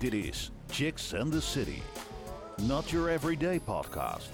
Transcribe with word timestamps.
Dit 0.00 0.12
is 0.12 0.50
Chicks 0.70 1.14
and 1.14 1.32
the 1.32 1.40
City. 1.40 1.82
Not 2.62 2.90
your 2.90 3.08
everyday 3.08 3.60
podcast. 3.60 4.28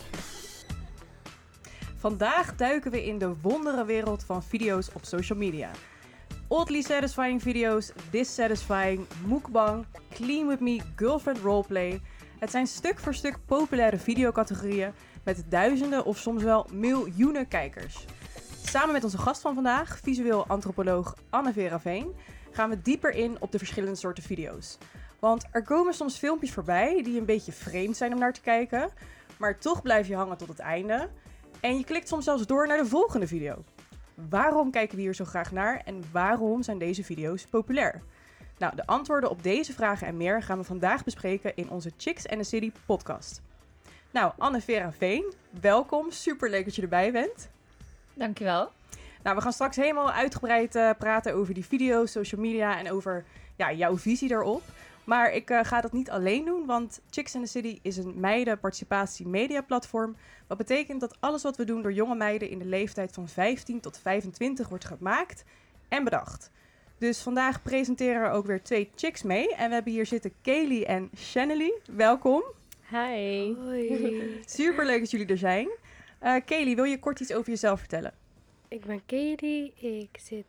Vandaag 1.96 2.56
duiken 2.56 2.90
we 2.90 3.04
in 3.04 3.18
de 3.18 3.34
wonderenwereld 3.42 4.24
van 4.24 4.42
video's 4.42 4.88
op 4.92 5.04
social 5.04 5.38
media. 5.38 5.70
Oddly 6.48 6.80
satisfying 6.80 7.42
video's, 7.42 7.92
dissatisfying, 8.10 9.06
mukbang, 9.24 9.86
clean 10.10 10.46
with 10.46 10.60
me, 10.60 10.80
girlfriend 10.96 11.38
roleplay. 11.38 12.00
Het 12.38 12.50
zijn 12.50 12.66
stuk 12.66 12.98
voor 12.98 13.14
stuk 13.14 13.38
populaire 13.46 13.98
videocategorieën 13.98 14.92
met 15.24 15.44
duizenden 15.48 16.04
of 16.04 16.18
soms 16.18 16.42
wel 16.42 16.66
miljoenen 16.72 17.48
kijkers. 17.48 18.04
Samen 18.64 18.92
met 18.92 19.04
onze 19.04 19.18
gast 19.18 19.40
van 19.40 19.54
vandaag, 19.54 19.98
visueel 20.02 20.46
antropoloog 20.46 21.16
Anne-Vera 21.30 21.80
Veen, 21.80 22.14
gaan 22.50 22.70
we 22.70 22.82
dieper 22.82 23.14
in 23.14 23.36
op 23.40 23.52
de 23.52 23.58
verschillende 23.58 23.96
soorten 23.96 24.22
video's. 24.22 24.78
Want 25.26 25.44
er 25.50 25.62
komen 25.62 25.94
soms 25.94 26.16
filmpjes 26.16 26.52
voorbij 26.52 27.02
die 27.02 27.18
een 27.18 27.24
beetje 27.24 27.52
vreemd 27.52 27.96
zijn 27.96 28.12
om 28.12 28.18
naar 28.18 28.32
te 28.32 28.40
kijken, 28.40 28.90
maar 29.36 29.58
toch 29.58 29.82
blijf 29.82 30.08
je 30.08 30.16
hangen 30.16 30.36
tot 30.36 30.48
het 30.48 30.58
einde. 30.58 31.08
En 31.60 31.78
je 31.78 31.84
klikt 31.84 32.08
soms 32.08 32.24
zelfs 32.24 32.46
door 32.46 32.66
naar 32.66 32.76
de 32.76 32.86
volgende 32.86 33.26
video. 33.26 33.64
Waarom 34.28 34.70
kijken 34.70 34.96
we 34.96 35.02
hier 35.02 35.14
zo 35.14 35.24
graag 35.24 35.52
naar 35.52 35.82
en 35.84 36.04
waarom 36.12 36.62
zijn 36.62 36.78
deze 36.78 37.04
video's 37.04 37.46
populair? 37.46 38.02
Nou, 38.58 38.76
de 38.76 38.86
antwoorden 38.86 39.30
op 39.30 39.42
deze 39.42 39.72
vragen 39.72 40.06
en 40.06 40.16
meer 40.16 40.42
gaan 40.42 40.58
we 40.58 40.64
vandaag 40.64 41.04
bespreken 41.04 41.56
in 41.56 41.70
onze 41.70 41.92
Chicks 41.96 42.28
and 42.28 42.38
the 42.38 42.44
City 42.44 42.72
podcast. 42.86 43.42
Nou, 44.10 44.32
Anne-Vera 44.38 44.92
Veen, 44.92 45.32
welkom. 45.60 46.10
Super 46.10 46.50
leuk 46.50 46.64
dat 46.64 46.74
je 46.74 46.82
erbij 46.82 47.12
bent. 47.12 47.48
Dankjewel. 48.14 48.70
Nou, 49.22 49.36
we 49.36 49.42
gaan 49.42 49.52
straks 49.52 49.76
helemaal 49.76 50.12
uitgebreid 50.12 50.74
eh, 50.74 50.90
praten 50.98 51.34
over 51.34 51.54
die 51.54 51.66
video's, 51.66 52.12
social 52.12 52.40
media 52.40 52.78
en 52.78 52.90
over 52.90 53.24
ja, 53.56 53.72
jouw 53.72 53.98
visie 53.98 54.28
daarop. 54.28 54.62
Maar 55.06 55.32
ik 55.32 55.50
eh, 55.50 55.64
ga 55.64 55.80
dat 55.80 55.92
niet 55.92 56.10
alleen 56.10 56.44
doen, 56.44 56.66
want 56.66 57.00
Chicks 57.10 57.34
in 57.34 57.42
the 57.42 57.48
City 57.48 57.78
is 57.82 57.96
een 57.96 58.20
meiden-participatie 58.20 59.26
media 59.26 59.60
platform. 59.60 60.16
Wat 60.46 60.58
betekent 60.58 61.00
dat 61.00 61.16
alles 61.20 61.42
wat 61.42 61.56
we 61.56 61.64
doen 61.64 61.82
door 61.82 61.92
jonge 61.92 62.14
meiden 62.14 62.50
in 62.50 62.58
de 62.58 62.64
leeftijd 62.64 63.12
van 63.12 63.28
15 63.28 63.80
tot 63.80 63.98
25 63.98 64.68
wordt 64.68 64.84
gemaakt 64.84 65.44
en 65.88 66.04
bedacht. 66.04 66.50
Dus 66.98 67.20
vandaag 67.20 67.62
presenteren 67.62 68.22
er 68.22 68.30
ook 68.30 68.46
weer 68.46 68.62
twee 68.62 68.90
chicks 68.94 69.22
mee. 69.22 69.54
En 69.54 69.68
we 69.68 69.74
hebben 69.74 69.92
hier 69.92 70.06
zitten 70.06 70.32
Kaylee 70.42 70.86
en 70.86 71.10
Shanley. 71.16 71.80
Welkom. 71.92 72.42
Hi. 72.90 73.54
Hoi, 73.54 74.40
Super 74.46 74.86
leuk 74.86 75.00
dat 75.00 75.10
jullie 75.10 75.26
er 75.26 75.38
zijn. 75.38 75.68
Eh 76.18 76.34
Kaylee, 76.44 76.74
wil 76.74 76.84
je 76.84 76.98
kort 76.98 77.20
iets 77.20 77.32
over 77.32 77.50
jezelf 77.50 77.78
vertellen? 77.78 78.14
ik 78.68 78.84
ben 78.84 79.00
Katie. 79.06 79.72
Ik 79.76 80.18
zit 80.22 80.46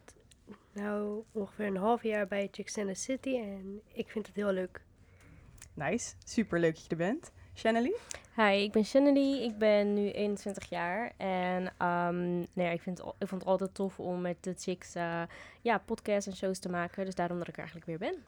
nou 0.77 1.23
ongeveer 1.31 1.65
een 1.65 1.77
half 1.77 2.03
jaar 2.03 2.27
bij 2.27 2.47
Chicks 2.51 2.77
in 2.77 2.87
the 2.87 2.93
City 2.93 3.35
en 3.35 3.81
ik 3.93 4.09
vind 4.09 4.27
het 4.27 4.35
heel 4.35 4.51
leuk. 4.51 4.81
Nice, 5.73 6.13
super 6.25 6.59
leuk 6.59 6.73
dat 6.73 6.83
je 6.83 6.89
er 6.89 6.97
bent. 6.97 7.31
Shanley? 7.55 7.95
Hi, 8.35 8.63
ik 8.63 8.71
ben 8.71 8.85
Shanley. 8.85 9.43
Ik 9.43 9.57
ben 9.57 9.93
nu 9.93 10.11
21 10.11 10.69
jaar. 10.69 11.11
En 11.17 11.73
ehm, 11.77 12.37
nou 12.37 12.47
ja, 12.53 12.69
ik, 12.69 12.81
vind, 12.81 12.99
ik 12.99 13.27
vond 13.27 13.41
het 13.41 13.45
altijd 13.45 13.73
tof 13.73 13.99
om 13.99 14.21
met 14.21 14.43
de 14.43 14.53
chicks 14.57 14.95
eh, 14.95 15.21
ja, 15.61 15.77
podcasts 15.77 16.27
en 16.27 16.35
shows 16.35 16.59
te 16.59 16.69
maken. 16.69 17.05
Dus 17.05 17.15
daarom 17.15 17.37
dat 17.37 17.47
ik 17.47 17.53
er 17.53 17.59
eigenlijk 17.59 17.87
weer 17.87 17.97
ben. 17.97 18.23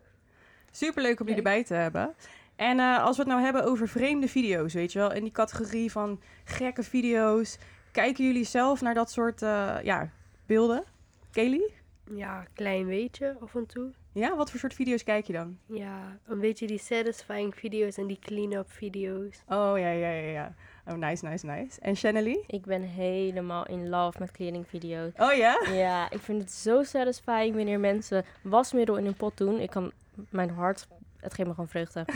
Super 0.71 1.01
leuk 1.01 1.19
om 1.19 1.27
jullie 1.27 1.43
erbij 1.43 1.63
te 1.63 1.73
hebben. 1.73 2.15
En 2.55 2.79
eh, 2.79 3.03
als 3.03 3.17
we 3.17 3.21
het 3.21 3.31
nou 3.31 3.43
hebben 3.43 3.63
over 3.63 3.87
vreemde 3.87 4.27
video's, 4.27 4.73
weet 4.73 4.91
je 4.91 4.99
wel, 4.99 5.13
in 5.13 5.23
die 5.23 5.31
categorie 5.31 5.91
van 5.91 6.21
gekke 6.43 6.83
video's, 6.83 7.57
kijken 7.91 8.25
jullie 8.25 8.45
zelf 8.45 8.81
naar 8.81 8.93
dat 8.93 9.11
soort 9.11 9.41
eh, 9.41 9.77
ja, 9.83 10.09
beelden? 10.45 10.83
Kaylee? 11.31 11.78
Ja, 12.15 12.45
klein 12.53 12.87
beetje 12.87 13.35
af 13.39 13.55
en 13.55 13.65
toe. 13.65 13.91
Ja, 14.11 14.35
wat 14.35 14.49
voor 14.49 14.59
soort 14.59 14.73
video's 14.73 15.03
kijk 15.03 15.27
je 15.27 15.33
dan? 15.33 15.57
Ja, 15.65 16.17
een 16.27 16.39
beetje 16.39 16.67
die 16.67 16.77
satisfying 16.77 17.55
video's 17.55 17.97
en 17.97 18.07
die 18.07 18.19
clean-up 18.19 18.71
video's. 18.71 19.43
Oh 19.47 19.73
ja, 19.77 19.89
ja, 19.89 20.09
ja, 20.09 20.29
ja. 20.29 20.53
Oh, 20.87 20.95
nice, 20.95 21.27
nice, 21.27 21.45
nice. 21.45 21.81
En 21.81 21.95
Shanley? 21.95 22.43
Ik 22.47 22.65
ben 22.65 22.81
helemaal 22.81 23.65
in 23.65 23.89
love 23.89 24.19
met 24.19 24.31
cleaning 24.31 24.67
video's. 24.67 25.11
Oh 25.17 25.33
ja? 25.33 25.61
Ja, 25.71 26.09
ik 26.09 26.19
vind 26.19 26.41
het 26.41 26.51
zo 26.51 26.83
satisfying 26.83 27.55
wanneer 27.55 27.79
mensen 27.79 28.25
wasmiddel 28.41 28.97
in 28.97 29.03
hun 29.05 29.15
pot 29.15 29.37
doen. 29.37 29.59
Ik 29.59 29.69
kan 29.69 29.91
mijn 30.29 30.49
hart, 30.49 30.87
het 31.19 31.33
geeft 31.33 31.47
me 31.47 31.53
gewoon 31.53 31.69
vreugde. 31.69 32.05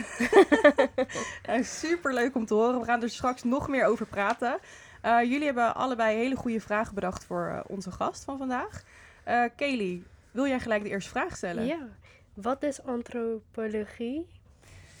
Ja, 1.46 1.62
super 1.62 2.14
leuk 2.14 2.34
om 2.34 2.46
te 2.46 2.54
horen. 2.54 2.80
We 2.80 2.86
gaan 2.86 3.02
er 3.02 3.10
straks 3.10 3.42
nog 3.42 3.68
meer 3.68 3.84
over 3.84 4.06
praten. 4.06 4.58
Eh, 5.00 5.22
jullie 5.22 5.44
hebben 5.44 5.74
allebei 5.74 6.16
hele 6.16 6.36
goede 6.36 6.60
vragen 6.60 6.94
bedacht 6.94 7.24
voor 7.24 7.46
eh, 7.46 7.60
onze 7.66 7.90
gast 7.90 8.24
van 8.24 8.38
vandaag. 8.38 8.82
Eh 9.24 9.44
Kaylee, 9.56 10.02
wil 10.30 10.46
jij 10.46 10.60
gelijk 10.60 10.82
de 10.82 10.88
eerste 10.88 11.10
vraag 11.10 11.36
stellen? 11.36 11.64
Ja, 11.66 11.88
wat 12.34 12.62
is 12.62 12.82
antropologie 12.82 14.26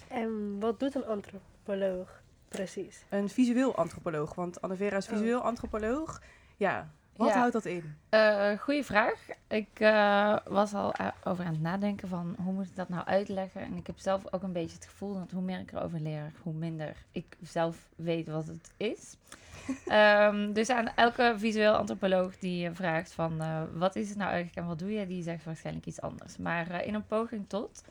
en 0.08 0.60
wat 0.60 0.80
doet 0.80 0.94
een 0.94 1.06
antropoloog 1.06 2.22
precies? 2.48 3.04
Een 3.08 3.28
visueel 3.28 3.74
antropoloog, 3.76 4.34
want 4.34 4.60
Anne-Vera 4.60 4.96
is 4.96 5.06
Oh. 5.08 5.12
visueel 5.12 5.40
antropoloog. 5.40 6.20
Ja, 6.56 6.90
wat 7.16 7.28
Ja. 7.28 7.34
houdt 7.38 7.52
dat 7.52 7.64
in? 7.64 7.94
Eh 8.08 8.50
goeie 8.58 8.84
vraag. 8.84 9.26
Ik 9.48 9.68
eh, 9.80 10.36
was 10.44 10.74
al 10.74 10.94
a- 11.00 11.14
over 11.24 11.44
aan 11.44 11.52
het 11.52 11.60
nadenken 11.62 12.08
van 12.08 12.36
hoe 12.42 12.52
moet 12.52 12.66
ik 12.66 12.76
dat 12.76 12.88
nou 12.88 13.04
uitleggen. 13.06 13.60
En 13.60 13.76
ik 13.76 13.86
heb 13.86 13.98
zelf 13.98 14.22
ook 14.32 14.42
een 14.42 14.52
beetje 14.52 14.76
het 14.76 14.86
gevoel 14.86 15.14
dat 15.14 15.30
hoe 15.30 15.42
meer 15.42 15.58
ik 15.58 15.72
erover 15.72 16.00
leer, 16.00 16.32
hoe 16.42 16.52
minder 16.54 16.96
ik 17.12 17.36
zelf 17.42 17.76
weet 17.96 18.28
wat 18.28 18.46
het 18.46 18.70
is. 18.76 19.16
Ehm, 19.86 20.52
dus 20.52 20.70
aan 20.70 20.88
elke 20.94 21.34
visueel 21.36 21.74
antropoloog 21.74 22.38
die 22.38 22.58
je 22.62 22.74
vraagt 22.74 23.12
van 23.12 23.40
eh, 23.40 23.62
wat 23.74 23.96
is 23.96 24.08
het 24.08 24.18
nou 24.18 24.30
eigenlijk 24.30 24.58
en 24.60 24.66
wat 24.66 24.78
doe 24.78 24.92
je, 24.92 25.06
die 25.06 25.22
zegt 25.22 25.44
waarschijnlijk 25.44 25.86
iets 25.86 26.00
anders. 26.00 26.36
Maar 26.36 26.70
eh, 26.70 26.86
in 26.86 26.94
een 26.94 27.06
poging 27.06 27.44
tot. 27.48 27.84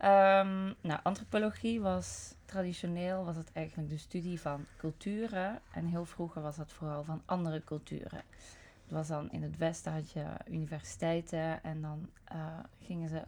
Ehm, 0.00 0.72
nou, 0.80 1.00
antropologie 1.02 1.80
was 1.80 2.34
traditioneel 2.44 3.24
was 3.24 3.36
het 3.36 3.52
eigenlijk 3.52 3.88
de 3.88 3.98
studie 3.98 4.40
van 4.40 4.66
culturen. 4.76 5.60
En 5.72 5.86
heel 5.86 6.04
vroeger 6.04 6.42
was 6.42 6.56
dat 6.56 6.72
vooral 6.72 7.04
van 7.04 7.22
andere 7.24 7.64
culturen. 7.64 8.22
Het 8.82 8.98
was 8.98 9.08
dan 9.08 9.30
in 9.30 9.42
het 9.42 9.56
westen 9.56 9.92
had 9.92 10.10
je 10.12 10.26
universiteiten 10.48 11.62
en 11.62 11.80
dan 11.80 12.10
eh, 12.24 12.58
gingen 12.80 13.08
ze 13.08 13.22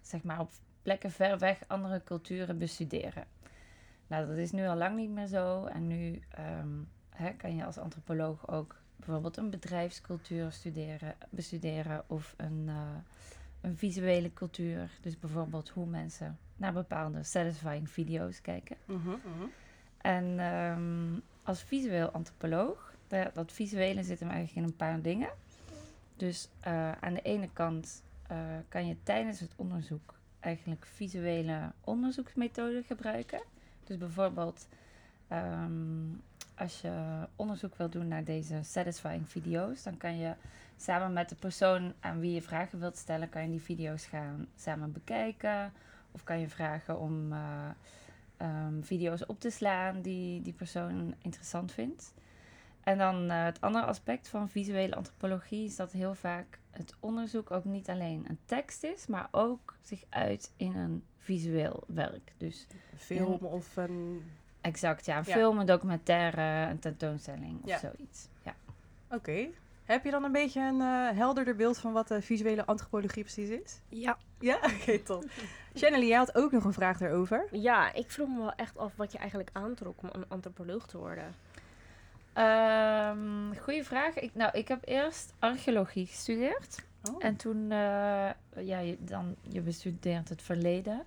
zeg 0.00 0.22
maar 0.22 0.40
op 0.40 0.50
plekken 0.82 1.10
ver 1.10 1.38
weg 1.38 1.58
andere 1.66 2.02
culturen 2.04 2.58
bestuderen. 2.58 3.24
Nou, 4.06 4.26
dat 4.26 4.36
is 4.36 4.52
nu 4.52 4.66
al 4.66 4.76
lang 4.76 4.96
niet 4.96 5.10
meer 5.10 5.26
zo. 5.26 5.64
En 5.64 5.86
nu 5.86 6.22
ehm, 6.28 6.68
hè, 7.10 7.30
kan 7.30 7.56
je 7.56 7.64
als 7.64 7.78
antropoloog 7.78 8.48
ook 8.48 8.76
bijvoorbeeld 8.96 9.36
een 9.36 9.50
bedrijfscultuur 9.50 10.52
studeren, 10.52 11.14
bestuderen 11.30 12.04
of 12.06 12.34
een, 12.36 12.64
eh, 12.68 12.96
een 13.62 13.76
visuele 13.76 14.32
cultuur. 14.32 14.90
Dus 15.00 15.18
bijvoorbeeld 15.18 15.68
hoe 15.68 15.86
mensen 15.86 16.38
naar 16.56 16.72
bepaalde 16.72 17.22
satisfying 17.22 17.90
video's 17.90 18.40
kijken. 18.40 18.76
En 20.00 20.38
ehm, 20.38 21.20
als 21.42 21.62
visueel 21.62 22.08
antropoloog, 22.10 22.94
da- 23.08 23.30
dat 23.34 23.52
visuele 23.52 24.02
zit 24.02 24.20
hem 24.20 24.28
eigenlijk 24.28 24.58
in 24.58 24.72
een 24.72 24.76
paar 24.76 25.00
dingen. 25.02 25.28
Dus 26.16 26.48
eh, 26.60 26.92
aan 26.92 27.14
de 27.14 27.22
ene 27.22 27.48
kant 27.52 28.02
eh, 28.26 28.36
kan 28.68 28.86
je 28.86 28.96
tijdens 29.02 29.40
het 29.40 29.52
onderzoek 29.56 30.14
eigenlijk 30.40 30.86
visuele 30.86 31.72
onderzoeksmethoden 31.80 32.82
gebruiken. 32.84 33.42
Dus 33.84 33.96
bijvoorbeeld 33.98 34.68
ehm, 35.28 36.10
als 36.56 36.80
je 36.80 37.26
onderzoek 37.36 37.76
wil 37.76 37.88
doen 37.90 38.08
naar 38.08 38.24
deze 38.24 38.58
satisfying 38.62 39.30
video's, 39.30 39.82
dan 39.82 39.96
kan 39.96 40.16
je 40.16 40.34
samen 40.76 41.12
met 41.12 41.28
de 41.28 41.34
persoon 41.34 41.92
aan 42.00 42.20
wie 42.20 42.34
je 42.34 42.42
vragen 42.42 42.78
wilt 42.78 42.96
stellen, 42.96 43.28
kan 43.28 43.42
je 43.42 43.50
die 43.50 43.62
video's 43.62 44.06
gaan 44.06 44.46
samen 44.56 44.92
bekijken. 44.92 45.72
Of 46.12 46.24
kan 46.24 46.40
je 46.40 46.48
vragen 46.48 46.98
om 46.98 47.32
eh, 47.32 47.68
ehm, 48.36 48.82
video's 48.82 49.26
op 49.26 49.40
te 49.40 49.50
slaan 49.50 50.02
die 50.02 50.42
die 50.42 50.52
persoon 50.52 51.14
interessant 51.22 51.72
vindt. 51.72 52.14
En 52.82 52.98
dan 52.98 53.30
eh, 53.30 53.44
het 53.44 53.60
andere 53.60 53.84
aspect 53.84 54.28
van 54.28 54.48
visuele 54.48 54.94
antropologie 54.94 55.64
is 55.64 55.76
dat 55.76 55.92
heel 55.92 56.14
vaak 56.14 56.58
het 56.70 56.94
onderzoek 57.00 57.50
ook 57.50 57.64
niet 57.64 57.88
alleen 57.88 58.24
een 58.28 58.38
tekst 58.44 58.84
is, 58.84 59.06
maar 59.06 59.28
ook 59.30 59.76
zich 59.80 60.04
uit 60.08 60.52
in 60.56 60.76
een 60.76 61.04
visueel 61.18 61.84
werk. 61.86 62.32
Dus 62.36 62.66
Film 62.96 63.38
of 63.44 63.76
een... 63.76 64.22
exact, 64.62 65.06
ja, 65.06 65.18
een 65.18 65.24
Ja. 65.26 65.32
film, 65.34 65.58
een 65.58 65.66
documentaire, 65.66 66.70
een 66.70 66.78
tentoonstelling 66.78 67.62
of 67.62 67.68
Ja. 67.68 67.78
zoiets. 67.78 68.28
Ja. 68.42 68.54
Oké. 69.10 69.46
Heb 69.84 70.04
je 70.04 70.10
dan 70.10 70.24
een 70.24 70.32
beetje 70.32 70.60
een 70.60 70.80
eh, 70.80 71.08
helderder 71.18 71.56
beeld 71.56 71.78
van 71.78 71.92
wat 71.92 72.08
de 72.08 72.22
visuele 72.22 72.64
antropologie 72.66 73.22
precies 73.22 73.48
is? 73.48 73.80
Ja, 73.88 74.18
Ja? 74.40 74.58
Oké, 74.80 74.98
top. 74.98 75.24
Shanley, 75.76 76.06
jij 76.06 76.16
had 76.18 76.34
ook 76.34 76.52
nog 76.52 76.64
een 76.64 76.72
vraag 76.72 76.98
daarover. 76.98 77.46
Ja, 77.50 77.92
ik 77.92 78.10
vroeg 78.10 78.28
me 78.28 78.38
wel 78.38 78.52
echt 78.54 78.78
af 78.78 78.92
wat 78.96 79.12
je 79.12 79.18
eigenlijk 79.18 79.50
aantrok 79.52 80.02
om 80.02 80.08
een 80.12 80.24
antropoloog 80.28 80.86
te 80.86 80.98
worden. 80.98 81.34
Ehm 82.32 83.52
goeie 83.60 83.84
vraag. 83.84 84.14
Ik, 84.18 84.34
nou, 84.34 84.58
ik 84.58 84.68
heb 84.68 84.78
eerst 84.84 85.32
archeologie 85.38 86.06
gestudeerd. 86.06 86.84
Oh. 87.10 87.24
En 87.24 87.36
toen, 87.36 87.62
eh, 87.70 88.30
ja, 88.56 88.78
je, 88.78 88.96
dan, 89.00 89.34
je 89.48 89.60
bestudeert 89.60 90.28
het 90.28 90.42
verleden. 90.42 91.02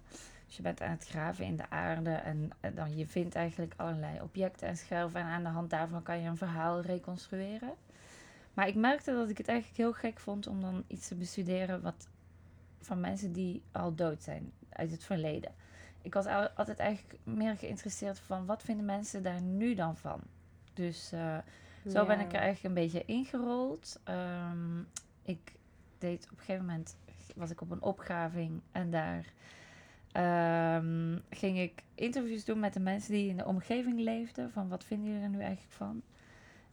Dus 0.46 0.56
je 0.56 0.62
bent 0.62 0.82
aan 0.82 0.90
het 0.92 1.08
graven 1.08 1.46
in 1.46 1.56
de 1.56 1.70
aarde 1.70 2.10
en, 2.12 2.52
dan 2.74 2.98
je 2.98 3.08
vindt 3.08 3.36
eigenlijk 3.36 3.74
allerlei 3.78 4.22
objecten 4.22 4.68
en 4.68 4.78
scherven. 4.78 5.20
En 5.22 5.28
aan 5.28 5.44
de 5.44 5.50
hand 5.50 5.70
daarvan 5.70 6.04
kan 6.04 6.22
je 6.22 6.28
een 6.30 6.38
verhaal 6.38 6.82
reconstrueren. 6.82 7.74
Maar 8.54 8.68
ik 8.68 8.76
merkte 8.76 9.12
dat 9.14 9.30
ik 9.30 9.38
het 9.38 9.48
eigenlijk 9.48 9.78
heel 9.78 9.94
gek 9.94 10.20
vond 10.20 10.48
om 10.48 10.62
dan 10.62 10.84
iets 10.88 11.08
te 11.08 11.16
bestuderen 11.16 11.82
wat 11.82 12.08
van 12.82 13.00
mensen 13.00 13.32
die 13.32 13.62
al 13.72 13.96
dood 13.96 14.24
zijn 14.24 14.52
uit 14.70 14.92
het 14.92 15.04
verleden. 15.04 15.52
ik 16.02 16.14
was 16.14 16.26
al- 16.26 16.50
altijd 16.50 16.80
eigenlijk 16.80 17.20
meer 17.24 17.58
geïnteresseerd 17.58 18.20
van 18.20 18.46
wat 18.46 18.64
vinden 18.64 18.86
mensen 18.86 19.24
daar 19.24 19.42
nu 19.42 19.74
dan 19.76 19.98
van. 19.98 20.22
Dus 20.74 21.12
eh, 21.12 21.38
zo 21.90 22.06
ben 22.06 22.20
ik 22.20 22.34
er 22.34 22.40
eigenlijk 22.40 22.64
een 22.64 22.84
beetje 22.84 23.06
ingerold. 23.06 24.00
Ehm, 24.04 24.80
ik 25.24 25.54
deed 25.98 26.24
op 26.24 26.32
een 26.32 26.38
gegeven 26.38 26.66
moment 26.66 26.96
was 27.36 27.50
ik 27.50 27.62
op 27.62 27.72
een 27.72 27.82
opgaving 27.82 28.62
en 28.72 28.90
daar 28.92 29.26
ehm, 30.16 31.18
ging 31.30 31.60
ik 31.60 31.84
interviews 31.96 32.46
doen 32.46 32.60
met 32.60 32.74
de 32.74 32.80
mensen 32.80 33.12
die 33.14 33.30
in 33.30 33.38
de 33.38 33.46
omgeving 33.46 34.00
leefden. 34.00 34.52
Van 34.52 34.70
wat 34.70 34.84
vinden 34.84 35.08
jullie 35.08 35.24
er 35.24 35.30
nu 35.30 35.40
eigenlijk 35.42 35.74
van? 35.74 36.02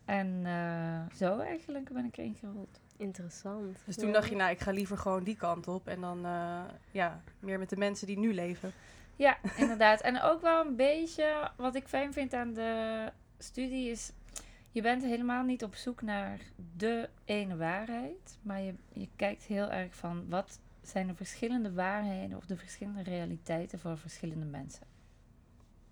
En 0.04 0.40
eh, 0.44 1.16
zo 1.16 1.38
eigenlijk 1.38 1.92
ben 1.92 2.04
ik 2.04 2.16
erin 2.16 2.34
gerold. 2.34 2.80
Interessant. 2.96 3.78
Dus 3.86 3.96
toen 3.96 4.06
Ja. 4.06 4.12
dacht 4.12 4.28
je, 4.28 4.36
nou, 4.36 4.50
ik 4.50 4.60
ga 4.60 4.70
liever 4.70 4.98
gewoon 4.98 5.24
die 5.24 5.36
kant 5.36 5.68
op. 5.68 5.88
En 5.88 6.00
dan, 6.00 6.24
eh, 6.24 6.60
ja, 6.90 7.20
meer 7.38 7.58
met 7.58 7.68
de 7.70 7.76
mensen 7.76 8.06
die 8.06 8.18
nu 8.18 8.34
leven. 8.34 8.72
Ja, 9.16 9.38
inderdaad. 9.56 10.00
En 10.00 10.20
ook 10.20 10.40
wel 10.40 10.66
een 10.66 10.76
beetje 10.76 11.50
wat 11.56 11.74
ik 11.74 11.88
fijn 11.88 12.12
vind 12.12 12.34
aan 12.34 12.52
de 12.52 13.08
studie 13.38 13.90
is. 13.90 14.12
Je 14.70 14.82
bent 14.82 15.02
helemaal 15.04 15.42
niet 15.44 15.64
op 15.64 15.74
zoek 15.74 16.02
naar 16.02 16.38
de 16.76 17.08
ene 17.24 17.56
waarheid. 17.56 18.38
Maar 18.42 18.60
je, 18.60 18.74
je 18.92 19.08
kijkt 19.16 19.42
heel 19.42 19.70
erg 19.70 19.94
van 19.94 20.24
wat 20.28 20.60
zijn 20.82 21.06
de 21.06 21.14
verschillende 21.14 21.72
waarheden 21.72 22.36
of 22.36 22.46
de 22.46 22.56
verschillende 22.56 23.02
realiteiten 23.02 23.78
voor 23.78 23.98
verschillende 23.98 24.44
mensen. 24.44 24.86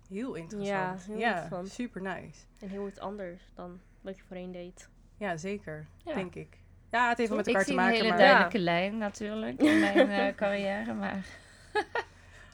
Heel 0.09 0.33
interessant. 0.33 1.05
Ja, 1.05 1.13
heel 1.13 1.15
interessant. 1.15 1.69
super 1.69 2.01
nice. 2.01 2.45
En 2.59 2.69
heel 2.69 2.87
iets 2.87 2.99
anders 2.99 3.51
dan 3.53 3.79
wat 4.01 4.17
je 4.17 4.23
voorheen 4.23 4.51
deed. 4.51 4.89
Ja, 5.17 5.37
zeker. 5.37 5.87
Ja. 6.03 6.13
Denk 6.13 6.35
ik. 6.35 6.57
Ja, 6.89 7.09
het 7.09 7.17
heeft 7.17 7.29
wel 7.29 7.37
met 7.37 7.47
ik 7.47 7.53
elkaar 7.53 7.67
zie 7.67 7.75
te 7.75 7.81
maken. 7.81 7.95
een 7.97 8.03
hele 8.03 8.15
maar... 8.15 8.25
duidelijke 8.25 8.59
lijn 8.59 8.97
natuurlijk 8.97 9.61
in 9.71 9.79
mijn 9.79 10.09
eh, 10.09 10.35
carrière. 10.35 10.93
Maar 10.93 11.25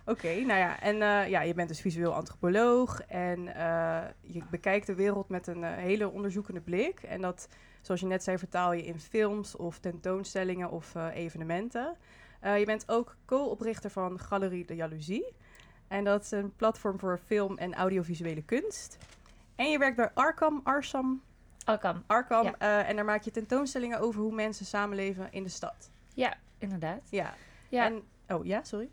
Oké, 0.07 0.33
nou 0.33 0.60
ja, 0.60 0.80
en 0.80 1.01
eh, 1.01 1.30
ja, 1.30 1.42
je 1.42 1.54
bent 1.54 1.68
dus 1.68 1.81
visueel 1.81 2.13
antropoloog 2.13 3.01
en 3.01 3.56
eh, 3.56 4.04
je 4.22 4.42
bekijkt 4.50 4.88
de 4.88 4.95
wereld 4.95 5.30
met 5.30 5.48
een 5.48 5.63
hele 5.63 6.10
onderzoekende 6.10 6.62
blik. 6.62 7.00
En 7.00 7.22
dat, 7.22 7.50
zoals 7.81 8.00
je 8.00 8.07
net 8.07 8.24
zei, 8.24 8.38
vertaal 8.38 8.74
je 8.74 8.86
in 8.86 9.00
films 9.00 9.56
of 9.56 9.80
tentoonstellingen 9.80 10.72
of 10.72 10.95
eh, 10.95 11.07
evenementen. 11.13 11.95
Eh, 12.39 12.60
je 12.60 12.66
bent 12.66 12.89
ook 12.89 13.16
co-oprichter 13.25 13.89
van 13.89 14.19
Galerie 14.19 14.66
de 14.66 14.75
Jaloezie. 14.75 15.34
En 15.88 16.04
dat 16.04 16.24
is 16.24 16.31
een 16.31 16.54
platform 16.56 17.00
voor 17.00 17.19
film- 17.25 17.57
en 17.57 17.74
audiovisuele 17.75 18.42
kunst. 18.44 18.98
En 19.56 19.69
je 19.69 19.78
werkt 19.78 19.95
bij 19.95 20.10
Arkham, 20.13 20.62
Arsam. 20.63 21.22
Arkham. 22.07 22.44
Ja. 22.44 22.56
eh, 22.57 22.89
en 22.89 22.95
daar 22.95 23.06
maak 23.06 23.22
je 23.24 23.31
tentoonstellingen 23.31 24.00
over 24.00 24.22
hoe 24.22 24.34
mensen 24.34 24.66
samenleven 24.66 25.28
in 25.31 25.44
de 25.44 25.50
stad. 25.50 25.89
Ja, 26.13 26.34
inderdaad. 26.57 27.01
Ja. 27.10 27.34
Ja. 27.69 27.86
En, 27.86 28.01
oh 28.28 28.45
ja, 28.45 28.63
sorry. 28.63 28.90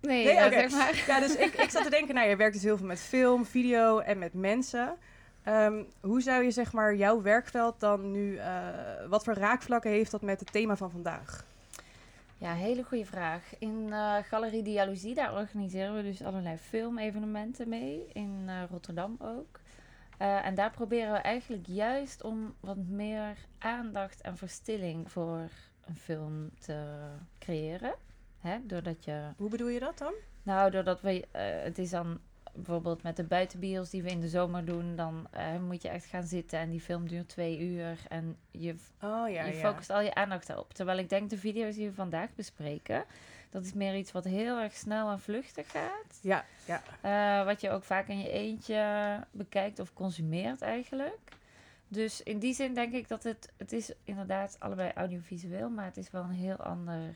nee, 0.00 0.24
Nee, 0.24 0.36
oké. 0.46 0.50
zeg 0.50 0.70
maar. 0.70 1.04
Ja, 1.06 1.20
dus 1.20 1.36
ik, 1.36 1.54
ik 1.54 1.70
zat 1.70 1.82
te 1.84 1.90
denken, 1.90 2.14
nou, 2.14 2.28
je 2.28 2.36
werkt 2.36 2.54
dus 2.54 2.62
heel 2.62 2.76
veel 2.76 2.86
met 2.86 3.00
film, 3.00 3.44
video 3.46 3.98
en 3.98 4.18
met 4.18 4.34
mensen. 4.34 4.96
Ehm, 5.42 5.82
hoe 6.00 6.20
zou 6.22 6.42
je 6.44 6.50
zeg 6.50 6.72
maar 6.72 6.94
jouw 6.94 7.22
werkveld 7.22 7.80
dan 7.80 8.10
nu, 8.10 8.36
eh, 8.36 8.66
wat 9.08 9.24
voor 9.24 9.34
raakvlakken 9.34 9.90
heeft 9.90 10.10
dat 10.10 10.22
met 10.22 10.40
het 10.40 10.52
thema 10.52 10.76
van 10.76 10.90
vandaag? 10.90 11.44
Ja, 12.42 12.54
hele 12.54 12.82
goede 12.82 13.04
vraag. 13.06 13.58
In 13.58 13.92
eh, 13.92 14.16
Galerie 14.22 14.62
Dialogie, 14.62 15.14
daar 15.14 15.34
organiseren 15.34 15.96
we 15.96 16.02
dus 16.02 16.22
allerlei 16.22 16.56
filmevenementen 16.56 17.68
mee. 17.68 18.06
In 18.12 18.44
eh, 18.46 18.62
Rotterdam 18.70 19.16
ook. 19.20 19.60
Eh, 20.18 20.46
en 20.46 20.54
daar 20.54 20.70
proberen 20.70 21.12
we 21.12 21.18
eigenlijk 21.18 21.66
juist 21.66 22.22
om 22.22 22.54
wat 22.60 22.76
meer 22.76 23.36
aandacht 23.58 24.20
en 24.20 24.36
verstilling 24.36 25.10
voor 25.10 25.48
een 25.84 25.96
film 25.96 26.50
te 26.58 27.08
creëren. 27.38 27.94
Hè? 28.38 28.58
Doordat 28.66 29.04
je 29.04 29.28
Hoe 29.36 29.50
bedoel 29.50 29.68
je 29.68 29.80
dat 29.80 29.98
dan? 29.98 30.12
nou, 30.42 30.70
doordat 30.70 31.00
we, 31.00 31.26
het 31.62 31.78
is 31.78 31.90
dan 31.90 32.20
bijvoorbeeld 32.52 33.02
met 33.02 33.16
de 33.16 33.24
buitenbios 33.24 33.90
die 33.90 34.02
we 34.02 34.10
in 34.10 34.20
de 34.20 34.28
zomer 34.28 34.64
doen, 34.64 34.96
dan 34.96 35.26
eh, 35.30 35.58
moet 35.58 35.82
je 35.82 35.88
echt 35.88 36.04
gaan 36.04 36.26
zitten 36.26 36.58
en 36.58 36.70
die 36.70 36.80
film 36.80 37.08
duurt 37.08 37.28
twee 37.28 37.60
uur 37.60 37.98
en 38.08 38.36
je, 38.50 38.74
Oh 39.00 39.30
ja, 39.30 39.44
je 39.44 39.54
ja. 39.54 39.60
focust 39.70 39.90
al 39.90 40.00
je 40.00 40.14
aandacht 40.14 40.48
erop. 40.48 40.74
Terwijl 40.74 40.98
ik 40.98 41.08
denk 41.08 41.30
de 41.30 41.38
video's 41.38 41.74
die 41.74 41.88
we 41.88 41.94
vandaag 41.94 42.34
bespreken, 42.34 43.04
dat 43.50 43.64
is 43.64 43.72
meer 43.72 43.96
iets 43.96 44.12
wat 44.12 44.24
heel 44.24 44.58
erg 44.58 44.72
snel 44.76 45.10
en 45.10 45.20
vluchtig 45.20 45.70
gaat. 45.70 46.18
Ja, 46.22 46.44
ja. 46.64 46.82
Eh, 47.00 47.46
wat 47.46 47.60
je 47.60 47.70
ook 47.70 47.84
vaak 47.84 48.08
in 48.08 48.18
je 48.18 48.30
eentje 48.30 49.20
bekijkt 49.30 49.78
of 49.78 49.92
consumeert 49.92 50.62
eigenlijk. 50.62 51.18
Dus 51.88 52.22
in 52.22 52.38
die 52.38 52.54
zin 52.54 52.74
denk 52.74 52.92
ik 52.92 53.08
dat 53.08 53.22
het, 53.22 53.52
het 53.56 53.72
is 53.72 53.92
inderdaad 54.04 54.56
allebei 54.58 54.90
audiovisueel, 54.94 55.70
maar 55.70 55.84
het 55.84 55.96
is 55.96 56.10
wel 56.10 56.22
een 56.22 56.30
heel 56.30 56.56
ander 56.56 57.14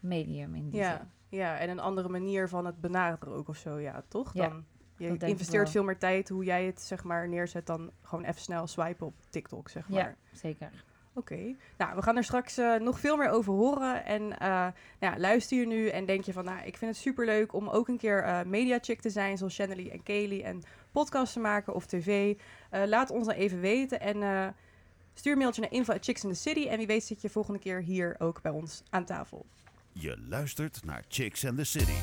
medium 0.00 0.54
in 0.54 0.68
die 0.70 0.80
Ja, 0.80 0.96
zin. 0.96 1.10
Ja, 1.32 1.58
en 1.58 1.70
een 1.70 1.80
andere 1.80 2.08
manier 2.08 2.48
van 2.48 2.66
het 2.66 2.80
benaderen 2.80 3.34
ook 3.34 3.48
of 3.48 3.56
zo, 3.56 3.78
ja, 3.78 4.02
toch? 4.08 4.34
Ja, 4.34 4.48
Dan, 4.48 4.64
je 4.96 5.16
investeert 5.18 5.70
veel 5.70 5.84
meer 5.84 5.98
tijd 5.98 6.28
hoe 6.28 6.44
jij 6.44 6.64
het 6.64 6.80
zeg 6.80 7.04
maar 7.04 7.28
neerzet 7.28 7.66
dan 7.66 7.90
gewoon 8.02 8.24
even 8.24 8.40
snel 8.40 8.66
swipen 8.66 9.06
op 9.06 9.14
TikTok, 9.30 9.68
zeg 9.68 9.88
maar. 9.88 9.98
Ja, 9.98 10.14
zeker. 10.32 10.84
Oké, 11.14 11.54
nou 11.78 11.94
we 11.94 12.02
gaan 12.02 12.16
er 12.16 12.24
straks 12.24 12.58
eh, 12.58 12.74
nog 12.74 13.00
veel 13.00 13.16
meer 13.16 13.28
over 13.28 13.52
horen. 13.52 14.04
En 14.04 14.38
eh, 14.38 14.48
nou 14.48 14.72
ja, 14.98 15.18
luister 15.18 15.58
je 15.58 15.66
nu 15.66 15.88
en 15.88 16.06
denk 16.06 16.24
je 16.24 16.32
van, 16.32 16.44
nou 16.44 16.58
ik 16.64 16.76
vind 16.76 16.90
het 16.90 17.00
superleuk 17.00 17.52
om 17.52 17.68
ook 17.68 17.88
een 17.88 17.98
keer 17.98 18.22
eh 18.22 18.42
mediachick 18.42 19.00
te 19.00 19.10
zijn, 19.10 19.38
zoals 19.38 19.56
Channelie 19.56 19.90
en 19.90 20.02
Kaylee, 20.02 20.42
en 20.42 20.62
podcast 20.90 21.32
te 21.32 21.40
maken 21.40 21.74
of 21.74 21.86
tv. 21.86 22.38
Laat 22.70 23.10
ons 23.10 23.26
dan 23.26 23.36
even 23.36 23.60
weten 23.60 24.00
en 24.00 24.54
stuur 25.14 25.32
een 25.32 25.38
mailtje 25.38 25.60
naar 25.60 25.72
info 25.72 25.92
at 25.92 26.04
Chicks 26.04 26.24
in 26.24 26.30
the 26.30 26.36
City. 26.36 26.66
En 26.66 26.76
wie 26.76 26.86
weet 26.86 27.04
zit 27.04 27.22
je 27.22 27.30
volgende 27.30 27.58
keer 27.58 27.82
hier 27.82 28.16
ook 28.18 28.42
bij 28.42 28.52
ons 28.52 28.82
aan 28.90 29.04
tafel. 29.04 29.46
Je 29.92 30.16
luistert 30.28 30.84
naar 30.84 31.04
Chicks 31.08 31.46
and 31.46 31.56
the 31.56 31.64
City. 31.64 31.96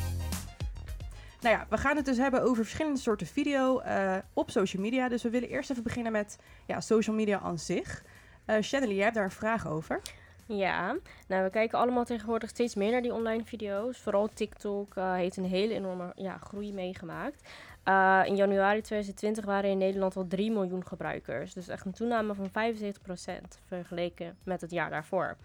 Nou 1.41 1.55
ja, 1.55 1.65
we 1.69 1.77
gaan 1.77 1.95
het 1.95 2.05
dus 2.05 2.17
hebben 2.17 2.41
over 2.41 2.63
verschillende 2.63 2.99
soorten 2.99 3.27
video 3.27 3.79
eh, 3.79 4.17
op 4.33 4.51
social 4.51 4.81
media. 4.81 5.09
Dus 5.09 5.23
we 5.23 5.29
willen 5.29 5.49
eerst 5.49 5.69
even 5.69 5.83
beginnen 5.83 6.11
met 6.11 6.37
ja, 6.65 6.81
social 6.81 7.15
media 7.15 7.39
aan 7.39 7.59
zich. 7.59 8.03
Eh 8.45 8.55
Channelie, 8.59 8.95
jij 8.95 9.03
hebt 9.03 9.15
daar 9.15 9.25
een 9.25 9.31
vraag 9.31 9.67
over. 9.67 10.01
Ja, 10.45 10.95
nou 11.27 11.43
we 11.43 11.49
kijken 11.49 11.79
allemaal 11.79 12.05
tegenwoordig 12.05 12.49
steeds 12.49 12.75
meer 12.75 12.91
naar 12.91 13.01
die 13.01 13.13
online 13.13 13.43
video's. 13.45 13.97
Vooral 13.97 14.27
TikTok 14.33 14.95
eh, 14.95 15.13
heeft 15.13 15.37
een 15.37 15.45
hele 15.45 15.73
enorme 15.73 16.11
ja, 16.15 16.37
groei 16.37 16.73
meegemaakt. 16.73 17.49
Eh, 17.83 18.21
in 18.25 18.35
januari 18.35 18.81
2020 18.81 19.45
waren 19.45 19.69
in 19.69 19.77
Nederland 19.77 20.15
al 20.15 20.27
3 20.27 20.51
miljoen 20.51 20.85
gebruikers. 20.85 21.53
Dus 21.53 21.67
echt 21.67 21.85
een 21.85 21.91
toename 21.91 22.33
van 22.33 22.49
75% 22.49 23.59
vergeleken 23.65 24.37
met 24.43 24.61
het 24.61 24.71
jaar 24.71 24.89
daarvoor. 24.89 25.37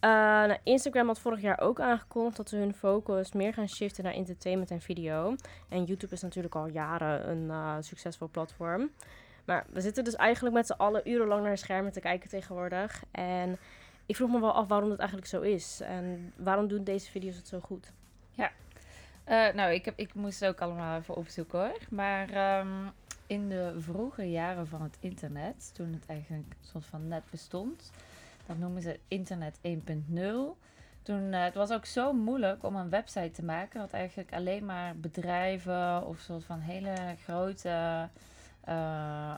Eh, 0.00 0.10
nou, 0.10 0.56
Instagram 0.62 1.06
had 1.06 1.18
vorig 1.18 1.40
jaar 1.40 1.60
ook 1.60 1.80
aangekondigd 1.80 2.36
dat 2.36 2.48
ze 2.48 2.56
hun 2.56 2.74
focus 2.74 3.32
meer 3.32 3.54
gaan 3.54 3.68
shiften 3.68 4.04
naar 4.04 4.12
entertainment 4.12 4.70
en 4.70 4.80
video. 4.80 5.36
En 5.68 5.84
YouTube 5.84 6.14
is 6.14 6.22
natuurlijk 6.22 6.54
al 6.54 6.66
jaren 6.66 7.30
een 7.30 7.50
eh, 7.50 7.76
succesvol 7.80 8.28
platform. 8.28 8.90
Maar 9.44 9.66
we 9.72 9.80
zitten 9.80 10.04
dus 10.04 10.16
eigenlijk 10.16 10.54
met 10.54 10.66
z'n 10.66 10.72
allen 10.72 11.10
urenlang 11.10 11.42
naar 11.42 11.58
schermen 11.58 11.92
te 11.92 12.00
kijken 12.00 12.28
tegenwoordig. 12.28 13.02
En 13.10 13.58
ik 14.06 14.16
vroeg 14.16 14.30
me 14.30 14.40
wel 14.40 14.52
af 14.52 14.68
waarom 14.68 14.88
dat 14.88 14.98
eigenlijk 14.98 15.28
zo 15.28 15.40
is. 15.40 15.80
En 15.80 16.32
waarom 16.36 16.68
doen 16.68 16.84
deze 16.84 17.10
video's 17.10 17.36
het 17.36 17.48
zo 17.48 17.60
goed? 17.60 17.92
Eh, 19.28 19.54
nou, 19.54 19.72
ik, 19.72 19.84
heb, 19.84 19.98
ik 19.98 20.14
moest 20.14 20.40
het 20.40 20.48
ook 20.48 20.60
allemaal 20.60 20.98
even 20.98 21.14
opzoeken 21.14 21.58
hoor. 21.58 21.78
Maar 21.90 22.30
ehm, 22.30 22.86
in 23.26 23.48
de 23.48 23.74
vroege 23.78 24.30
jaren 24.30 24.66
van 24.66 24.82
het 24.82 24.96
internet, 25.00 25.70
toen 25.74 25.92
het 25.92 26.06
eigenlijk 26.06 26.54
soort 26.60 26.86
van 26.86 27.08
net 27.08 27.22
bestond, 27.30 27.92
dat 28.48 28.58
noemen 28.58 28.82
ze 28.82 28.98
internet 29.08 29.58
1.0. 29.62 30.58
Toen, 31.02 31.32
eh, 31.32 31.44
het 31.44 31.54
was 31.54 31.70
ook 31.70 31.84
zo 31.84 32.12
moeilijk 32.12 32.64
om 32.64 32.76
een 32.76 32.90
website 32.90 33.30
te 33.30 33.44
maken, 33.44 33.80
dat 33.80 33.92
eigenlijk 33.92 34.32
alleen 34.32 34.64
maar 34.64 34.96
bedrijven 34.96 36.06
of 36.06 36.18
soort 36.18 36.44
van 36.44 36.60
hele 36.60 36.94
grote 37.24 38.08
eh, 38.60 39.34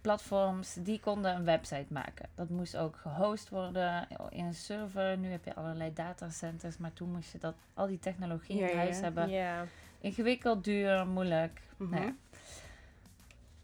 platforms, 0.00 0.74
die 0.74 1.00
konden 1.00 1.34
een 1.34 1.44
website 1.44 1.92
maken. 1.92 2.28
Dat 2.34 2.48
moest 2.48 2.76
ook 2.76 2.96
gehost 2.96 3.48
worden 3.48 4.08
in 4.28 4.44
een 4.44 4.54
server. 4.54 5.18
Nu 5.18 5.28
heb 5.30 5.44
je 5.44 5.54
allerlei 5.54 5.92
datacenters, 5.92 6.76
maar 6.76 6.92
toen 6.92 7.10
moest 7.10 7.32
je 7.32 7.38
dat, 7.38 7.54
al 7.74 7.86
die 7.86 7.98
technologie 7.98 8.60
in 8.60 8.68
ja, 8.68 8.76
huis 8.76 8.96
ja. 8.96 9.02
hebben. 9.02 9.28
Ja, 9.28 9.64
Ingewikkeld, 10.00 10.64
duur, 10.64 11.06
moeilijk. 11.06 11.60
Mhm. 11.76 11.94
Nou. 11.94 12.14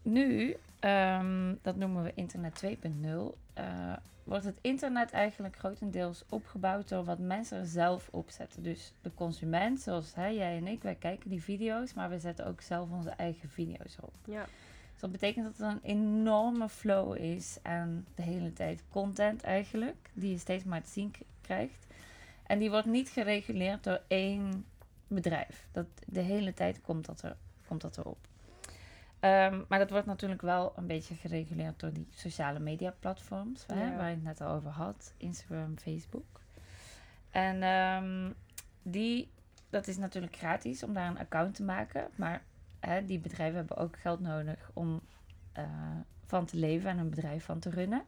Nu, 0.01 0.57
ehm, 0.83 1.55
dat 1.61 1.75
noemen 1.75 2.03
we 2.03 2.11
internet 2.13 2.55
2.0, 2.55 3.37
eh, 3.53 3.93
wordt 4.23 4.45
het 4.45 4.57
internet 4.61 5.11
eigenlijk 5.11 5.57
grotendeels 5.57 6.23
opgebouwd 6.29 6.89
door 6.89 7.03
wat 7.03 7.19
mensen 7.19 7.57
er 7.59 7.65
zelf 7.65 8.07
opzetten. 8.11 8.63
Dus 8.63 8.93
de 9.01 9.13
consument, 9.13 9.79
zoals 9.79 10.15
hè, 10.15 10.27
jij 10.27 10.57
en 10.57 10.67
ik, 10.67 10.83
wij 10.83 10.95
kijken 10.95 11.29
die 11.29 11.43
video's, 11.43 11.93
maar 11.93 12.09
we 12.09 12.19
zetten 12.19 12.45
ook 12.45 12.61
zelf 12.61 12.89
onze 12.89 13.09
eigen 13.09 13.49
video's 13.49 13.97
op. 14.01 14.13
ja. 14.25 14.45
Dus 14.91 15.01
dat 15.01 15.11
betekent 15.11 15.45
dat 15.45 15.67
er 15.67 15.73
een 15.73 15.97
enorme 15.97 16.69
flow 16.69 17.15
is 17.15 17.57
aan 17.61 18.05
de 18.15 18.21
hele 18.21 18.53
tijd 18.53 18.83
content 18.89 19.43
eigenlijk, 19.43 20.09
die 20.13 20.31
je 20.31 20.37
steeds 20.37 20.63
maar 20.63 20.81
te 20.81 20.89
zien 20.89 21.13
krijgt. 21.41 21.87
En 22.43 22.59
die 22.59 22.69
wordt 22.69 22.87
niet 22.87 23.09
gereguleerd 23.09 23.83
door 23.83 24.01
één 24.07 24.65
bedrijf. 25.07 25.67
Dat, 25.71 25.85
de 26.05 26.19
hele 26.19 26.53
tijd 26.53 26.81
komt 26.81 27.05
dat, 27.05 27.21
er, 27.21 27.35
komt 27.67 27.81
dat 27.81 27.97
erop. 27.97 28.17
Ehm, 29.23 29.61
maar 29.67 29.79
dat 29.79 29.89
wordt 29.89 30.05
natuurlijk 30.05 30.41
wel 30.41 30.73
een 30.75 30.87
beetje 30.87 31.15
gereguleerd 31.15 31.79
door 31.79 31.93
die 31.93 32.07
sociale 32.11 32.59
media 32.59 32.93
platforms, 32.99 33.65
hè, 33.67 33.95
waar 33.95 34.09
je 34.09 34.15
het 34.15 34.23
net 34.23 34.41
al 34.41 34.51
over 34.51 34.69
had. 34.69 35.13
Instagram, 35.17 35.77
Facebook. 35.77 36.41
En 37.31 37.63
ehm, 37.63 38.31
die 38.81 39.31
dat 39.69 39.87
is 39.87 39.97
natuurlijk 39.97 40.35
gratis 40.35 40.83
om 40.83 40.93
daar 40.93 41.07
een 41.07 41.19
account 41.19 41.55
te 41.55 41.63
maken. 41.63 42.09
Maar 42.15 42.43
hè, 42.79 43.05
die 43.05 43.19
bedrijven 43.19 43.57
hebben 43.57 43.77
ook 43.77 43.99
geld 43.99 44.19
nodig 44.19 44.71
om 44.73 45.01
eh, 45.51 45.65
van 46.25 46.45
te 46.45 46.57
leven 46.57 46.89
en 46.89 46.97
een 46.97 47.09
bedrijf 47.09 47.45
van 47.45 47.59
te 47.59 47.69
runnen. 47.69 48.05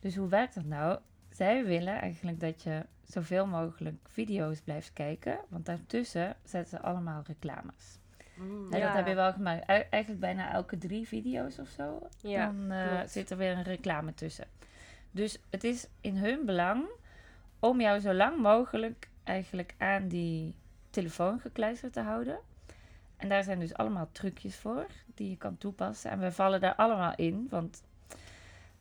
Dus 0.00 0.16
hoe 0.16 0.28
werkt 0.28 0.54
dat 0.54 0.64
nou? 0.64 0.98
Zij 1.30 1.64
willen 1.64 2.00
eigenlijk 2.00 2.40
dat 2.40 2.62
je 2.62 2.86
zoveel 3.04 3.46
mogelijk 3.46 4.08
video's 4.08 4.60
blijft 4.60 4.92
kijken. 4.92 5.38
Want 5.48 5.66
daartussen 5.66 6.36
zetten 6.44 6.78
ze 6.78 6.84
allemaal 6.84 7.22
reclames. 7.26 8.00
Mm. 8.34 8.74
Ja. 8.74 8.86
Dat 8.86 8.94
heb 8.94 9.06
je 9.06 9.14
wel 9.14 9.32
gemaakt. 9.32 9.62
E- 9.68 9.86
Eigenlijk 9.90 10.20
bijna 10.20 10.52
elke 10.52 10.78
drie 10.78 11.08
video's 11.08 11.58
of 11.58 11.68
zo. 11.68 12.08
Ja, 12.20 12.46
dan 12.46 12.70
eh, 12.70 13.00
zit 13.06 13.30
er 13.30 13.36
weer 13.36 13.52
een 13.56 13.62
reclame 13.62 14.14
tussen. 14.14 14.46
Dus 15.10 15.38
het 15.50 15.64
is 15.64 15.86
in 16.00 16.16
hun 16.16 16.44
belang 16.44 16.84
om 17.60 17.80
jou 17.80 17.98
zo 18.00 18.12
lang 18.14 18.38
mogelijk 18.38 19.08
eigenlijk 19.24 19.74
aan 19.78 20.08
die 20.08 20.54
telefoon 20.90 21.40
gekluisterd 21.40 21.92
te 21.92 22.00
houden. 22.00 22.38
En 23.16 23.28
daar 23.28 23.42
zijn 23.44 23.58
dus 23.58 23.74
allemaal 23.74 24.08
trucjes 24.12 24.56
voor 24.56 24.86
die 25.14 25.30
je 25.30 25.36
kan 25.36 25.58
toepassen. 25.58 26.10
En 26.10 26.18
we 26.18 26.32
vallen 26.32 26.60
daar 26.60 26.74
allemaal 26.74 27.12
in, 27.16 27.46
want 27.50 27.82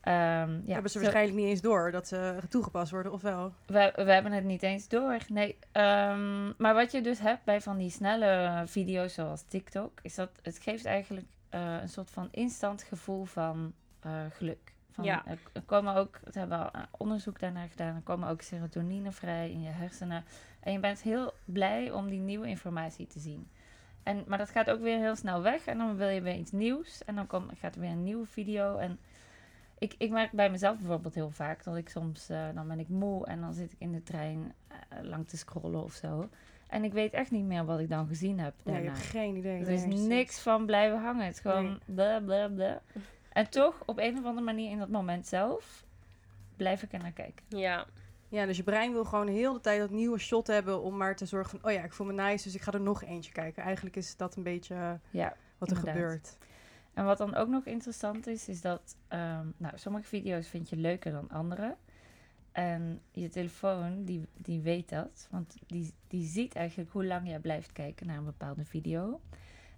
ehm, 0.01 0.51
ja, 0.65 0.73
hebben 0.73 0.91
ze 0.91 0.99
waarschijnlijk 0.99 1.37
niet 1.37 1.47
eens 1.47 1.61
door 1.61 1.91
dat 1.91 2.07
ze 2.07 2.37
toegepast 2.49 2.91
worden, 2.91 3.11
of 3.11 3.21
wel? 3.21 3.53
we, 3.65 3.91
we 3.95 4.11
hebben 4.11 4.31
het 4.31 4.43
niet 4.43 4.63
eens 4.63 4.87
door. 4.87 5.17
Nee. 5.27 5.57
Ehm, 5.71 6.45
maar 6.57 6.73
wat 6.73 6.91
je 6.91 7.01
dus 7.01 7.19
hebt 7.19 7.43
bij 7.43 7.61
van 7.61 7.77
die 7.77 7.89
snelle 7.89 8.63
video's 8.65 9.13
zoals 9.13 9.43
TikTok, 9.47 9.91
is 10.01 10.15
dat 10.15 10.29
het 10.41 10.59
geeft 10.59 10.85
eigenlijk 10.85 11.25
eh, 11.49 11.81
een 11.81 11.89
soort 11.89 12.09
van 12.09 12.27
instant 12.31 12.83
gevoel 12.83 13.25
van 13.25 13.73
eh, 13.99 14.11
geluk. 14.29 14.73
Van, 14.91 15.03
Ja. 15.03 15.25
er, 15.25 15.37
er 15.53 15.61
komen 15.61 15.95
ook, 15.95 16.19
we 16.23 16.39
hebben 16.39 16.59
al 16.59 16.71
eh, 16.71 16.81
onderzoek 16.97 17.39
daarnaar 17.39 17.67
gedaan, 17.67 17.95
er 17.95 18.01
komen 18.01 18.29
ook 18.29 18.41
serotonine 18.41 19.11
vrij 19.11 19.51
in 19.51 19.61
je 19.61 19.69
hersenen. 19.69 20.23
En 20.59 20.71
je 20.71 20.79
bent 20.79 21.01
heel 21.01 21.33
blij 21.45 21.91
om 21.91 22.09
die 22.09 22.19
nieuwe 22.19 22.47
informatie 22.47 23.07
te 23.07 23.19
zien. 23.19 23.47
En, 24.03 24.23
maar 24.27 24.37
dat 24.37 24.49
gaat 24.49 24.69
ook 24.69 24.81
weer 24.81 24.97
heel 24.99 25.15
snel 25.15 25.41
weg 25.41 25.65
en 25.65 25.77
dan 25.77 25.95
wil 25.95 26.07
je 26.07 26.21
weer 26.21 26.35
iets 26.35 26.51
nieuws. 26.51 27.03
En 27.03 27.15
dan 27.15 27.27
komt, 27.27 27.51
gaat 27.59 27.75
er 27.75 27.81
weer 27.81 27.89
een 27.89 28.03
nieuwe 28.03 28.25
video. 28.25 28.77
En 28.77 28.99
ik, 29.81 29.95
ik 29.97 30.09
merk 30.11 30.31
bij 30.31 30.49
mezelf 30.49 30.77
bijvoorbeeld 30.77 31.15
heel 31.15 31.29
vaak 31.29 31.63
dat 31.63 31.75
ik 31.77 31.89
soms, 31.89 32.29
eh, 32.29 32.47
dan 32.53 32.67
ben 32.67 32.79
ik 32.79 32.87
moe 32.89 33.25
en 33.25 33.41
dan 33.41 33.53
zit 33.53 33.71
ik 33.71 33.79
in 33.79 33.91
de 33.91 34.03
trein 34.03 34.53
eh, 34.67 34.77
lang 35.01 35.27
te 35.27 35.37
scrollen 35.37 35.83
of 35.83 35.93
zo. 35.93 36.29
En 36.67 36.83
ik 36.83 36.93
weet 36.93 37.13
echt 37.13 37.31
niet 37.31 37.45
meer 37.45 37.65
wat 37.65 37.79
ik 37.79 37.89
dan 37.89 38.07
gezien 38.07 38.39
heb 38.39 38.53
Nee, 38.63 38.75
je 38.75 38.81
daarna. 38.81 38.97
hebt 38.97 39.09
geen 39.11 39.35
idee. 39.35 39.59
er 39.59 39.65
Nee, 39.65 39.75
is 39.75 39.85
niks 39.85 40.39
van 40.39 40.65
blijven 40.65 41.01
hangen. 41.01 41.25
Het 41.25 41.33
is 41.33 41.39
gewoon 41.39 41.65
Nee. 41.65 41.79
bla 41.85 42.19
bla 42.19 42.47
bla. 42.47 42.81
En 43.31 43.49
toch, 43.49 43.83
op 43.85 43.97
een 43.99 44.17
of 44.17 44.25
andere 44.25 44.45
manier 44.45 44.71
in 44.71 44.77
dat 44.77 44.89
moment 44.89 45.27
zelf, 45.27 45.85
blijf 46.55 46.83
ik 46.83 46.93
er 46.93 46.99
naar 46.99 47.11
kijken. 47.11 47.45
Ja, 47.47 47.85
Ja, 48.29 48.45
dus 48.45 48.57
je 48.57 48.63
brein 48.63 48.91
wil 48.91 49.05
gewoon 49.05 49.27
heel 49.27 49.53
de 49.53 49.59
tijd 49.59 49.79
dat 49.79 49.89
nieuwe 49.89 50.19
shot 50.19 50.47
hebben 50.47 50.81
om 50.81 50.97
maar 50.97 51.15
te 51.15 51.25
zorgen 51.25 51.59
van, 51.59 51.69
oh 51.69 51.75
ja, 51.77 51.83
ik 51.83 51.93
voel 51.93 52.07
me 52.07 52.13
nice, 52.13 52.43
dus 52.43 52.55
ik 52.55 52.61
ga 52.61 52.71
er 52.71 52.81
nog 52.81 53.03
eentje 53.03 53.31
kijken. 53.31 53.63
Eigenlijk 53.63 53.95
is 53.95 54.17
dat 54.17 54.35
een 54.35 54.43
beetje 54.43 54.75
eh, 54.75 54.91
Ja, 55.09 55.33
wat 55.57 55.69
er 55.71 55.77
Inderdaad. 55.77 56.01
gebeurt. 56.01 56.37
En 56.93 57.05
wat 57.05 57.17
dan 57.17 57.35
ook 57.35 57.47
nog 57.47 57.65
interessant 57.65 58.27
is, 58.27 58.47
is 58.47 58.61
dat 58.61 58.95
ehm, 59.07 59.45
nou, 59.57 59.77
sommige 59.77 60.05
video's 60.07 60.47
vind 60.47 60.69
je 60.69 60.75
leuker 60.75 61.11
dan 61.11 61.29
andere. 61.29 61.75
En 62.51 63.01
je 63.11 63.29
telefoon, 63.29 64.03
die, 64.03 64.27
die 64.37 64.61
weet 64.61 64.89
dat. 64.89 65.27
Want 65.31 65.55
die, 65.67 65.93
die 66.07 66.25
ziet 66.27 66.55
eigenlijk 66.55 66.91
hoe 66.91 67.05
lang 67.05 67.27
jij 67.27 67.39
blijft 67.39 67.71
kijken 67.71 68.07
naar 68.07 68.17
een 68.17 68.25
bepaalde 68.25 68.65
video. 68.65 69.21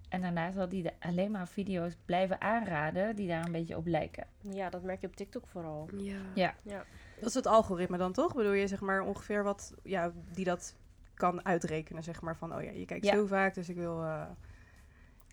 En 0.08 0.20
daarna 0.20 0.50
zal 0.50 0.68
die 0.68 0.82
de- 0.82 0.92
alleen 1.00 1.30
maar 1.30 1.48
video's 1.48 1.96
blijven 2.04 2.40
aanraden 2.40 3.16
die 3.16 3.28
daar 3.28 3.44
een 3.46 3.52
beetje 3.52 3.76
op 3.76 3.86
lijken. 3.86 4.26
ja, 4.40 4.70
dat 4.70 4.82
merk 4.82 5.00
je 5.00 5.06
op 5.06 5.16
TikTok 5.16 5.46
vooral. 5.46 5.88
Ja. 6.34 6.54
Ja. 6.62 6.84
Dat 7.20 7.28
is 7.28 7.34
het 7.34 7.46
algoritme 7.46 7.96
dan 7.98 8.12
toch? 8.12 8.34
Bedoel 8.34 8.52
je 8.52 8.66
zeg 8.66 8.80
maar 8.80 9.02
ongeveer 9.02 9.42
wat, 9.42 9.74
ja, 9.82 10.12
die 10.32 10.44
dat 10.44 10.76
kan 11.14 11.44
uitrekenen, 11.44 12.02
zeg 12.02 12.20
maar 12.20 12.36
van, 12.36 12.54
oh 12.54 12.62
ja, 12.62 12.70
je 12.70 12.84
kijkt 12.84 13.04
Ja. 13.04 13.14
zo 13.14 13.26
vaak, 13.26 13.54
dus 13.54 13.68
ik 13.68 13.76
wil... 13.76 14.02
eh, 14.02 14.26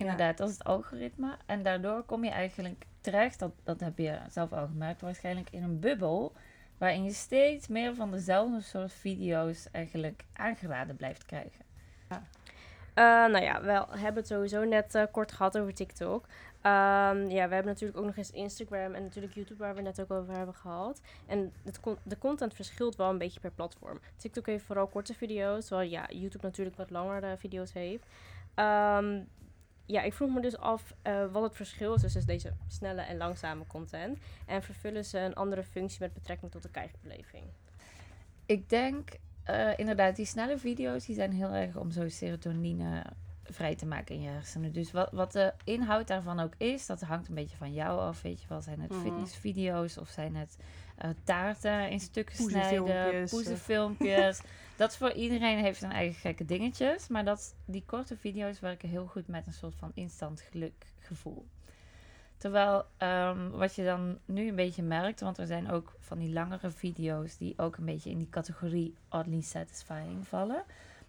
Inderdaad, 0.02 0.38
dat 0.38 0.50
is 0.50 0.58
het 0.58 0.64
algoritme. 0.64 1.38
En 1.46 1.64
daardoor 1.64 2.04
kom 2.04 2.24
je 2.24 2.30
eigenlijk 2.30 2.86
terecht, 3.02 3.40
dat, 3.40 3.52
dat 3.64 3.80
heb 3.80 3.98
je 3.98 4.20
zelf 4.30 4.54
al 4.54 4.68
gemerkt, 4.68 5.02
waarschijnlijk 5.02 5.50
in 5.52 5.64
een 5.64 5.80
bubbel. 5.80 6.34
Waarin 6.78 7.04
je 7.04 7.14
steeds 7.14 7.68
meer 7.68 7.96
van 7.96 8.12
dezelfde 8.12 8.62
soort 8.62 8.94
video's 8.94 9.68
eigenlijk 9.72 10.24
aangeraden 10.34 10.96
blijft 10.96 11.26
krijgen. 11.26 11.66
Eh, 12.94 13.04
nou 13.04 13.42
ja, 13.42 13.62
we 13.62 13.98
hebben 13.98 14.22
het 14.22 14.28
sowieso 14.28 14.64
net 14.64 14.96
eh, 14.96 15.04
kort 15.12 15.32
gehad 15.32 15.58
over 15.58 15.74
TikTok. 15.74 16.26
Ehm, 16.62 17.30
ja, 17.30 17.48
we 17.48 17.54
hebben 17.54 17.66
natuurlijk 17.66 18.00
ook 18.00 18.06
nog 18.06 18.18
eens 18.18 18.32
Instagram 18.32 18.94
en 18.94 19.04
natuurlijk 19.04 19.34
YouTube, 19.34 19.64
waar 19.64 19.76
we 19.76 19.82
net 19.82 20.02
ook 20.02 20.12
over 20.12 20.34
hebben 20.34 20.56
gehad. 20.56 21.02
En 21.26 21.54
het 21.64 21.80
de 22.04 22.18
content 22.18 22.54
verschilt 22.54 22.96
wel 22.96 23.10
een 23.10 23.18
beetje 23.18 23.40
per 23.40 23.52
platform. 23.52 24.00
TikTok 24.18 24.46
heeft 24.46 24.66
vooral 24.66 24.88
korte 24.88 25.14
video's, 25.14 25.66
terwijl 25.66 25.90
ja, 25.90 26.06
YouTube 26.10 26.46
natuurlijk 26.46 26.78
wat 26.78 26.90
langere 26.90 27.38
video's 27.38 27.74
heeft. 27.74 28.06
Ehm, 28.56 29.20
ja, 29.86 30.02
ik 30.02 30.14
vroeg 30.14 30.34
me 30.34 30.42
dus 30.42 30.58
af 30.58 30.94
eh, 31.02 31.26
wat 31.32 31.44
het 31.44 31.56
verschil 31.56 31.94
is 31.94 32.02
tussen 32.02 32.26
deze 32.26 32.54
snelle 32.68 33.02
en 33.02 33.18
langzame 33.18 33.68
content. 33.68 34.18
En 34.46 34.64
vervullen 34.64 35.06
ze 35.06 35.20
een 35.20 35.36
andere 35.36 35.64
functie 35.64 36.00
met 36.00 36.14
betrekking 36.14 36.52
tot 36.52 36.62
de 36.64 36.70
kijkbeleving? 36.70 37.44
Ik 38.46 38.70
denk 38.70 39.10
eh, 39.44 39.70
inderdaad, 39.76 40.16
die 40.16 40.26
snelle 40.26 40.58
video's 40.58 41.06
die 41.06 41.16
zijn 41.16 41.32
heel 41.32 41.52
erg 41.52 41.76
om 41.76 41.92
zo 41.92 42.10
serotonine 42.10 43.04
vrij 43.44 43.76
te 43.76 43.86
maken 43.86 44.16
in 44.16 44.22
je 44.22 44.30
hersenen. 44.30 44.72
Dus 44.74 44.92
wat, 44.92 45.12
wat 45.12 45.32
de 45.32 45.54
inhoud 45.64 46.08
daarvan 46.08 46.40
ook 46.40 46.54
is, 46.58 46.86
dat 46.86 47.02
hangt 47.02 47.28
een 47.28 47.36
beetje 47.36 47.58
van 47.58 47.74
jou 47.74 48.00
af. 48.00 48.22
Weet 48.22 48.42
je 48.42 48.48
wel, 48.48 48.62
zijn 48.62 48.82
het 48.82 48.92
Mhm. 48.92 49.02
fitnessvideo's 49.02 49.98
of 49.98 50.10
zijn 50.10 50.36
het 50.36 50.58
eh, 50.98 51.10
taarten 51.24 51.90
in 51.90 52.00
stukken 52.00 52.36
snijden, 52.36 52.84
Poezenfilmpjes, 52.84 53.32
poezenfilmpjes. 53.32 54.42
dat 54.82 54.92
is 54.92 54.98
voor 54.98 55.12
iedereen 55.12 55.58
heeft 55.58 55.80
zijn 55.80 55.92
eigen 55.92 56.20
gekke 56.20 56.46
dingetjes. 56.46 57.08
Maar 57.08 57.26
dat, 57.26 57.56
die 57.66 57.84
korte 57.86 58.18
video's 58.18 58.60
werken 58.60 58.90
heel 58.90 59.06
goed 59.06 59.28
met 59.28 59.48
een 59.48 59.54
soort 59.54 59.76
van 59.76 59.92
instant 59.94 60.42
gelukgevoel. 60.42 61.46
Terwijl 62.38 62.86
ehm, 62.98 63.50
wat 63.50 63.76
je 63.76 63.84
dan 63.84 64.18
nu 64.26 64.48
een 64.48 64.56
beetje 64.56 64.84
merkt, 64.84 65.20
want 65.20 65.38
er 65.38 65.46
zijn 65.46 65.72
ook 65.72 65.94
van 66.00 66.18
die 66.18 66.34
langere 66.34 66.72
video's 66.72 67.38
die 67.38 67.54
ook 67.58 67.78
een 67.78 67.86
beetje 67.86 68.10
in 68.10 68.18
die 68.18 68.30
categorie 68.30 68.96
oddly 69.10 69.42
satisfying 69.42 70.28
vallen. 70.28 70.64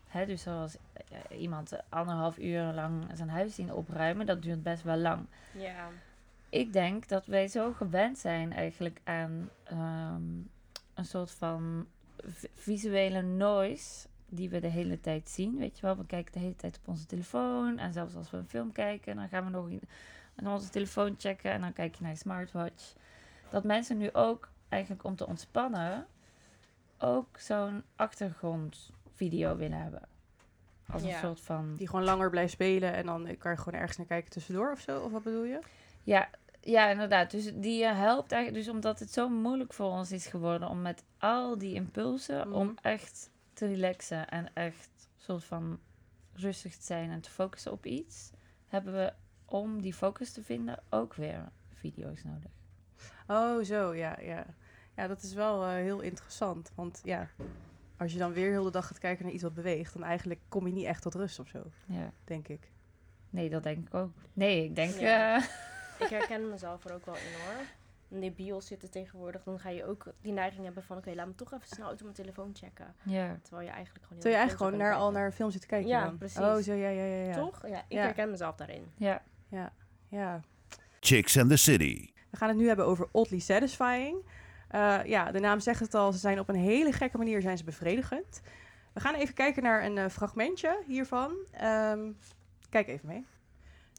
Hè, 0.09 0.27
dus 0.27 0.43
zoals 0.43 0.77
eh, 0.95 1.41
iemand 1.41 1.73
anderhalf 1.89 2.39
uur 2.39 2.73
lang 2.73 3.05
zijn 3.15 3.31
huis 3.31 3.55
zien 3.55 3.73
opruimen, 3.73 4.27
dat 4.27 4.43
duurt 4.43 4.63
best 4.63 4.83
wel 4.83 4.97
lang. 4.97 5.27
Ja, 5.53 5.89
Ik 6.49 6.73
denk 6.73 7.09
dat 7.09 7.27
wij 7.27 7.49
zo 7.49 7.73
gewend 7.73 8.19
zijn 8.19 8.53
eigenlijk 8.53 9.01
aan 9.05 9.51
ehm, 9.65 10.23
een 10.95 11.05
soort 11.05 11.31
van 11.31 11.87
visuele 12.55 13.23
noise 13.23 14.07
die 14.29 14.49
we 14.51 14.61
de 14.61 14.69
hele 14.69 15.01
tijd 15.01 15.29
zien. 15.29 15.59
Weet 15.59 15.77
je 15.79 15.83
wel, 15.87 15.97
we 15.97 16.07
kijken 16.07 16.33
de 16.33 16.39
hele 16.39 16.57
tijd 16.57 16.77
op 16.83 16.89
onze 16.89 17.07
telefoon. 17.07 17.79
En 17.79 17.93
zelfs 17.93 18.15
als 18.15 18.31
we 18.31 18.37
een 18.37 18.49
film 18.49 18.73
kijken, 18.73 19.17
dan 19.17 19.29
gaan 19.29 19.45
we 19.45 19.51
nog 19.51 19.69
in- 19.69 19.83
aan 20.37 20.53
onze 20.53 20.69
telefoon 20.71 21.15
checken. 21.19 21.51
En 21.53 21.61
dan 21.61 21.73
kijk 21.73 21.95
je 21.95 22.03
naar 22.03 22.13
je 22.13 22.17
smartwatch. 22.19 22.93
Dat 23.51 23.65
mensen 23.65 23.99
nu 23.99 24.13
ook 24.13 24.49
eigenlijk 24.69 25.05
om 25.05 25.17
te 25.17 25.27
ontspannen 25.27 26.07
ook 26.99 27.39
zo'n 27.39 27.83
achtergrondvideo 27.97 29.57
willen 29.57 29.79
hebben. 29.83 30.03
Als 30.93 31.03
een 31.03 31.09
soort 31.21 31.41
van... 31.41 31.77
die 31.77 31.89
gewoon 31.89 32.05
langer 32.05 32.31
blijft 32.31 32.53
spelen 32.53 32.93
en 32.93 33.07
dan 33.07 33.37
kan 33.39 33.51
je 33.53 33.59
gewoon 33.59 33.81
ergens 33.81 33.97
naar 33.99 34.07
kijken 34.07 34.31
tussendoor 34.31 34.71
of 34.71 34.81
zo, 34.81 35.01
of 35.01 35.13
wat 35.13 35.23
bedoel 35.23 35.45
je? 35.45 35.59
Ja, 36.03 36.29
ja, 36.65 36.89
inderdaad. 36.91 37.31
Dus 37.31 37.53
die 37.55 37.85
eh, 37.85 37.99
helpt 37.99 38.33
eigenlijk. 38.33 38.65
Dus 38.65 38.75
omdat 38.75 38.99
het 38.99 39.13
zo 39.13 39.29
moeilijk 39.29 39.73
voor 39.73 39.91
ons 39.91 40.13
is 40.13 40.27
geworden 40.27 40.69
om 40.69 40.83
met 40.83 41.05
al 41.19 41.59
die 41.59 41.75
impulsen 41.75 42.49
Mhm. 42.49 42.57
om 42.57 42.75
echt 42.83 43.31
te 43.53 43.67
relaxen 43.67 44.29
en 44.29 44.51
echt 44.55 44.91
soort 45.17 45.45
van 45.45 45.79
rustig 46.33 46.77
te 46.77 46.85
zijn 46.85 47.11
en 47.11 47.21
te 47.21 47.31
focussen 47.31 47.73
op 47.73 47.87
iets, 47.87 48.31
hebben 48.69 48.93
we 48.93 49.13
om 49.45 49.81
die 49.83 49.95
focus 49.95 50.33
te 50.33 50.43
vinden 50.43 50.83
ook 50.91 51.15
weer 51.15 51.49
video's 51.75 52.23
nodig. 52.25 52.51
Oh, 53.27 53.65
zo, 53.65 53.95
ja, 53.95 54.19
ja. 54.21 54.47
Ja, 54.97 55.07
dat 55.07 55.23
is 55.23 55.35
wel 55.35 55.63
eh, 55.65 55.69
heel 55.71 56.01
interessant, 56.01 56.73
want 56.75 57.01
ja, 57.05 57.29
als 57.97 58.13
je 58.13 58.19
dan 58.19 58.33
weer 58.33 58.51
heel 58.51 58.65
de 58.65 58.71
dag 58.71 58.87
gaat 58.87 58.99
kijken 58.99 59.25
naar 59.25 59.35
iets 59.35 59.43
wat 59.43 59.55
beweegt, 59.55 59.93
dan 59.93 60.03
eigenlijk 60.03 60.41
kom 60.49 60.67
je 60.67 60.73
niet 60.73 60.85
echt 60.87 61.03
tot 61.03 61.15
rust 61.15 61.39
of 61.39 61.49
zo, 61.49 61.63
Ja. 61.87 62.13
denk 62.25 62.49
ik. 62.49 62.71
Nee, 63.31 63.51
dat 63.51 63.63
denk 63.63 63.87
ik 63.87 63.95
ook. 63.95 64.13
Nee, 64.33 64.65
ik 64.65 64.75
denk. 64.77 64.95
Ja. 64.95 65.37
eh, 65.37 65.43
ik 66.03 66.09
herken 66.11 66.51
mezelf 66.51 66.85
er 66.85 66.95
ook 66.95 67.07
wel 67.07 67.15
in 67.15 67.41
hoor. 67.45 67.63
In 68.09 68.21
de 68.21 68.31
bios 68.31 68.67
zitten 68.67 68.91
tegenwoordig, 68.91 69.43
dan 69.43 69.59
ga 69.59 69.69
je 69.69 69.85
ook 69.87 70.05
die 70.21 70.33
neiging 70.33 70.65
hebben 70.65 70.83
van... 70.83 70.97
oké, 70.97 71.13
laat 71.15 71.27
me 71.27 71.35
toch 71.35 71.53
even 71.53 71.69
snel 71.69 71.87
uit 71.87 71.97
op 71.97 72.03
mijn 72.03 72.15
telefoon 72.15 72.51
checken. 72.55 72.95
ja. 73.03 73.39
Terwijl 73.43 73.67
je 73.67 73.73
eigenlijk 73.73 74.05
gewoon... 74.07 74.23
heel 74.23 74.23
Terwijl 74.23 74.35
je 74.35 74.41
eigenlijk 74.41 74.57
gewoon 74.59 74.77
naar, 74.77 74.95
al 74.95 75.11
naar 75.11 75.27
een 75.27 75.33
film 75.33 75.51
zit 75.51 75.61
te 75.61 75.67
kijken 75.67 75.89
Ja, 75.89 76.05
dan. 76.05 76.19
precies. 76.19 76.39
Oh, 76.39 76.57
zo, 76.57 76.73
ja, 76.73 76.89
ja, 76.89 77.05
ja. 77.05 77.25
ja. 77.25 77.33
Toch? 77.35 77.67
Ja, 77.69 77.79
ik 77.79 77.85
Ja. 77.89 78.03
herken 78.03 78.31
mezelf 78.31 78.57
daarin. 78.57 78.93
Ja. 78.97 79.23
Ja. 80.09 80.41
Chicks 81.01 81.39
and 81.39 81.51
the 81.51 81.57
City. 81.57 82.11
We 82.31 82.37
gaan 82.37 82.49
het 82.49 82.57
nu 82.59 82.67
hebben 82.67 82.87
over 82.87 83.09
oddly 83.11 83.39
satisfying. 83.39 84.17
Eh, 84.69 84.99
ja, 85.05 85.31
de 85.33 85.39
naam 85.41 85.61
zegt 85.61 85.81
het 85.81 85.95
al, 85.95 86.13
ze 86.13 86.19
zijn 86.19 86.39
op 86.39 86.49
een 86.49 86.55
hele 86.55 86.93
gekke 86.93 87.19
manier 87.19 87.41
zijn 87.41 87.59
ze 87.59 87.65
bevredigend. 87.65 88.41
We 88.93 89.01
gaan 89.01 89.15
even 89.15 89.35
kijken 89.35 89.63
naar 89.63 89.85
een 89.85 89.99
eh, 89.99 90.09
fragmentje 90.09 90.83
hiervan. 90.87 91.35
Ehm, 91.51 92.11
kijk 92.71 92.89
even 92.89 93.09
mee. 93.09 93.27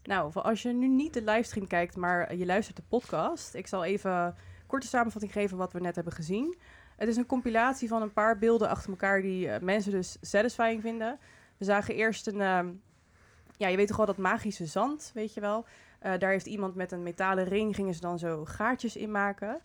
Nou, 0.04 0.34
als 0.34 0.62
je 0.62 0.70
nu 0.70 0.88
niet 0.88 1.14
de 1.14 1.24
livestream 1.24 1.68
kijkt, 1.68 1.96
maar 1.96 2.36
je 2.36 2.46
luistert 2.46 2.78
de 2.78 2.84
podcast. 2.88 3.54
Ik 3.54 3.68
zal 3.68 3.84
even 3.84 4.12
een 4.12 4.34
korte 4.68 4.88
samenvatting 4.88 5.32
geven 5.32 5.58
wat 5.58 5.74
we 5.74 5.80
net 5.80 5.96
hebben 5.96 6.14
gezien. 6.14 6.58
Het 6.98 7.08
is 7.08 7.18
een 7.18 7.26
compilatie 7.26 7.88
van 7.88 8.02
een 8.02 8.14
paar 8.14 8.38
beelden 8.38 8.70
achter 8.70 8.90
elkaar 8.90 9.22
die 9.22 9.50
eh, 9.50 9.62
mensen 9.62 9.92
dus 9.92 10.18
satisfying 10.22 10.82
vinden. 10.82 11.20
We 11.58 11.66
zagen 11.66 11.96
eerst 11.96 12.28
een, 12.28 12.42
ehm, 12.42 12.72
ja, 13.58 13.68
je 13.68 13.78
weet 13.78 13.88
toch 13.88 13.98
wel 13.98 14.06
dat 14.06 14.18
magische 14.18 14.66
zand, 14.66 15.12
weet 15.14 15.34
je 15.34 15.42
wel. 15.42 15.66
Eh, 16.00 16.18
daar 16.18 16.32
heeft 16.32 16.46
iemand 16.46 16.76
met 16.76 16.92
een 16.92 17.04
metalen 17.04 17.46
ring, 17.46 17.76
gingen 17.76 17.94
ze 17.94 18.00
dan 18.00 18.20
zo 18.20 18.46
gaatjes 18.46 18.96
in 18.96 19.12
maken. 19.12 19.62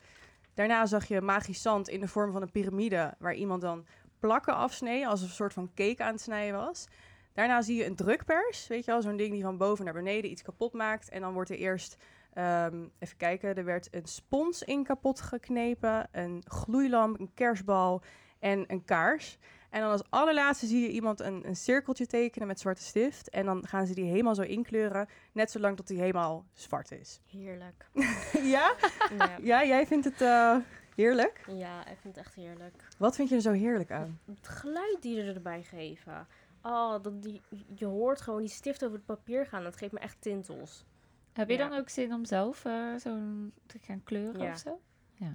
Daarna 0.55 0.87
zag 0.87 1.05
je 1.05 1.21
magisch 1.21 1.63
zand 1.63 1.89
in 1.89 2.01
de 2.01 2.09
vorm 2.09 2.33
van 2.33 2.43
een 2.43 2.51
piramide, 2.51 3.15
waar 3.19 3.35
iemand 3.35 3.61
dan 3.61 3.87
plakken 4.19 4.55
afsneed, 4.55 5.07
als 5.07 5.23
een 5.23 5.29
soort 5.29 5.53
van 5.53 5.71
cake 5.75 6.03
aan 6.05 6.13
het 6.13 6.21
snijden 6.21 6.59
was. 6.59 6.87
Daarna 7.33 7.63
zie 7.63 7.77
je 7.77 7.87
een 7.87 7.97
drukpers, 7.97 8.67
weet 8.67 8.85
je 8.85 8.91
wel, 8.91 9.03
zo'n 9.03 9.17
ding 9.17 9.33
die 9.33 9.43
van 9.43 9.57
boven 9.57 9.85
naar 9.85 9.95
beneden 9.95 10.31
iets 10.31 10.43
kapot 10.43 10.73
maakt. 10.73 11.09
En 11.09 11.21
dan 11.21 11.33
wordt 11.33 11.51
er 11.51 11.57
eerst, 11.57 11.97
ehm, 12.33 12.87
even 12.99 13.17
kijken, 13.17 13.55
er 13.55 13.65
werd 13.65 13.89
een 13.91 14.07
spons 14.07 14.63
in 14.63 14.85
kapot 14.85 15.21
geknepen, 15.21 16.09
een 16.13 16.43
gloeilamp, 16.47 17.21
een 17.21 17.35
kerstbal 17.35 18.03
en 18.39 18.65
een 18.67 18.85
kaars. 18.85 19.39
En 19.71 19.81
dan 19.81 19.91
als 19.91 20.03
allerlaatste 20.09 20.67
zie 20.67 20.81
je 20.81 20.91
iemand 20.91 21.21
een, 21.21 21.47
een 21.47 21.57
cirkeltje 21.57 22.07
tekenen 22.07 22.49
met 22.49 22.61
zwarte 22.61 22.83
stift. 22.83 23.31
En 23.31 23.45
dan 23.45 23.67
gaan 23.67 23.87
ze 23.87 23.95
die 23.95 24.05
helemaal 24.05 24.35
zo 24.35 24.43
inkleuren, 24.43 25.09
net 25.33 25.51
zolang 25.51 25.77
tot 25.77 25.87
die 25.87 25.99
helemaal 25.99 26.45
zwart 26.53 26.93
is. 26.93 27.21
Heerlijk. 27.31 27.87
ja? 28.55 28.75
ja. 29.19 29.37
Ja, 29.43 29.65
jij 29.65 29.87
vindt 29.87 30.05
het 30.05 30.21
eh, 30.21 30.57
heerlijk? 30.95 31.45
ja, 31.47 31.81
ik 31.81 31.99
vind 32.01 32.17
het 32.17 32.25
echt 32.25 32.35
heerlijk. 32.35 32.89
Wat 32.99 33.17
vind 33.17 33.29
je 33.29 33.35
er 33.35 33.41
zo 33.41 33.53
heerlijk 33.53 33.91
aan? 33.91 34.21
Het 34.27 34.49
geluid 34.49 34.97
die 35.01 35.23
ze 35.23 35.33
erbij 35.33 35.63
geven. 35.63 36.27
Oh, 36.63 37.03
dat 37.03 37.23
die, 37.23 37.41
je 37.75 37.85
hoort 37.87 38.21
gewoon 38.21 38.41
die 38.41 38.49
stift 38.49 38.85
over 38.85 38.97
het 38.97 39.07
papier 39.07 39.47
gaan. 39.47 39.63
Dat 39.63 39.77
geeft 39.77 39.93
me 39.93 39.99
echt 39.99 40.17
tintels. 40.21 40.85
Heb 41.33 41.49
je 41.49 41.57
Ja. 41.57 41.69
dan 41.69 41.79
ook 41.79 41.89
zin 41.89 42.13
om 42.13 42.25
zelf 42.25 42.65
eh, 42.65 42.95
zo'n 42.97 43.53
te 43.67 43.79
gaan 43.79 44.05
kleuren 44.05 44.41
Ja. 44.43 44.53
of 44.53 44.59
zo? 44.59 44.81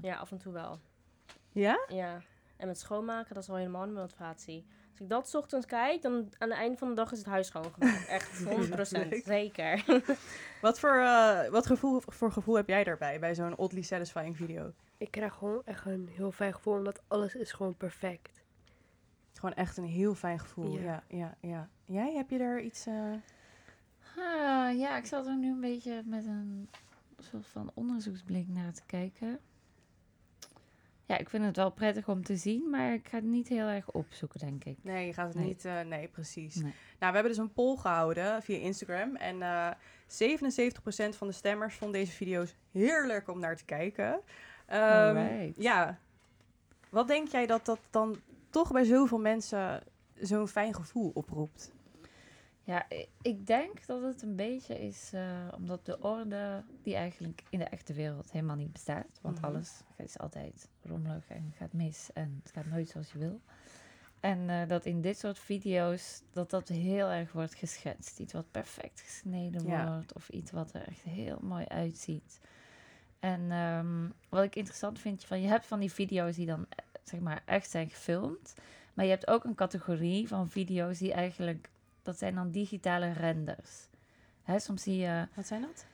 Ja, 0.02 0.16
af 0.16 0.32
en 0.32 0.38
toe 0.38 0.54
wel. 0.54 0.80
Ja? 1.52 1.86
Ja. 1.88 2.22
En 2.58 2.68
met 2.68 2.80
schoonmaken, 2.80 3.34
dat 3.34 3.44
is 3.44 3.50
al 3.50 3.56
helemaal 3.56 3.86
niet 3.86 3.96
motivatie. 3.96 4.66
Als 4.92 5.00
ik 5.02 5.10
dat 5.10 5.30
's 5.30 5.36
ochtends 5.36 5.66
kijk, 5.66 6.02
dan 6.02 6.14
aan 6.38 6.50
het 6.50 6.58
einde 6.58 6.78
van 6.78 6.88
de 6.88 6.94
dag 6.94 7.12
is 7.12 7.18
het 7.18 7.28
huis 7.28 7.48
schoongemaakt. 7.48 8.08
Echt 8.08 8.44
100%. 8.46 9.10
Leuk. 9.10 9.24
Zeker. 9.26 9.84
Wat 10.62 10.80
voor, 10.80 10.98
eh, 10.98 11.50
wat 11.50 11.66
gevoel, 11.66 12.02
voor 12.06 12.32
gevoel 12.32 12.56
heb 12.56 12.68
jij 12.68 12.84
daarbij, 12.84 13.20
bij 13.20 13.36
zo'n 13.36 13.58
oddly 13.58 13.82
satisfying 13.82 14.38
video? 14.38 14.74
Ik 14.98 15.12
krijg 15.12 15.34
gewoon 15.34 15.62
echt 15.66 15.86
een 15.86 16.10
heel 16.12 16.32
fijn 16.32 16.54
gevoel, 16.54 16.74
omdat 16.78 17.02
alles 17.08 17.36
is 17.36 17.52
gewoon 17.52 17.78
perfect. 17.78 18.43
Gewoon 19.44 19.58
echt 19.58 19.78
een 19.78 19.84
heel 19.86 20.16
fijn 20.16 20.40
gevoel. 20.40 20.80
Ja, 20.80 21.04
Ja. 21.08 21.36
ja. 21.40 21.70
Jij, 21.86 22.14
heb 22.14 22.30
je 22.30 22.38
daar 22.38 22.62
iets... 22.62 22.88
Ah, 22.88 24.78
ja, 24.78 24.98
ik 24.98 25.06
zat 25.06 25.26
er 25.28 25.38
nu 25.38 25.52
een 25.52 25.60
beetje 25.60 26.02
met 26.06 26.26
een 26.26 26.70
soort 27.20 27.48
van 27.48 27.72
onderzoeksblik 27.74 28.48
naar 28.48 28.74
te 28.74 28.82
kijken. 28.86 29.40
Ja, 31.06 31.18
ik 31.18 31.30
vind 31.30 31.46
het 31.46 31.56
wel 31.56 31.72
prettig 31.72 32.08
om 32.10 32.24
te 32.24 32.36
zien, 32.38 32.70
maar 32.70 32.94
ik 32.94 33.08
ga 33.08 33.16
het 33.16 33.26
niet 33.26 33.48
heel 33.48 33.68
erg 33.68 33.92
opzoeken, 33.92 34.40
denk 34.40 34.64
ik. 34.64 34.78
Nee, 34.82 35.06
je 35.06 35.14
gaat 35.14 35.28
het 35.28 35.36
Nee. 35.38 35.46
niet... 35.46 35.66
eh, 35.66 35.82
nee, 35.82 36.08
precies. 36.08 36.56
Nee. 36.56 36.64
Nou, 37.00 37.12
we 37.12 37.18
hebben 37.18 37.32
dus 37.32 37.38
een 37.38 37.54
poll 37.54 37.78
gehouden 37.78 38.42
via 38.44 38.58
Instagram. 38.58 39.16
En 39.16 39.42
eh 39.42 39.72
77% 40.08 41.18
van 41.18 41.28
de 41.28 41.34
stemmers 41.34 41.76
vond 41.76 41.94
deze 41.94 42.12
video's 42.12 42.56
heerlijk 42.72 43.28
om 43.30 43.40
naar 43.40 43.56
te 43.56 43.66
kijken. 43.66 44.20
Alright. 44.68 45.62
ja. 45.62 45.98
Wat 46.90 47.08
denk 47.08 47.28
jij 47.28 47.46
dat 47.46 47.66
dat 47.66 47.80
dan 47.90 48.18
toch 48.54 48.72
bij 48.72 48.84
zoveel 48.84 49.20
mensen 49.20 49.84
zo'n 50.20 50.48
fijn 50.48 50.74
gevoel 50.74 51.12
oproept? 51.14 51.72
Ja, 52.66 52.86
ik 53.22 53.48
denk 53.48 53.86
dat 53.86 54.02
het 54.02 54.22
een 54.22 54.36
beetje 54.36 54.80
is 54.80 55.10
eh, 55.14 55.48
omdat 55.56 55.86
de 55.86 56.00
orde 56.02 56.64
die 56.84 56.96
eigenlijk 56.96 57.44
in 57.50 57.60
de 57.60 57.66
echte 57.66 57.94
wereld 57.94 58.32
helemaal 58.32 58.56
niet 58.56 58.72
bestaat. 58.74 59.20
Want 59.22 59.38
Mhm. 59.38 59.46
alles 59.46 59.82
is 59.98 60.18
altijd 60.20 60.70
rommelig 60.82 61.28
en 61.28 61.54
gaat 61.58 61.74
mis 61.74 62.10
en 62.14 62.40
het 62.44 62.52
gaat 62.54 62.66
nooit 62.66 62.90
zoals 62.90 63.12
je 63.12 63.18
wil. 63.18 63.42
En 64.20 64.50
eh, 64.50 64.68
dat 64.68 64.86
in 64.86 65.02
dit 65.02 65.18
soort 65.20 65.40
video's 65.40 66.22
dat 66.32 66.50
dat 66.50 66.68
heel 66.68 67.08
erg 67.10 67.32
wordt 67.32 67.54
geschetst. 67.56 68.20
Iets 68.20 68.34
wat 68.34 68.52
perfect 68.52 69.02
gesneden 69.02 69.66
Ja. 69.68 69.88
wordt 69.96 70.14
of 70.14 70.30
iets 70.30 70.52
wat 70.52 70.74
er 70.74 70.88
echt 70.88 71.02
heel 71.02 71.38
mooi 71.42 71.66
uitziet. 71.66 72.40
En 73.20 73.52
ehm, 73.52 74.10
wat 74.30 74.44
ik 74.44 74.56
interessant 74.56 75.00
vind, 75.00 75.26
van, 75.26 75.42
je 75.42 75.48
hebt 75.48 75.66
van 75.66 75.80
die 75.80 75.92
video's 75.92 76.36
die 76.36 76.46
dan 76.46 76.66
zeg 77.04 77.20
maar 77.20 77.42
echt 77.46 77.70
zijn 77.70 77.90
gefilmd. 77.90 78.54
Maar 78.94 79.06
je 79.06 79.12
hebt 79.12 79.28
ook 79.28 79.44
een 79.44 79.56
categorie 79.56 80.28
van 80.28 80.50
video's 80.50 80.98
die 80.98 81.14
eigenlijk 81.14 81.70
dat 82.02 82.18
zijn 82.18 82.36
dan 82.36 82.52
digitale 82.52 83.12
renders. 83.12 83.88
Hè, 84.44 84.60
soms 84.60 84.84
zie 84.84 84.98
je 84.98 85.28
Wat 85.36 85.48
zijn 85.48 85.62
dat? 85.62 85.86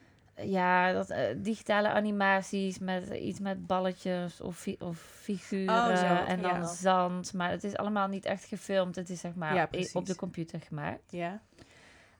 ja, 0.47 0.91
dat, 0.91 1.09
eh, 1.09 1.35
digitale 1.37 1.89
animaties 1.89 2.79
met 2.79 3.07
iets 3.09 3.39
met 3.39 3.67
balletjes 3.67 4.41
of, 4.41 4.57
fi- 4.57 4.77
of 4.79 4.97
figuren 4.99 5.75
Oh, 5.91 5.95
zo, 5.97 6.25
en 6.25 6.41
dan 6.41 6.51
ja. 6.51 6.65
zand. 6.65 7.33
Maar 7.33 7.49
het 7.51 7.63
is 7.63 7.75
allemaal 7.75 8.07
niet 8.07 8.25
echt 8.25 8.43
gefilmd. 8.45 8.95
Het 8.95 9.09
is 9.09 9.19
zeg 9.19 9.35
maar 9.35 9.53
Ja, 9.55 9.69
op 9.93 10.05
de 10.05 10.15
computer 10.15 10.59
gemaakt. 10.61 11.11
Ja. 11.11 11.41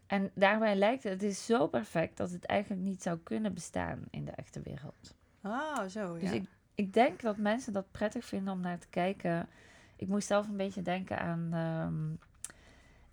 En 0.07 0.31
daarbij 0.33 0.75
lijkt 0.75 1.03
het, 1.03 1.13
het 1.13 1.23
is 1.23 1.45
zo 1.45 1.67
perfect 1.67 2.17
dat 2.17 2.31
het 2.31 2.45
eigenlijk 2.45 2.81
niet 2.81 3.01
zou 3.01 3.17
kunnen 3.23 3.53
bestaan 3.53 4.03
in 4.09 4.25
de 4.25 4.31
echte 4.31 4.61
wereld. 4.61 5.15
Oh, 5.43 5.85
zo, 5.85 6.13
ja. 6.13 6.19
Dus 6.19 6.31
ik, 6.31 6.43
ik 6.79 6.93
denk 6.93 7.21
dat 7.21 7.37
mensen 7.37 7.73
dat 7.73 7.91
prettig 7.91 8.25
vinden 8.25 8.53
om 8.53 8.59
naar 8.59 8.79
te 8.79 8.87
kijken. 8.89 9.47
Ik 9.95 10.07
moest 10.07 10.27
zelf 10.27 10.47
een 10.47 10.57
beetje 10.57 10.81
denken 10.81 11.19
aan. 11.19 11.49
ehm, 11.53 12.27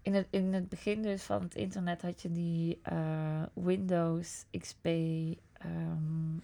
in, 0.02 0.14
het, 0.14 0.26
in 0.30 0.54
het 0.54 0.68
begin 0.68 1.02
dus 1.02 1.22
van 1.22 1.42
het 1.42 1.54
internet 1.54 2.02
had 2.02 2.22
je 2.22 2.32
die 2.32 2.78
eh, 2.82 3.42
Windows 3.52 4.44
XP 4.58 4.86
ehm, 4.86 6.38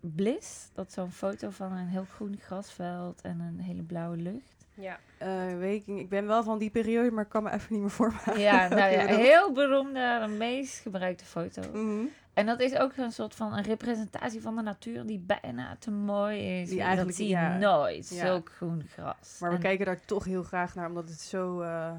Bliss. 0.00 0.70
Dat 0.72 0.86
is 0.86 0.94
zo'n 0.94 1.12
foto 1.12 1.50
van 1.50 1.72
een 1.72 1.88
heel 1.88 2.04
groen 2.04 2.36
grasveld 2.38 3.20
en 3.20 3.40
een 3.40 3.60
hele 3.60 3.82
blauwe 3.82 4.16
lucht. 4.16 4.66
Ja. 4.74 4.98
Eh, 5.18 5.58
weet 5.58 5.88
ik, 5.88 5.98
ik 5.98 6.08
ben 6.08 6.26
wel 6.26 6.42
van 6.42 6.58
die 6.58 6.70
periode, 6.70 7.10
maar 7.10 7.24
ik 7.24 7.30
kan 7.30 7.42
me 7.42 7.52
even 7.52 7.72
niet 7.72 7.80
meer 7.80 7.90
voormaken. 7.90 8.40
Ja, 8.40 8.68
nou 8.78 8.92
ja, 8.92 9.06
heel 9.06 9.52
beroemde, 9.52 10.26
de 10.26 10.32
meest 10.38 10.78
gebruikte 10.78 11.24
foto. 11.24 11.62
Mhm. 11.72 12.04
En 12.34 12.46
dat 12.46 12.60
is 12.60 12.76
ook 12.76 12.96
een 12.96 13.12
soort 13.12 13.34
van 13.34 13.52
een 13.56 13.62
representatie 13.62 14.42
van 14.42 14.56
de 14.56 14.62
natuur 14.62 15.06
die 15.06 15.18
bijna 15.18 15.76
te 15.78 15.90
mooi 15.90 16.60
is. 16.60 16.68
Die 16.68 16.78
dat 16.78 16.86
eigenlijk- 16.86 17.16
zie 17.16 17.26
je 17.26 17.32
ja. 17.32 17.56
nooit, 17.56 18.06
zulk 18.06 18.50
groen 18.56 18.82
gras. 18.92 19.36
Maar 19.40 19.50
we 19.50 19.56
En 19.56 19.62
kijken 19.62 19.86
daar 19.86 20.00
toch 20.04 20.24
heel 20.24 20.42
graag 20.42 20.74
naar, 20.74 20.88
omdat 20.88 21.08
het 21.08 21.20
zo... 21.20 21.60
eh, 21.60 21.92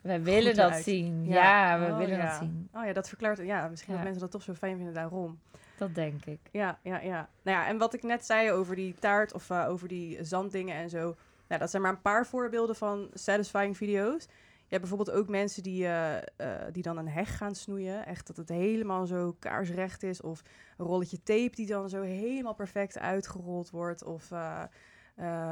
wij 0.00 0.22
willen 0.22 0.54
dat 0.56 0.74
zien. 0.74 1.24
Ja. 1.26 1.34
Ja, 1.34 1.78
we 1.86 1.92
Oh, 1.92 1.98
willen 1.98 2.18
dat 2.18 2.34
zien. 2.34 2.68
Oh 2.74 2.84
ja, 2.84 2.92
dat 2.92 3.08
verklaart... 3.08 3.38
Ja, 3.38 3.68
misschien 3.68 3.94
dat 3.94 4.02
mensen 4.02 4.20
dat 4.20 4.30
toch 4.30 4.42
zo 4.42 4.54
fijn 4.54 4.76
vinden 4.76 4.94
daarom. 4.94 5.38
Dat 5.78 5.94
denk 5.94 6.24
ik. 6.24 6.38
Ja, 6.50 6.78
ja, 6.82 7.00
ja. 7.00 7.28
Nou 7.42 7.58
ja, 7.58 7.66
en 7.66 7.78
wat 7.78 7.94
ik 7.94 8.02
net 8.02 8.26
zei 8.26 8.50
over 8.52 8.76
die 8.76 8.94
taart 8.98 9.32
of 9.32 9.50
eh, 9.50 9.68
over 9.68 9.88
die 9.88 10.24
zanddingen 10.24 10.76
en 10.76 10.90
zo. 10.90 11.16
Nou, 11.48 11.60
dat 11.60 11.70
zijn 11.70 11.82
maar 11.82 11.92
een 11.92 12.00
paar 12.00 12.26
voorbeelden 12.26 12.76
van 12.76 13.08
satisfying 13.14 13.76
video's. 13.76 14.26
Je 14.68 14.74
hebt 14.74 14.88
bijvoorbeeld 14.88 15.18
ook 15.18 15.28
mensen 15.28 15.62
die, 15.62 15.84
eh, 15.84 16.16
eh, 16.16 16.72
die 16.72 16.82
dan 16.82 16.96
een 16.96 17.08
heg 17.08 17.36
gaan 17.36 17.54
snoeien. 17.54 18.06
Echt 18.06 18.26
dat 18.26 18.36
het 18.36 18.48
helemaal 18.48 19.06
zo 19.06 19.36
kaarsrecht 19.38 20.02
is. 20.02 20.20
Of 20.20 20.42
een 20.76 20.86
rolletje 20.86 21.22
tape 21.22 21.50
die 21.54 21.66
dan 21.66 21.88
zo 21.88 22.02
helemaal 22.02 22.54
perfect 22.54 22.98
uitgerold 22.98 23.70
wordt. 23.70 24.04
Of 24.04 24.30
eh, 24.30 24.64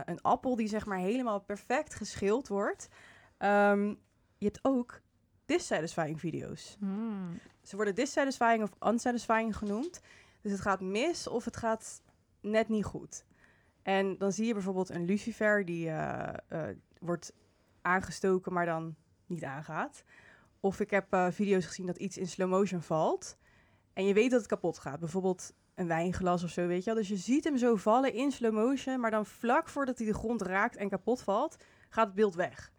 een 0.04 0.22
appel 0.22 0.56
die 0.56 0.68
zeg 0.68 0.86
maar 0.86 0.98
helemaal 0.98 1.40
perfect 1.40 1.94
geschild 1.94 2.48
wordt. 2.48 2.88
Ehm, 3.38 3.88
je 4.38 4.44
hebt 4.44 4.58
ook 4.62 5.00
dissatisfying 5.46 6.20
video's. 6.20 6.76
Hmm. 6.78 7.38
Ze 7.62 7.76
worden 7.76 7.94
dissatisfying 7.94 8.62
of 8.62 8.90
unsatisfying 8.92 9.56
genoemd. 9.56 10.00
Dus 10.40 10.52
het 10.52 10.60
gaat 10.60 10.80
mis 10.80 11.26
of 11.26 11.44
het 11.44 11.56
gaat 11.56 12.02
net 12.40 12.68
niet 12.68 12.84
goed. 12.84 13.24
En 13.82 14.18
dan 14.18 14.32
zie 14.32 14.46
je 14.46 14.52
bijvoorbeeld 14.52 14.88
een 14.88 15.04
lucifer 15.04 15.64
die 15.64 15.92
wordt 17.00 17.32
aangestoken, 17.82 18.52
maar 18.52 18.66
dan 18.66 18.96
niet 19.28 19.44
aangaat. 19.44 20.04
Of 20.60 20.80
ik 20.80 20.90
heb 20.90 21.12
eh, 21.12 21.26
video's 21.30 21.66
gezien 21.66 21.86
dat 21.86 21.96
iets 21.96 22.18
in 22.18 22.26
slow 22.26 22.50
motion 22.50 22.82
valt. 22.82 23.36
En 23.92 24.06
je 24.06 24.14
weet 24.14 24.30
dat 24.30 24.40
het 24.40 24.48
kapot 24.48 24.78
gaat. 24.78 25.00
Bijvoorbeeld 25.00 25.52
een 25.74 25.86
wijnglas 25.86 26.44
of 26.44 26.50
zo, 26.50 26.66
weet 26.66 26.78
je 26.84 26.84
wel. 26.84 26.94
Dus 26.94 27.08
je 27.08 27.16
ziet 27.16 27.44
hem 27.44 27.56
zo 27.56 27.76
vallen 27.76 28.12
in 28.12 28.32
slow 28.32 28.52
motion. 28.52 29.00
Maar 29.00 29.10
dan 29.10 29.26
vlak 29.26 29.68
voordat 29.68 29.98
hij 29.98 30.06
de 30.06 30.14
grond 30.14 30.42
raakt 30.42 30.76
en 30.76 30.88
kapot 30.88 31.22
valt, 31.22 31.56
gaat 31.88 32.06
het 32.06 32.14
beeld 32.14 32.34
weg. 32.34 32.72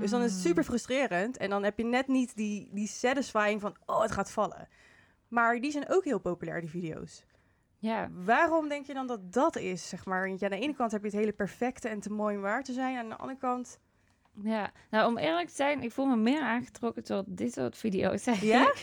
Dus 0.00 0.10
dan 0.10 0.22
is 0.22 0.32
het 0.32 0.40
Hmm. 0.40 0.48
super 0.48 0.64
frustrerend. 0.64 1.36
En 1.36 1.50
dan 1.50 1.62
heb 1.62 1.78
je 1.78 1.84
net 1.84 2.06
niet 2.08 2.36
die, 2.36 2.68
die 2.72 2.86
satisfying 2.88 3.60
van, 3.60 3.76
oh, 3.86 4.02
het 4.02 4.10
gaat 4.12 4.30
vallen. 4.30 4.68
Maar 5.28 5.60
die 5.60 5.70
zijn 5.70 5.88
ook 5.88 6.04
heel 6.04 6.18
populair, 6.18 6.60
die 6.60 6.70
video's. 6.70 7.24
Ja, 7.78 8.08
Waarom 8.12 8.68
denk 8.68 8.86
je 8.86 8.94
dan 8.94 9.06
dat 9.06 9.32
dat 9.32 9.56
is, 9.56 9.88
zeg 9.88 10.04
maar? 10.04 10.28
Want 10.28 10.40
ja, 10.40 10.46
aan 10.50 10.58
de 10.58 10.64
ene 10.64 10.74
kant 10.74 10.92
heb 10.92 11.00
je 11.00 11.06
het 11.08 11.16
hele 11.16 11.32
perfecte 11.32 11.88
en 11.88 12.00
te 12.00 12.10
mooi 12.10 12.36
om 12.36 12.42
waar 12.42 12.62
te 12.62 12.72
zijn. 12.72 12.94
En 12.96 13.02
aan 13.02 13.08
de 13.08 13.16
andere 13.16 13.38
kant... 13.38 13.78
ja. 14.42 14.70
Nou, 14.90 15.06
om 15.08 15.18
eerlijk 15.18 15.48
te 15.48 15.54
zijn, 15.54 15.82
ik 15.82 15.92
voel 15.92 16.06
me 16.06 16.16
meer 16.16 16.40
aangetrokken 16.40 17.04
tot 17.04 17.24
dit 17.28 17.52
soort 17.52 17.76
video's. 17.76 18.24
Ja? 18.40 18.72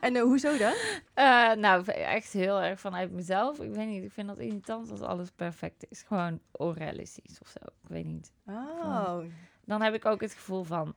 En 0.00 0.16
eh, 0.16 0.22
hoezo 0.22 0.56
dan? 0.56 0.72
Eh, 1.14 1.52
nou, 1.52 1.84
echt 1.90 2.32
heel 2.32 2.60
erg 2.60 2.80
vanuit 2.80 3.10
mezelf. 3.12 3.60
Ik 3.60 3.74
weet 3.74 3.86
niet, 3.86 4.04
ik 4.04 4.12
vind 4.12 4.28
dat 4.28 4.38
irritant 4.38 4.90
als 4.90 5.00
alles 5.00 5.30
perfect 5.30 5.86
is. 5.88 6.02
Gewoon 6.02 6.40
onrealistisch 6.52 7.38
of 7.40 7.48
zo. 7.48 7.58
Ik 7.82 7.88
weet 7.88 8.04
niet. 8.04 8.32
Oh, 8.46 9.18
Dan 9.64 9.82
heb 9.82 9.94
ik 9.94 10.04
ook 10.04 10.20
het 10.20 10.32
gevoel 10.34 10.64
van 10.64 10.94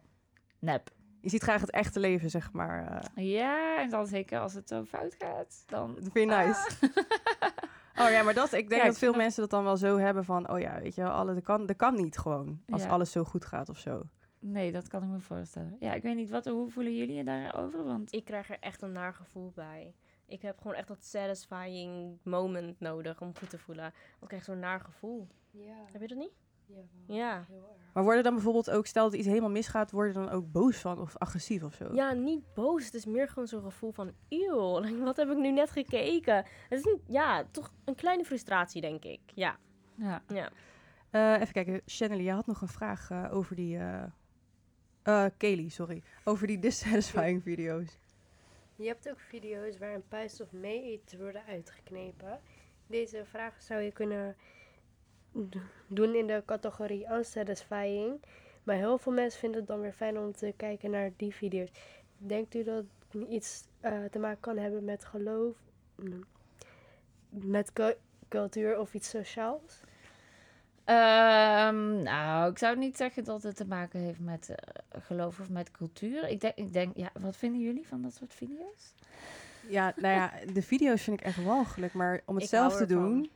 nep. 0.59 0.89
je 1.21 1.29
ziet 1.29 1.43
graag 1.43 1.61
het 1.61 1.71
echte 1.71 1.99
leven, 1.99 2.29
zeg 2.29 2.51
maar. 2.51 3.01
eh. 3.15 3.31
Ja, 3.31 3.77
en 3.81 3.89
dan 3.89 4.07
zeker 4.07 4.39
als 4.39 4.53
het 4.53 4.67
zo 4.69 4.83
fout 4.83 5.15
gaat, 5.19 5.63
dan... 5.67 5.93
dat 5.95 6.09
vind 6.13 6.29
je 6.31 6.35
nice. 6.35 6.69
Oh 7.99 8.09
ja, 8.09 8.23
maar 8.23 8.33
dat, 8.33 8.45
ik 8.53 8.69
denk 8.69 8.71
Ja, 8.81 8.87
ik 8.87 8.91
dat 8.91 8.97
veel 8.97 9.11
dat- 9.11 9.21
mensen 9.21 9.41
dat 9.41 9.49
dan 9.49 9.63
wel 9.63 9.77
zo 9.77 9.97
hebben 9.97 10.25
van... 10.25 10.49
Oh 10.49 10.59
ja, 10.59 10.79
weet 10.81 10.95
je 10.95 11.01
wel, 11.01 11.11
alle, 11.11 11.33
dat, 11.33 11.43
kan, 11.43 11.65
dat 11.65 11.75
kan 11.75 11.95
niet 11.95 12.17
gewoon. 12.17 12.61
Als 12.69 12.83
Ja. 12.83 12.89
alles 12.89 13.11
zo 13.11 13.23
goed 13.23 13.45
gaat 13.45 13.69
of 13.69 13.77
zo. 13.77 14.01
Nee, 14.39 14.71
dat 14.71 14.87
kan 14.87 15.03
ik 15.03 15.09
me 15.09 15.19
voorstellen. 15.19 15.75
Ja, 15.79 15.93
ik 15.93 16.01
weet 16.03 16.15
niet, 16.15 16.29
wat, 16.29 16.45
hoe 16.45 16.69
voelen 16.69 16.95
jullie 16.95 17.15
je 17.15 17.23
daarover? 17.23 17.83
Want 17.83 18.13
Ik 18.13 18.25
krijg 18.25 18.49
er 18.49 18.57
echt 18.59 18.81
een 18.81 18.91
naar 18.91 19.13
gevoel 19.13 19.51
bij. 19.55 19.93
Ik 20.25 20.41
heb 20.41 20.57
gewoon 20.57 20.73
echt 20.77 20.87
dat 20.87 21.03
satisfying 21.05 22.17
moment 22.23 22.79
nodig 22.79 23.21
om 23.21 23.35
goed 23.37 23.49
te 23.49 23.57
voelen. 23.57 23.83
Want 23.83 24.21
ik 24.21 24.27
krijg 24.27 24.43
zo'n 24.43 24.59
naar 24.59 24.79
gevoel. 24.79 25.27
Ja, 25.51 25.75
Heb 25.91 26.01
je 26.01 26.07
dat 26.07 26.17
niet? 26.17 26.31
Ja, 27.07 27.15
Ja. 27.15 27.45
heel 27.47 27.67
erg. 27.71 27.81
Maar 27.93 28.03
worden 28.03 28.23
dan 28.23 28.33
bijvoorbeeld 28.33 28.69
ook, 28.69 28.85
stel 28.85 29.03
dat 29.09 29.13
iets 29.19 29.27
helemaal 29.27 29.49
misgaat, 29.49 29.91
worden 29.91 30.13
dan 30.13 30.29
ook 30.29 30.51
boos 30.51 30.77
van 30.77 30.99
of 30.99 31.17
agressief 31.17 31.63
of 31.63 31.73
zo? 31.73 31.93
Ja, 31.93 32.13
niet 32.13 32.53
boos. 32.53 32.85
Het 32.85 32.93
is 32.93 33.05
meer 33.05 33.27
gewoon 33.27 33.47
zo'n 33.47 33.61
gevoel 33.61 33.91
van... 33.91 34.11
Eeuw, 34.29 34.81
wat 35.03 35.17
heb 35.17 35.29
ik 35.29 35.37
nu 35.37 35.51
net 35.51 35.71
gekeken? 35.71 36.35
Het 36.69 36.79
is 36.79 36.83
niet, 36.83 37.01
ja, 37.07 37.45
toch 37.51 37.73
een 37.85 37.95
kleine 37.95 38.23
frustratie, 38.25 38.81
denk 38.81 39.03
ik. 39.03 39.19
Ja, 39.33 39.57
ja, 39.95 40.23
ja. 40.27 40.51
Eh, 41.09 41.41
even 41.41 41.53
kijken, 41.53 41.81
Shanley, 41.87 42.23
je 42.23 42.31
had 42.31 42.45
nog 42.45 42.61
een 42.61 42.67
vraag 42.67 43.09
eh, 43.11 43.29
over 43.33 43.55
die... 43.55 43.77
eh 43.77 44.03
eh, 45.03 45.25
Kelly, 45.37 45.69
sorry. 45.69 46.03
Over 46.23 46.47
die 46.47 46.59
dissatisfying 46.59 47.43
video's. 47.49 47.97
Je 48.75 48.87
hebt 48.87 49.09
ook 49.09 49.19
video's 49.19 49.77
waar 49.77 49.93
een 49.93 50.07
puist 50.07 50.41
of 50.41 50.51
meeeters 50.51 51.21
worden 51.21 51.43
uitgeknepen. 51.45 52.39
Deze 52.87 53.25
vraag 53.25 53.61
zou 53.61 53.81
je 53.81 53.91
kunnen 53.91 54.35
doen 55.87 56.15
in 56.15 56.27
de 56.27 56.43
categorie 56.45 57.07
unsatisfying. 57.11 58.21
Maar 58.63 58.75
heel 58.75 58.97
veel 58.97 59.11
mensen 59.11 59.39
vinden 59.39 59.59
het 59.59 59.67
dan 59.69 59.81
weer 59.81 59.93
fijn 59.93 60.17
om 60.17 60.31
te 60.33 60.53
kijken 60.57 60.91
naar 60.91 61.11
die 61.17 61.33
video's. 61.35 61.69
Denkt 62.17 62.55
u 62.55 62.63
dat 62.63 62.83
iets 63.29 63.63
eh, 63.79 64.03
te 64.11 64.19
maken 64.19 64.39
kan 64.39 64.57
hebben 64.57 64.83
met 64.83 65.05
geloof, 65.05 65.55
mm, 65.95 66.23
met 67.29 67.73
cu- 67.73 67.95
cultuur 68.29 68.79
of 68.79 68.93
iets 68.93 69.09
sociaals? 69.09 69.81
Ehm, 70.83 72.01
nou, 72.03 72.51
ik 72.51 72.57
zou 72.57 72.77
niet 72.77 72.97
zeggen 72.97 73.23
dat 73.23 73.43
het 73.43 73.55
te 73.55 73.65
maken 73.67 73.99
heeft 73.99 74.19
met 74.19 74.49
eh, 74.49 75.01
geloof 75.01 75.39
of 75.39 75.49
met 75.49 75.71
cultuur. 75.71 76.27
Ik 76.29 76.41
denk, 76.41 76.55
ik 76.55 76.73
denk, 76.73 76.97
ja, 76.97 77.09
wat 77.19 77.37
vinden 77.37 77.61
jullie 77.61 77.87
van 77.87 78.01
dat 78.01 78.13
soort 78.13 78.33
video's? 78.33 78.93
Ja, 79.67 79.93
nou 79.95 80.13
ja, 80.13 80.31
de 80.53 80.61
video's 80.61 81.01
vind 81.01 81.19
ik 81.19 81.25
echt 81.25 81.43
walgelijk, 81.43 81.93
maar 81.93 82.21
om 82.25 82.35
het 82.35 82.43
Ik 82.43 82.49
zelf 82.49 82.75
te 82.75 82.85
doen... 82.85 83.31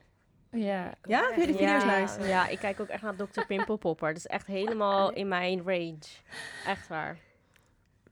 Ja, 0.52 0.94
Ja, 1.04 1.22
vind 1.34 1.36
je 1.42 1.46
die 1.46 1.68
video's 1.68 2.16
ja? 2.18 2.26
Ja, 2.26 2.48
ik 2.48 2.60
kijk 2.60 2.80
ook 2.80 2.88
echt 2.88 3.02
naar 3.02 3.16
Dr. 3.16 3.46
Pimple 3.48 3.78
Popper. 3.78 4.08
Dat 4.08 4.18
is 4.18 4.28
echt 4.28 4.48
helemaal 4.48 5.14
in 5.14 5.28
mijn 5.28 5.62
rage. 5.66 6.22
Echt 6.66 6.88
waar. 6.88 7.18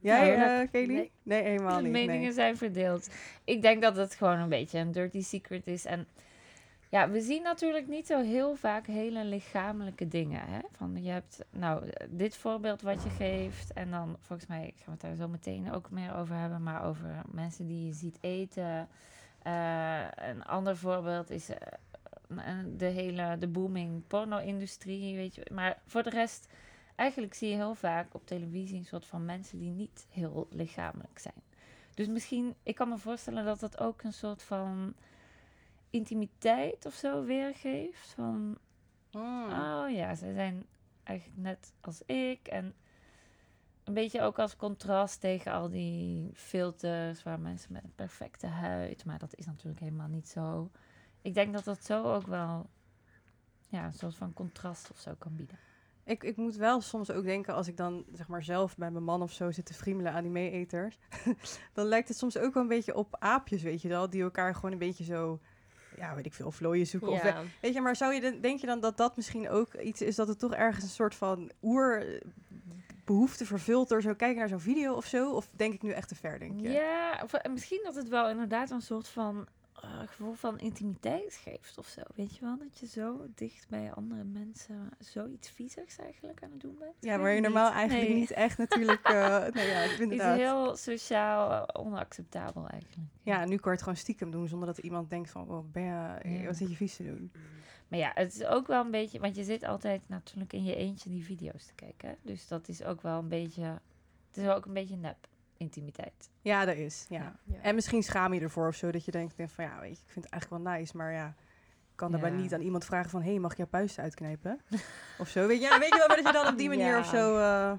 Jij, 0.00 0.36
Nou, 0.36 0.60
eh, 0.62 0.70
Kelly? 0.70 0.94
nee. 0.94 1.10
Nee, 1.22 1.42
helemaal 1.42 1.76
de 1.76 1.82
niet. 1.82 1.92
meningen 1.92 2.20
nee. 2.20 2.32
zijn 2.32 2.56
verdeeld. 2.56 3.08
Ik 3.44 3.62
denk 3.62 3.82
dat 3.82 3.96
het 3.96 4.14
gewoon 4.14 4.38
een 4.38 4.48
beetje 4.48 4.78
een 4.78 4.92
dirty 4.92 5.22
secret 5.22 5.66
is. 5.66 5.84
En 5.84 6.06
ja, 6.90 7.10
we 7.10 7.20
zien 7.20 7.42
natuurlijk 7.42 7.88
niet 7.88 8.06
zo 8.06 8.22
heel 8.22 8.54
vaak 8.54 8.86
hele 8.86 9.24
lichamelijke 9.24 10.08
dingen. 10.08 10.40
Hè? 10.46 10.58
Van, 10.72 11.02
je 11.02 11.10
hebt 11.10 11.44
nou 11.50 11.90
dit 12.08 12.36
voorbeeld 12.36 12.82
wat 12.82 13.02
je 13.02 13.10
geeft. 13.10 13.72
En 13.72 13.90
dan 13.90 14.16
volgens 14.20 14.48
mij 14.48 14.72
gaan 14.76 14.84
we 14.84 14.90
het 14.90 15.00
daar 15.00 15.14
zo 15.14 15.28
meteen 15.28 15.72
ook 15.72 15.90
meer 15.90 16.16
over 16.16 16.36
hebben. 16.36 16.62
Maar 16.62 16.84
over 16.84 17.22
mensen 17.30 17.66
die 17.66 17.86
je 17.86 17.92
ziet 17.92 18.18
eten. 18.20 18.88
Eh, 19.42 20.00
een 20.16 20.44
ander 20.44 20.76
voorbeeld 20.76 21.30
is 21.30 21.48
eh, 21.48 21.56
de 22.76 22.84
hele 22.84 23.36
de 23.38 23.48
booming 23.48 24.06
porno-industrie. 24.06 25.16
Weet 25.16 25.34
je. 25.34 25.46
Maar 25.52 25.78
voor 25.86 26.02
de 26.02 26.10
rest, 26.10 26.48
eigenlijk 26.94 27.34
zie 27.34 27.48
je 27.48 27.54
heel 27.54 27.74
vaak 27.74 28.14
op 28.14 28.26
televisie 28.26 28.78
een 28.78 28.84
soort 28.84 29.06
van 29.06 29.24
mensen 29.24 29.58
die 29.58 29.70
niet 29.70 30.06
heel 30.10 30.46
lichamelijk 30.50 31.18
zijn. 31.18 31.42
Dus 31.94 32.06
misschien, 32.06 32.54
ik 32.62 32.74
kan 32.74 32.88
me 32.88 32.98
voorstellen 32.98 33.44
dat 33.44 33.60
dat 33.60 33.80
ook 33.80 34.02
een 34.02 34.12
soort 34.12 34.42
van 34.42 34.94
intimiteit 35.90 36.86
of 36.86 36.94
zo 36.94 37.24
weergeeft. 37.24 38.08
Van, 38.08 38.58
Mm. 39.16 39.52
oh 39.52 39.90
ja, 39.90 40.14
ze 40.14 40.32
zijn 40.34 40.66
eigenlijk 41.02 41.38
net 41.40 41.72
als 41.80 42.02
ik. 42.02 42.48
En 42.48 42.74
een 43.84 43.94
beetje 43.94 44.22
ook 44.22 44.38
als 44.38 44.56
contrast 44.56 45.20
tegen 45.20 45.52
al 45.52 45.68
die 45.70 46.30
filters 46.34 47.22
waar 47.22 47.40
mensen 47.40 47.72
met 47.72 47.84
een 47.84 47.94
perfecte 47.94 48.46
huid. 48.46 49.04
Maar 49.04 49.18
dat 49.18 49.34
is 49.36 49.46
natuurlijk 49.46 49.80
helemaal 49.80 50.08
niet 50.08 50.28
zo. 50.28 50.70
Ik 51.26 51.34
denk 51.34 51.52
dat 51.52 51.64
dat 51.64 51.84
zo 51.84 52.14
ook 52.14 52.26
wel 52.26 52.66
ja, 53.68 53.84
een 53.84 53.92
soort 53.92 54.14
van 54.14 54.32
contrast 54.32 54.90
of 54.90 54.98
zo 54.98 55.12
kan 55.18 55.36
bieden. 55.36 55.58
Ik, 56.04 56.22
ik 56.24 56.36
moet 56.36 56.56
wel 56.56 56.80
soms 56.80 57.10
ook 57.10 57.24
denken, 57.24 57.54
als 57.54 57.68
ik 57.68 57.76
dan 57.76 58.04
zeg 58.12 58.28
maar 58.28 58.42
zelf 58.42 58.76
bij 58.76 58.90
mijn 58.90 59.04
man 59.04 59.22
of 59.22 59.32
zo 59.32 59.50
zit 59.50 59.66
te 59.66 59.74
friemelen 59.74 60.12
aan 60.12 60.22
die 60.22 60.30
mee-eters, 60.32 60.98
dan 61.74 61.86
lijkt 61.86 62.08
het 62.08 62.18
soms 62.18 62.38
ook 62.38 62.54
wel 62.54 62.62
een 62.62 62.68
beetje 62.68 62.94
op 62.94 63.16
aapjes, 63.18 63.62
weet 63.62 63.82
je 63.82 63.88
wel, 63.88 64.10
die 64.10 64.22
elkaar 64.22 64.54
gewoon 64.54 64.72
een 64.72 64.78
beetje 64.78 65.04
zo, 65.04 65.40
ja, 65.96 66.14
weet 66.14 66.26
ik 66.26 66.34
veel, 66.34 66.50
vlooien 66.50 66.86
zoeken. 66.86 67.08
Of, 67.08 67.22
weet 67.60 67.74
je, 67.74 67.80
maar 67.80 67.96
zou 67.96 68.14
je, 68.14 68.20
dan- 68.20 68.40
denk 68.40 68.60
je 68.60 68.66
dan 68.66 68.80
dat 68.80 68.96
dat 68.96 69.16
misschien 69.16 69.48
ook 69.48 69.74
iets 69.74 70.00
is 70.02 70.14
dat 70.16 70.28
het 70.28 70.38
toch 70.38 70.54
ergens 70.54 70.84
een 70.84 70.90
soort 70.90 71.14
van 71.14 71.50
oer 71.62 72.14
eh, 72.14 72.20
behoefte 73.04 73.46
vervult 73.46 73.88
door 73.88 74.02
zo 74.02 74.14
kijken 74.14 74.38
naar 74.38 74.48
zo'n 74.48 74.60
video 74.60 74.94
of 74.94 75.06
zo? 75.06 75.32
Of 75.32 75.48
denk 75.52 75.74
ik 75.74 75.82
nu 75.82 75.90
echt 75.90 76.08
te 76.08 76.14
ver, 76.14 76.38
denk 76.38 76.60
je? 76.60 76.68
Ja, 76.70 77.20
of, 77.24 77.32
eh, 77.32 77.52
misschien 77.52 77.80
dat 77.84 77.94
het 77.94 78.08
wel 78.08 78.28
inderdaad 78.30 78.70
een 78.70 78.80
soort 78.82 79.08
van 79.08 79.46
eh, 79.82 80.00
gevoel 80.06 80.32
van 80.34 80.58
intimiteit 80.58 81.34
geeft 81.34 81.78
of 81.78 81.86
zo. 81.86 82.00
Weet 82.14 82.34
je 82.36 82.40
wel, 82.44 82.58
dat 82.58 82.78
je 82.78 82.86
zo 82.86 83.26
dicht 83.34 83.68
bij 83.68 83.92
andere 83.92 84.24
mensen 84.24 84.88
zoiets 84.98 85.50
viezigs 85.50 85.96
eigenlijk 85.98 86.42
aan 86.42 86.50
het 86.50 86.60
doen 86.60 86.76
bent. 86.78 86.94
Ja, 87.00 87.18
waar 87.18 87.32
je 87.32 87.40
normaal 87.40 87.68
niet. 87.68 87.76
eigenlijk 87.78 88.08
Nee. 88.10 88.18
niet 88.18 88.30
echt 88.30 88.58
natuurlijk... 88.58 89.08
nee, 89.54 89.66
ja, 89.68 89.82
inderdaad. 89.98 90.36
heel 90.36 90.76
sociaal 90.76 91.66
eh, 91.66 91.80
onacceptabel 91.86 92.68
eigenlijk. 92.68 93.08
Ja, 93.22 93.44
nu 93.44 93.56
kan 93.56 93.64
je 93.64 93.70
het 93.70 93.80
gewoon 93.82 93.96
stiekem 93.96 94.30
doen 94.30 94.48
zonder 94.48 94.66
dat 94.68 94.78
iemand 94.78 95.10
denkt 95.10 95.30
van, 95.30 95.48
oh, 95.50 95.70
ben 95.72 95.82
je, 95.82 96.18
Ja. 96.28 96.44
wat 96.46 96.56
zit 96.56 96.70
je 96.70 96.76
vies 96.76 96.96
te 96.96 97.04
doen? 97.04 97.32
Maar 97.88 97.98
ja, 97.98 98.10
het 98.14 98.34
is 98.34 98.44
ook 98.44 98.66
wel 98.66 98.84
een 98.84 98.90
beetje, 98.90 99.20
want 99.20 99.36
je 99.36 99.44
zit 99.44 99.64
altijd 99.64 100.02
natuurlijk 100.06 100.52
in 100.52 100.64
je 100.64 100.74
eentje 100.76 101.10
die 101.10 101.24
video's 101.24 101.66
te 101.66 101.74
kijken. 101.74 102.08
hè. 102.08 102.14
Dus 102.22 102.48
dat 102.48 102.68
is 102.68 102.82
ook 102.82 103.00
wel 103.02 103.18
een 103.18 103.28
beetje, 103.28 103.62
het 104.28 104.36
is 104.36 104.48
ook 104.48 104.66
een 104.66 104.72
beetje 104.72 104.96
nep 104.96 105.28
intimiteit. 105.56 106.30
Ja, 106.40 106.64
dat 106.64 106.76
is, 106.76 107.06
ja. 107.08 107.36
Ja. 107.44 107.60
En 107.62 107.74
misschien 107.74 108.02
schaam 108.02 108.34
je 108.34 108.40
ervoor 108.40 108.68
of 108.68 108.74
zo, 108.74 108.90
dat 108.90 109.04
je 109.04 109.10
denkt 109.10 109.34
van, 109.36 109.64
ja, 109.64 109.80
weet 109.80 109.96
je, 109.98 110.02
ik 110.04 110.10
vind 110.12 110.24
het 110.24 110.32
eigenlijk 110.32 110.62
wel 110.64 110.72
nice, 110.74 110.96
maar 110.96 111.12
ja, 111.12 111.26
ik 111.90 111.96
kan 111.96 112.10
daarbij 112.10 112.30
Ja. 112.30 112.36
niet 112.36 112.54
aan 112.54 112.60
iemand 112.60 112.84
vragen 112.84 113.10
van, 113.10 113.22
hé, 113.22 113.30
hey, 113.30 113.38
mag 113.38 113.50
ik 113.50 113.56
jouw 113.56 113.66
puisten 113.66 114.02
uitknijpen? 114.02 114.60
of 115.18 115.28
zo, 115.28 115.46
weet 115.46 115.60
je, 115.60 115.64
ja, 115.68 115.78
weet 115.78 115.88
je 115.92 115.98
wel, 115.98 116.06
maar 116.06 116.16
dat 116.16 116.26
je 116.26 116.32
dan 116.32 116.46
op 116.46 116.58
die 116.58 116.68
manier 116.74 116.86
Ja. 116.86 116.98
of 116.98 117.06
zo, 117.06 117.36
eh, 117.36 117.72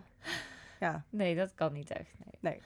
ja. 0.80 1.04
Nee, 1.10 1.36
dat 1.36 1.54
kan 1.56 1.74
niet 1.74 1.90
echt. 1.92 2.12
Nee. 2.40 2.62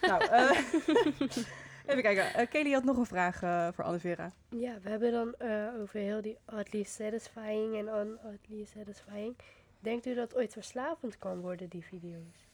Nou, 0.00 0.24
eh, 0.24 0.50
even 1.86 2.02
kijken. 2.02 2.34
Eh, 2.34 2.48
Kelly 2.48 2.72
had 2.72 2.84
nog 2.84 2.96
een 2.96 3.06
vraag 3.06 3.38
voor 3.74 3.84
Anne 3.84 3.98
Vera. 3.98 4.32
Ja, 4.48 4.78
we 4.82 4.88
hebben 4.90 5.12
dan 5.12 5.34
eh, 5.34 5.80
over 5.80 6.00
heel 6.00 6.22
die 6.22 6.38
oddly 6.46 6.82
satisfying 6.82 7.76
en 7.76 7.86
un-oddly 7.88 8.64
satisfying. 8.64 9.36
Denkt 9.80 10.06
u 10.06 10.14
dat 10.14 10.34
ooit 10.36 10.52
verslavend 10.52 11.18
kan 11.18 11.40
worden, 11.40 11.68
die 11.68 11.84
video's? 11.84 12.47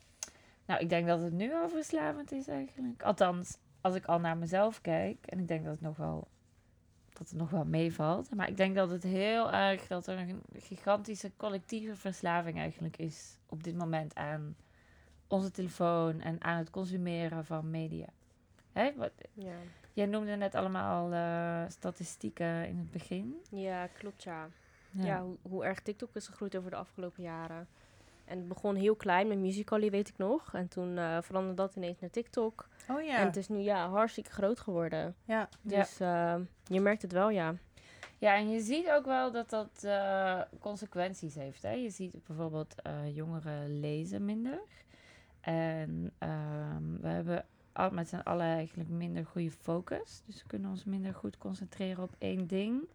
Nou, 0.66 0.80
ik 0.80 0.88
denk 0.88 1.06
dat 1.06 1.20
het 1.22 1.32
nu 1.32 1.54
al 1.54 1.68
verslavend 1.68 2.32
is 2.32 2.48
eigenlijk. 2.48 3.02
Althans, 3.02 3.58
als 3.80 3.94
ik 3.94 4.04
al 4.04 4.20
naar 4.20 4.36
mezelf 4.36 4.80
kijk. 4.80 5.26
En 5.26 5.38
ik 5.38 5.48
denk 5.48 5.64
dat 5.64 5.72
het 5.72 5.80
nog 5.82 5.96
wel, 5.96 6.28
dat 7.12 7.28
het 7.28 7.38
nog 7.38 7.50
wel 7.50 7.64
meevalt. 7.64 8.34
Maar 8.34 8.48
ik 8.48 8.56
denk 8.56 8.74
dat 8.74 8.90
het 8.90 9.02
heel 9.02 9.52
erg, 9.52 9.86
dat 9.86 10.06
er 10.06 10.18
een 10.18 10.42
gigantische 10.52 11.30
collectieve 11.36 11.96
verslaving 11.96 12.58
eigenlijk 12.58 12.96
is 12.96 13.38
op 13.48 13.62
dit 13.64 13.76
moment 13.76 14.14
aan 14.14 14.56
onze 15.28 15.50
telefoon 15.50 16.20
en 16.20 16.42
aan 16.42 16.58
het 16.58 16.70
consumeren 16.70 17.44
van 17.44 17.70
media. 17.70 18.08
Hè? 18.72 18.92
Wat, 18.96 19.12
Ja. 19.32 19.54
jij 19.92 20.06
noemde 20.06 20.36
net 20.36 20.54
allemaal 20.54 21.12
eh, 21.12 21.70
statistieken 21.70 22.68
in 22.68 22.78
het 22.78 22.90
begin. 22.90 23.36
ja, 23.50 23.86
klopt 23.86 24.22
ja. 24.22 24.48
Ja, 24.90 25.22
hoe, 25.22 25.36
hoe 25.42 25.64
erg 25.64 25.80
TikTok 25.80 26.14
is 26.16 26.26
gegroeid 26.26 26.56
over 26.56 26.70
de 26.70 26.76
afgelopen 26.76 27.22
jaren. 27.22 27.68
En 28.24 28.38
het 28.38 28.48
begon 28.48 28.74
heel 28.74 28.94
klein 28.94 29.28
met 29.28 29.38
Musical.ly, 29.38 29.90
weet 29.90 30.08
ik 30.08 30.18
nog. 30.18 30.54
En 30.54 30.68
toen 30.68 30.98
eh, 30.98 31.18
veranderde 31.20 31.62
dat 31.62 31.76
ineens 31.76 32.00
naar 32.00 32.10
TikTok. 32.10 32.68
Oh 32.90 32.98
En 32.98 33.26
het 33.26 33.36
is 33.36 33.48
nu 33.48 33.58
ja, 33.58 33.88
hartstikke 33.88 34.30
groot 34.30 34.60
geworden. 34.60 35.14
Ja. 35.24 35.48
Dus 35.62 36.00
eh, 36.00 36.34
je 36.64 36.80
merkt 36.80 37.02
het 37.02 37.12
wel, 37.12 37.30
ja. 37.30 37.54
Ja, 38.24 38.34
en 38.34 38.50
je 38.50 38.60
ziet 38.60 38.90
ook 38.90 39.04
wel 39.04 39.32
dat 39.32 39.50
dat 39.50 39.84
eh, 39.84 40.40
consequenties 40.60 41.34
heeft. 41.34 41.62
Hè? 41.62 41.70
Je 41.70 41.90
ziet 41.90 42.24
bijvoorbeeld 42.26 42.74
eh, 42.82 43.16
jongeren 43.16 43.80
lezen 43.80 44.24
minder. 44.24 44.60
En 45.40 46.12
ehm, 46.18 47.00
we 47.00 47.08
hebben 47.08 47.46
al, 47.72 47.90
met 47.90 48.08
z'n 48.08 48.16
allen 48.16 48.46
eigenlijk 48.46 48.88
minder 48.88 49.26
goede 49.26 49.50
focus. 49.50 50.22
Dus 50.26 50.42
we 50.42 50.48
kunnen 50.48 50.70
ons 50.70 50.84
minder 50.84 51.14
goed 51.14 51.38
concentreren 51.38 52.02
op 52.02 52.14
één 52.18 52.46
ding. 52.46 52.88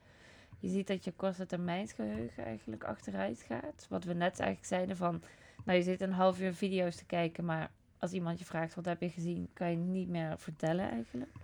Je 0.60 0.70
ziet 0.70 0.88
dat 0.88 1.04
je 1.04 1.12
korte 1.12 1.46
termijnsgeheugen 1.46 2.46
eigenlijk 2.46 2.84
achteruit 2.84 3.42
gaat. 3.42 3.86
Wat 3.90 4.04
we 4.04 4.14
net 4.14 4.40
eigenlijk 4.40 4.66
zeiden 4.66 4.98
van... 4.98 5.22
Nou, 5.66 5.78
je 5.78 5.84
zit 5.84 6.02
een 6.02 6.12
half 6.12 6.40
uur 6.42 6.54
video's 6.54 6.96
te 6.96 7.06
kijken, 7.06 7.46
maar 7.46 7.72
als 8.00 8.12
iemand 8.12 8.40
je 8.40 8.46
vraagt 8.46 8.76
wat 8.76 8.86
heb 8.86 9.02
je 9.02 9.10
gezien, 9.10 9.50
kan 9.54 9.70
je 9.70 9.78
niet 9.78 10.10
meer 10.10 10.40
vertellen 10.40 10.90
eigenlijk. 10.90 11.36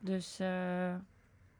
Dus 0.00 0.38
eh, 0.38 0.94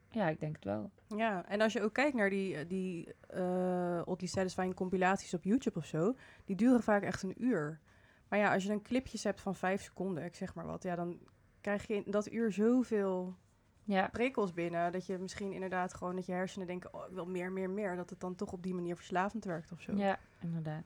ja, 0.09 0.29
ik 0.29 0.39
denk 0.39 0.55
het 0.55 0.63
wel. 0.63 0.91
Ja, 1.07 1.45
en 1.47 1.61
als 1.61 1.73
je 1.73 1.81
ook 1.81 1.93
kijkt 1.93 2.15
naar 2.15 2.29
die, 2.29 2.55
eh, 2.55 2.67
die 2.67 3.15
eh 3.27 4.01
oddly 4.05 4.27
satisfying 4.27 4.75
compilaties 4.75 5.33
op 5.33 5.43
YouTube 5.43 5.79
of 5.79 5.85
zo, 5.85 6.15
die 6.45 6.55
duren 6.55 6.83
vaak 6.83 7.03
echt 7.03 7.23
een 7.23 7.43
uur. 7.43 7.79
Maar 8.27 8.39
ja, 8.39 8.53
als 8.53 8.63
je 8.63 8.69
dan 8.69 8.81
clipjes 8.81 9.23
hebt 9.23 9.41
van 9.41 9.55
vijf 9.55 9.81
seconden, 9.81 10.23
ik 10.23 10.35
zeg 10.35 10.53
maar 10.53 10.65
wat, 10.65 10.83
ja, 10.83 10.95
dan 10.95 11.19
krijg 11.61 11.87
je 11.87 11.95
in 11.95 12.11
dat 12.11 12.31
uur 12.31 12.51
zoveel 12.51 13.35
Ja, 13.91 14.07
prikkels 14.07 14.53
binnen, 14.53 14.91
dat 14.91 15.05
je 15.05 15.17
misschien 15.17 15.51
inderdaad 15.51 15.93
gewoon 15.93 16.15
dat 16.15 16.25
je 16.25 16.31
hersenen 16.31 16.67
denken, 16.67 16.93
oh, 16.93 17.07
ik 17.07 17.13
wil 17.13 17.25
meer, 17.25 17.51
meer, 17.51 17.69
meer, 17.69 17.95
dat 17.95 18.09
het 18.09 18.19
dan 18.19 18.35
toch 18.35 18.51
op 18.51 18.63
die 18.63 18.73
manier 18.73 18.95
verslavend 18.95 19.45
werkt 19.45 19.71
of 19.71 19.81
zo. 19.81 19.93
ja 19.95 20.19
inderdaad. 20.41 20.83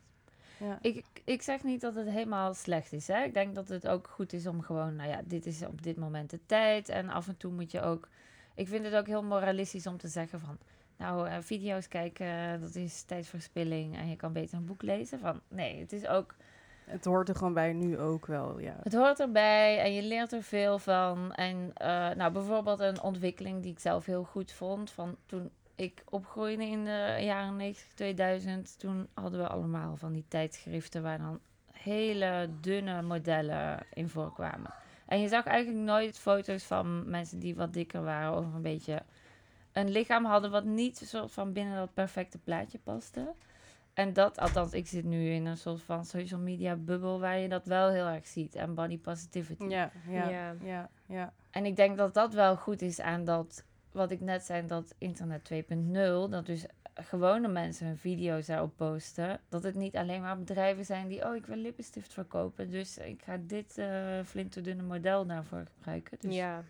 Ja. 0.59 0.79
Ik, 0.81 1.05
ik 1.23 1.41
zeg 1.41 1.63
niet 1.63 1.81
dat 1.81 1.95
het 1.95 2.09
helemaal 2.09 2.53
slecht 2.53 2.93
is. 2.93 3.07
Hè? 3.07 3.23
Ik 3.23 3.33
denk 3.33 3.55
dat 3.55 3.67
het 3.67 3.87
ook 3.87 4.07
goed 4.07 4.33
is 4.33 4.47
om 4.47 4.61
gewoon, 4.61 4.95
nou 4.95 5.09
ja, 5.09 5.21
dit 5.25 5.45
is 5.45 5.65
op 5.65 5.83
dit 5.83 5.97
moment 5.97 6.29
de 6.29 6.39
tijd. 6.45 6.89
En 6.89 7.09
af 7.09 7.27
en 7.27 7.37
toe 7.37 7.51
moet 7.51 7.71
je 7.71 7.81
ook. 7.81 8.07
Ik 8.55 8.67
vind 8.67 8.85
het 8.85 8.95
ook 8.95 9.07
heel 9.07 9.23
moralistisch 9.23 9.87
om 9.87 9.97
te 9.97 10.07
zeggen 10.07 10.39
van. 10.39 10.57
Nou, 10.97 11.27
eh, 11.27 11.37
video's 11.41 11.87
kijken, 11.87 12.61
dat 12.61 12.75
is 12.75 13.01
tijdverspilling. 13.03 13.97
En 13.97 14.09
je 14.09 14.15
kan 14.15 14.33
beter 14.33 14.57
een 14.57 14.65
boek 14.65 14.81
lezen. 14.81 15.19
Van 15.19 15.41
nee, 15.47 15.79
het 15.79 15.93
is 15.93 16.07
ook. 16.07 16.35
Het 16.85 17.05
hoort 17.05 17.29
er 17.29 17.35
gewoon 17.35 17.53
bij 17.53 17.73
nu 17.73 17.99
ook 17.99 18.25
wel, 18.25 18.59
ja. 18.59 18.75
Het 18.83 18.93
hoort 18.93 19.19
erbij 19.19 19.79
en 19.79 19.93
je 19.93 20.01
leert 20.01 20.31
er 20.31 20.43
veel 20.43 20.79
van. 20.79 21.33
En 21.33 21.71
eh, 21.73 22.09
nou, 22.09 22.31
bijvoorbeeld 22.31 22.79
een 22.79 23.01
ontwikkeling 23.01 23.61
die 23.61 23.71
ik 23.71 23.79
zelf 23.79 24.05
heel 24.05 24.23
goed 24.23 24.51
vond. 24.51 24.91
Van 24.91 25.15
toen 25.25 25.49
ik 25.75 26.03
opgroeide 26.09 26.65
in 26.65 26.83
de 26.83 27.17
jaren 27.19 27.55
90, 27.55 27.93
2000, 27.93 28.79
toen 28.79 29.07
hadden 29.13 29.39
we 29.39 29.47
allemaal 29.47 29.95
van 29.95 30.13
die 30.13 30.25
tijdschriften 30.27 31.01
waar 31.01 31.17
dan 31.17 31.39
hele 31.71 32.49
dunne 32.61 33.01
modellen 33.01 33.85
in 33.93 34.09
voorkwamen. 34.09 34.73
En 35.05 35.21
je 35.21 35.27
zag 35.27 35.45
eigenlijk 35.45 35.85
nooit 35.85 36.19
foto's 36.19 36.63
van 36.63 37.09
mensen 37.09 37.39
die 37.39 37.55
wat 37.55 37.73
dikker 37.73 38.03
waren 38.03 38.37
of 38.37 38.53
een 38.53 38.61
beetje 38.61 39.03
een 39.71 39.89
lichaam 39.89 40.25
hadden 40.25 40.51
wat 40.51 40.63
niet 40.63 41.01
soort 41.05 41.31
van 41.31 41.53
binnen 41.53 41.77
dat 41.77 41.93
perfecte 41.93 42.37
plaatje 42.37 42.79
paste. 42.83 43.33
En 43.95 44.13
dat, 44.13 44.37
althans, 44.39 44.73
ik 44.73 44.87
zit 44.87 45.03
nu 45.03 45.29
in 45.29 45.45
een 45.45 45.57
soort 45.57 45.81
van 45.81 46.05
social 46.05 46.39
media 46.39 46.75
bubbel 46.75 47.19
waar 47.19 47.37
je 47.37 47.49
dat 47.49 47.65
wel 47.65 47.89
heel 47.89 48.05
erg 48.05 48.27
ziet. 48.27 48.55
En 48.55 48.73
body 48.73 48.99
positivity. 48.99 49.65
Ja, 49.65 49.91
ja, 50.09 50.29
ja, 50.29 50.55
Ja. 50.63 50.89
ja. 51.05 51.33
En 51.51 51.65
ik 51.65 51.75
denk 51.75 51.97
dat 51.97 52.13
dat 52.13 52.33
wel 52.33 52.55
goed 52.55 52.81
is 52.81 53.01
aan 53.01 53.23
dat, 53.25 53.63
wat 53.91 54.11
ik 54.11 54.21
net 54.21 54.43
zei, 54.45 54.67
dat 54.67 54.95
internet 54.97 55.51
2.0, 55.53 56.29
dat 56.29 56.45
dus 56.45 56.65
gewone 56.93 57.47
mensen 57.47 57.87
hun 57.87 57.97
video's 57.97 58.45
daarop 58.45 58.75
posten. 58.75 59.39
Dat 59.49 59.63
het 59.63 59.75
niet 59.75 59.95
alleen 59.95 60.21
maar 60.21 60.37
bedrijven 60.37 60.85
zijn 60.85 61.07
die, 61.07 61.25
oh, 61.25 61.35
ik 61.35 61.45
wil 61.45 61.57
lippenstift 61.57 62.13
verkopen, 62.13 62.69
dus 62.69 62.97
ik 62.97 63.21
ga 63.23 63.37
dit 63.41 63.77
eh 63.77 64.19
flinterdunne 64.25 64.83
model 64.83 65.25
daarvoor 65.25 65.65
gebruiken. 65.77 66.17
Dus 66.21 66.35
Ja. 66.35 66.63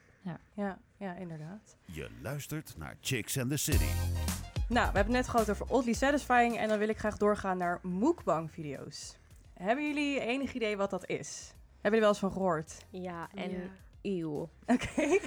Ja, 0.53 0.79
ja, 0.97 1.15
inderdaad. 1.15 1.77
Je 1.85 2.09
luistert 2.21 2.75
naar 2.77 2.97
Chicks 3.01 3.39
and 3.39 3.49
the 3.49 3.57
City. 3.57 4.24
Nou, 4.69 4.91
we 4.91 4.95
hebben 4.97 5.13
het 5.15 5.23
net 5.25 5.28
gehad 5.28 5.49
over 5.49 5.65
oddly 5.69 5.93
satisfying 5.93 6.58
en 6.58 6.67
dan 6.67 6.78
wil 6.78 6.89
ik 6.89 6.97
graag 6.97 7.17
doorgaan 7.17 7.58
naar 7.58 7.80
mukbang-video's. 7.84 9.17
Hebben 9.54 9.88
jullie 9.88 10.19
enig 10.19 10.54
idee 10.54 10.78
wat 10.78 10.89
dat 10.89 11.10
is? 11.10 11.54
Hebben 11.82 11.82
jullie 11.82 11.99
wel 11.99 12.10
eens 12.10 12.19
van 12.19 12.32
gehoord? 12.32 12.86
Ja, 12.89 13.28
en 13.36 13.51
Ja. 13.51 13.58
eeuw. 14.01 14.49
Oké, 14.73 15.17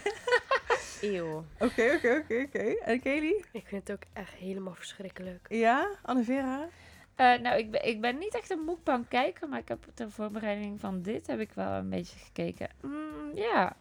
Eeuw. 1.01 1.45
oké, 1.59 1.93
oké, 1.97 2.23
oké, 2.25 2.43
oké. 2.47 2.59
En 2.85 3.01
Kelly? 3.01 3.45
Ik 3.53 3.67
vind 3.67 3.89
het 3.89 3.97
ook 3.97 4.03
echt 4.13 4.33
helemaal 4.35 4.75
verschrikkelijk. 4.75 5.47
Ja, 5.49 5.97
Anne-Vera? 6.03 6.69
Eh, 7.15 7.39
nou, 7.39 7.59
ik 7.59 7.71
ben, 7.71 7.87
ik 7.89 8.01
ben 8.01 8.19
niet 8.19 8.35
echt 8.35 8.51
een 8.51 8.65
mukbang 8.65 9.09
kijker, 9.09 9.49
maar 9.49 9.59
ik 9.59 9.69
heb 9.69 9.87
ter 9.95 10.11
voorbereiding 10.11 10.81
van 10.81 11.03
dit 11.03 11.27
heb 11.27 11.41
ik 11.41 11.53
wel 11.53 11.73
een 11.73 11.89
beetje 11.91 12.19
gekeken. 12.19 12.69
Mm, 12.83 13.31
ja, 13.35 13.77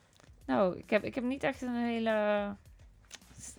nou, 0.45 0.77
ik 0.77 0.89
heb, 0.89 1.03
ik 1.03 1.15
heb 1.15 1.23
niet 1.23 1.43
echt 1.43 1.61
een 1.61 1.75
hele 1.75 2.55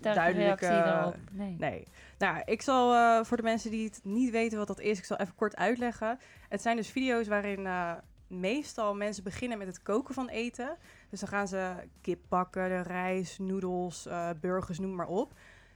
Duidelijke-. 0.00 1.14
Nee. 1.30 1.56
Nee. 1.58 1.86
Nou, 2.18 2.42
ik 2.44 2.62
zal 2.62 2.94
eh, 2.94 3.24
voor 3.24 3.36
de 3.36 3.42
mensen 3.42 3.70
die 3.70 3.84
het 3.84 4.00
niet 4.02 4.30
weten 4.30 4.58
wat 4.58 4.66
dat 4.66 4.80
is, 4.80 4.98
ik 4.98 5.04
zal 5.04 5.16
even 5.16 5.34
kort 5.34 5.56
uitleggen. 5.56 6.18
Het 6.48 6.62
zijn 6.62 6.76
dus 6.76 6.90
video's 6.90 7.28
waarin 7.28 7.66
eh, 7.66 7.92
meestal 8.26 8.94
mensen 8.94 9.24
beginnen 9.24 9.58
met 9.58 9.66
het 9.66 9.82
koken 9.82 10.14
van 10.14 10.28
eten. 10.28 10.76
Dus 11.10 11.20
dan 11.20 11.28
gaan 11.28 11.48
ze 11.48 11.72
kip 12.00 12.20
bakken, 12.28 12.68
de 12.68 12.82
rijst, 12.82 13.38
noedels, 13.38 14.06
eh, 14.06 14.30
burgers, 14.40 14.78
noem 14.78 14.94
maar 14.94 15.08
op. 15.08 15.32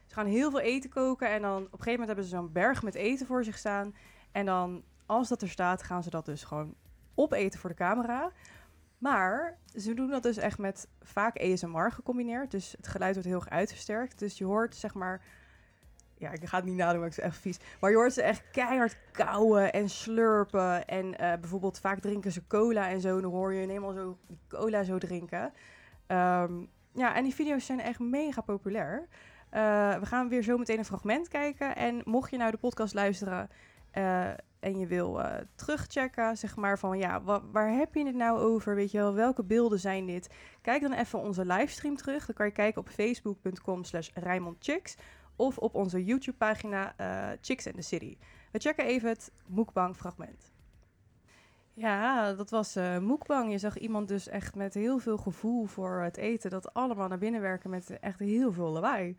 Ze 0.06 0.14
gaan 0.14 0.26
heel 0.26 0.50
veel 0.50 0.60
eten 0.60 0.90
koken 0.90 1.28
en 1.30 1.42
dan 1.42 1.56
op 1.56 1.62
een 1.62 1.68
gegeven 1.70 1.90
moment 1.90 2.08
hebben 2.08 2.24
ze 2.24 2.36
zo'n 2.36 2.52
berg 2.52 2.82
met 2.82 2.94
eten 2.94 3.26
voor 3.26 3.44
zich 3.44 3.58
staan. 3.58 3.94
En 4.32 4.46
dan, 4.46 4.82
als 5.06 5.28
dat 5.28 5.42
er 5.42 5.48
staat, 5.48 5.82
gaan 5.82 6.02
ze 6.02 6.10
dat 6.10 6.24
dus 6.24 6.44
gewoon 6.44 6.74
opeten 7.14 7.60
voor 7.60 7.70
de 7.70 7.76
camera. 7.76 8.30
Maar 9.02 9.58
ze 9.74 9.94
doen 9.94 10.10
dat 10.10 10.22
dus 10.22 10.36
echt 10.36 10.58
met 10.58 10.88
vaak 11.00 11.40
ASMR 11.40 11.92
gecombineerd. 11.92 12.50
Dus 12.50 12.74
het 12.76 12.88
geluid 12.88 13.12
wordt 13.12 13.28
heel 13.28 13.38
erg 13.38 13.48
uitversterkt. 13.48 14.18
Dus 14.18 14.38
je 14.38 14.44
hoort 14.44 14.76
zeg 14.76 14.94
maar... 14.94 15.22
Ja, 16.18 16.30
ik 16.30 16.44
ga 16.44 16.56
het 16.56 16.64
niet 16.64 16.76
nadoen, 16.76 17.04
ik 17.04 17.10
is 17.10 17.18
echt 17.18 17.36
vies. 17.36 17.58
Maar 17.80 17.90
je 17.90 17.96
hoort 17.96 18.12
ze 18.12 18.22
echt 18.22 18.50
keihard 18.50 18.96
kauwen 19.12 19.72
en 19.72 19.88
slurpen. 19.88 20.86
En 20.86 21.18
eh, 21.18 21.38
bijvoorbeeld 21.40 21.80
vaak 21.80 22.00
drinken 22.00 22.32
ze 22.32 22.46
cola 22.46 22.88
en 22.88 23.00
zo. 23.00 23.20
Dan 23.20 23.30
hoor 23.30 23.52
je 23.52 23.66
helemaal 23.66 23.92
zo 23.92 24.18
cola 24.48 24.84
zo 24.84 24.98
drinken. 24.98 25.52
Ehm, 26.06 26.64
ja, 26.92 27.14
en 27.14 27.22
die 27.22 27.34
video's 27.34 27.66
zijn 27.66 27.80
echt 27.80 27.98
mega 27.98 28.40
populair. 28.40 29.08
Eh, 29.50 29.98
we 29.98 30.06
gaan 30.06 30.28
weer 30.28 30.42
zo 30.42 30.58
meteen 30.58 30.78
een 30.78 30.84
fragment 30.84 31.28
kijken. 31.28 31.76
En 31.76 32.00
mocht 32.04 32.30
je 32.30 32.36
nou 32.36 32.50
de 32.50 32.56
podcast 32.56 32.94
luisteren 32.94 33.50
eh, 33.90 34.30
en 34.62 34.78
je 34.78 34.86
wil 34.86 35.20
eh, 35.22 35.40
terugchecken, 35.54 36.36
zeg 36.38 36.56
maar 36.56 36.78
van 36.78 36.98
ja, 36.98 37.22
wa- 37.22 37.42
waar 37.52 37.70
heb 37.72 37.94
je 37.94 38.06
het 38.06 38.14
nou 38.14 38.38
over? 38.38 38.74
Weet 38.74 38.90
je 38.90 38.98
wel, 38.98 39.14
welke 39.14 39.44
beelden 39.44 39.78
zijn 39.78 40.06
dit? 40.06 40.30
Kijk 40.60 40.82
dan 40.82 40.92
even 40.92 41.18
onze 41.18 41.44
livestream 41.46 41.96
terug. 41.96 42.26
Dan 42.26 42.34
kan 42.34 42.46
je 42.46 42.52
kijken 42.52 42.80
op 42.80 42.88
facebook.com 42.88 43.84
slash 43.84 44.10
Chicks 44.58 44.96
of 45.36 45.58
op 45.58 45.74
onze 45.74 46.04
YouTube 46.04 46.36
pagina 46.36 46.94
eh, 46.96 47.28
Chicks 47.40 47.66
and 47.66 47.74
the 47.76 47.82
City. 47.82 48.16
We 48.52 48.58
checken 48.58 48.84
even 48.84 49.08
het 49.08 49.32
mukbang 49.48 49.96
fragment. 49.96 50.52
Ja, 51.74 52.32
dat 52.32 52.50
was 52.50 52.76
eh 52.76 52.98
mukbang. 52.98 53.50
Je 53.50 53.58
zag 53.58 53.78
iemand 53.78 54.08
dus 54.08 54.28
echt 54.28 54.54
met 54.54 54.74
heel 54.74 54.98
veel 54.98 55.16
gevoel 55.16 55.64
voor 55.66 56.00
het 56.00 56.16
eten. 56.16 56.50
Dat 56.50 56.74
allemaal 56.74 57.08
naar 57.08 57.18
binnen 57.18 57.40
werken 57.40 57.70
met 57.70 57.98
echt 58.00 58.18
heel 58.18 58.52
veel 58.52 58.68
lawaai. 58.70 59.16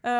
Eh 0.00 0.10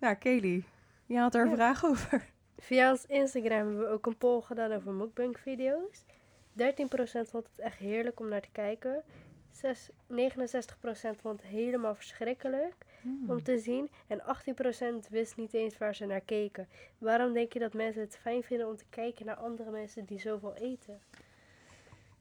nou, 0.00 0.14
Kelly, 0.18 0.64
je 1.06 1.18
had 1.18 1.34
er 1.34 1.42
een 1.42 1.48
Ja. 1.48 1.54
vraag 1.54 1.84
over. 1.84 2.30
Via 2.62 2.90
ons 2.90 3.06
Instagram 3.06 3.56
hebben 3.66 3.78
we 3.78 3.86
ook 3.88 4.06
een 4.06 4.16
poll 4.18 4.40
gedaan 4.40 4.72
over 4.72 4.92
mukbang 4.92 5.38
video's. 5.38 6.04
13% 6.52 7.30
vond 7.30 7.46
het 7.46 7.58
echt 7.58 7.78
heerlijk 7.78 8.20
om 8.20 8.28
naar 8.28 8.40
te 8.40 8.48
kijken. 8.52 9.02
Zes- 9.50 9.90
69% 10.06 11.20
vond 11.20 11.40
het 11.42 11.50
helemaal 11.50 11.94
verschrikkelijk 11.94 12.74
Hmm. 13.00 13.30
om 13.30 13.42
te 13.42 13.58
zien. 13.58 13.90
En 14.06 14.20
18% 14.22 15.08
wist 15.08 15.36
niet 15.36 15.54
eens 15.54 15.78
waar 15.78 15.94
ze 15.94 16.06
naar 16.06 16.20
keken. 16.20 16.68
Waarom 16.98 17.32
denk 17.32 17.52
je 17.52 17.58
dat 17.58 17.72
mensen 17.72 18.02
het 18.02 18.16
fijn 18.20 18.42
vinden 18.42 18.68
om 18.68 18.76
te 18.76 18.84
kijken 18.90 19.26
naar 19.26 19.36
andere 19.36 19.70
mensen 19.70 20.04
die 20.04 20.20
zoveel 20.20 20.54
eten? 20.54 21.00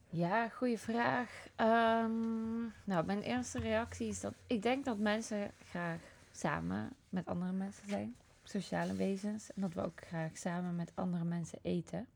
Ja, 0.09 0.49
goede 0.49 0.77
vraag. 0.77 1.47
Ehm, 1.55 2.61
nou, 2.83 3.05
mijn 3.05 3.21
eerste 3.21 3.59
reactie 3.59 4.07
is 4.07 4.19
dat 4.19 4.33
ik 4.47 4.61
denk 4.61 4.85
dat 4.85 4.97
mensen 4.97 5.51
graag 5.69 5.99
samen 6.31 6.89
met 7.09 7.25
andere 7.25 7.51
mensen 7.51 7.87
zijn. 7.87 8.15
Sociale 8.51 8.93
wezens. 8.93 9.53
En 9.53 9.61
dat 9.61 9.73
we 9.73 9.81
ook 9.81 10.01
graag 10.05 10.37
samen 10.37 10.75
met 10.75 10.91
andere 10.95 11.23
mensen 11.23 11.59
eten. 11.61 12.07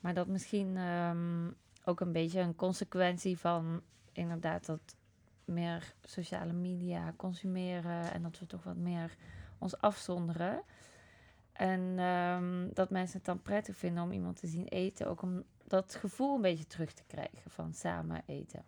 Maar 0.00 0.14
dat 0.14 0.26
misschien 0.26 0.76
ehm, 0.76 1.50
ook 1.84 2.00
een 2.00 2.12
beetje 2.12 2.40
een 2.40 2.54
consequentie 2.54 3.38
van 3.38 3.82
inderdaad 4.12 4.66
dat 4.66 4.96
meer 5.44 5.94
sociale 6.02 6.52
media 6.52 7.12
consumeren. 7.16 8.12
En 8.12 8.22
dat 8.22 8.38
we 8.38 8.46
toch 8.46 8.64
wat 8.64 8.76
meer 8.76 9.16
ons 9.58 9.78
afzonderen. 9.78 10.62
En 11.52 11.98
ehm, 11.98 12.68
dat 12.72 12.90
mensen 12.90 13.16
het 13.16 13.26
dan 13.26 13.42
prettig 13.42 13.76
vinden 13.76 14.02
om 14.02 14.12
iemand 14.12 14.36
te 14.36 14.46
zien 14.46 14.66
eten. 14.66 15.08
Ook 15.08 15.22
om 15.22 15.42
dat 15.66 15.94
gevoel 15.94 16.34
een 16.34 16.42
beetje 16.42 16.66
terug 16.66 16.92
te 16.92 17.04
krijgen 17.06 17.50
van 17.50 17.74
samen 17.74 18.22
eten. 18.26 18.64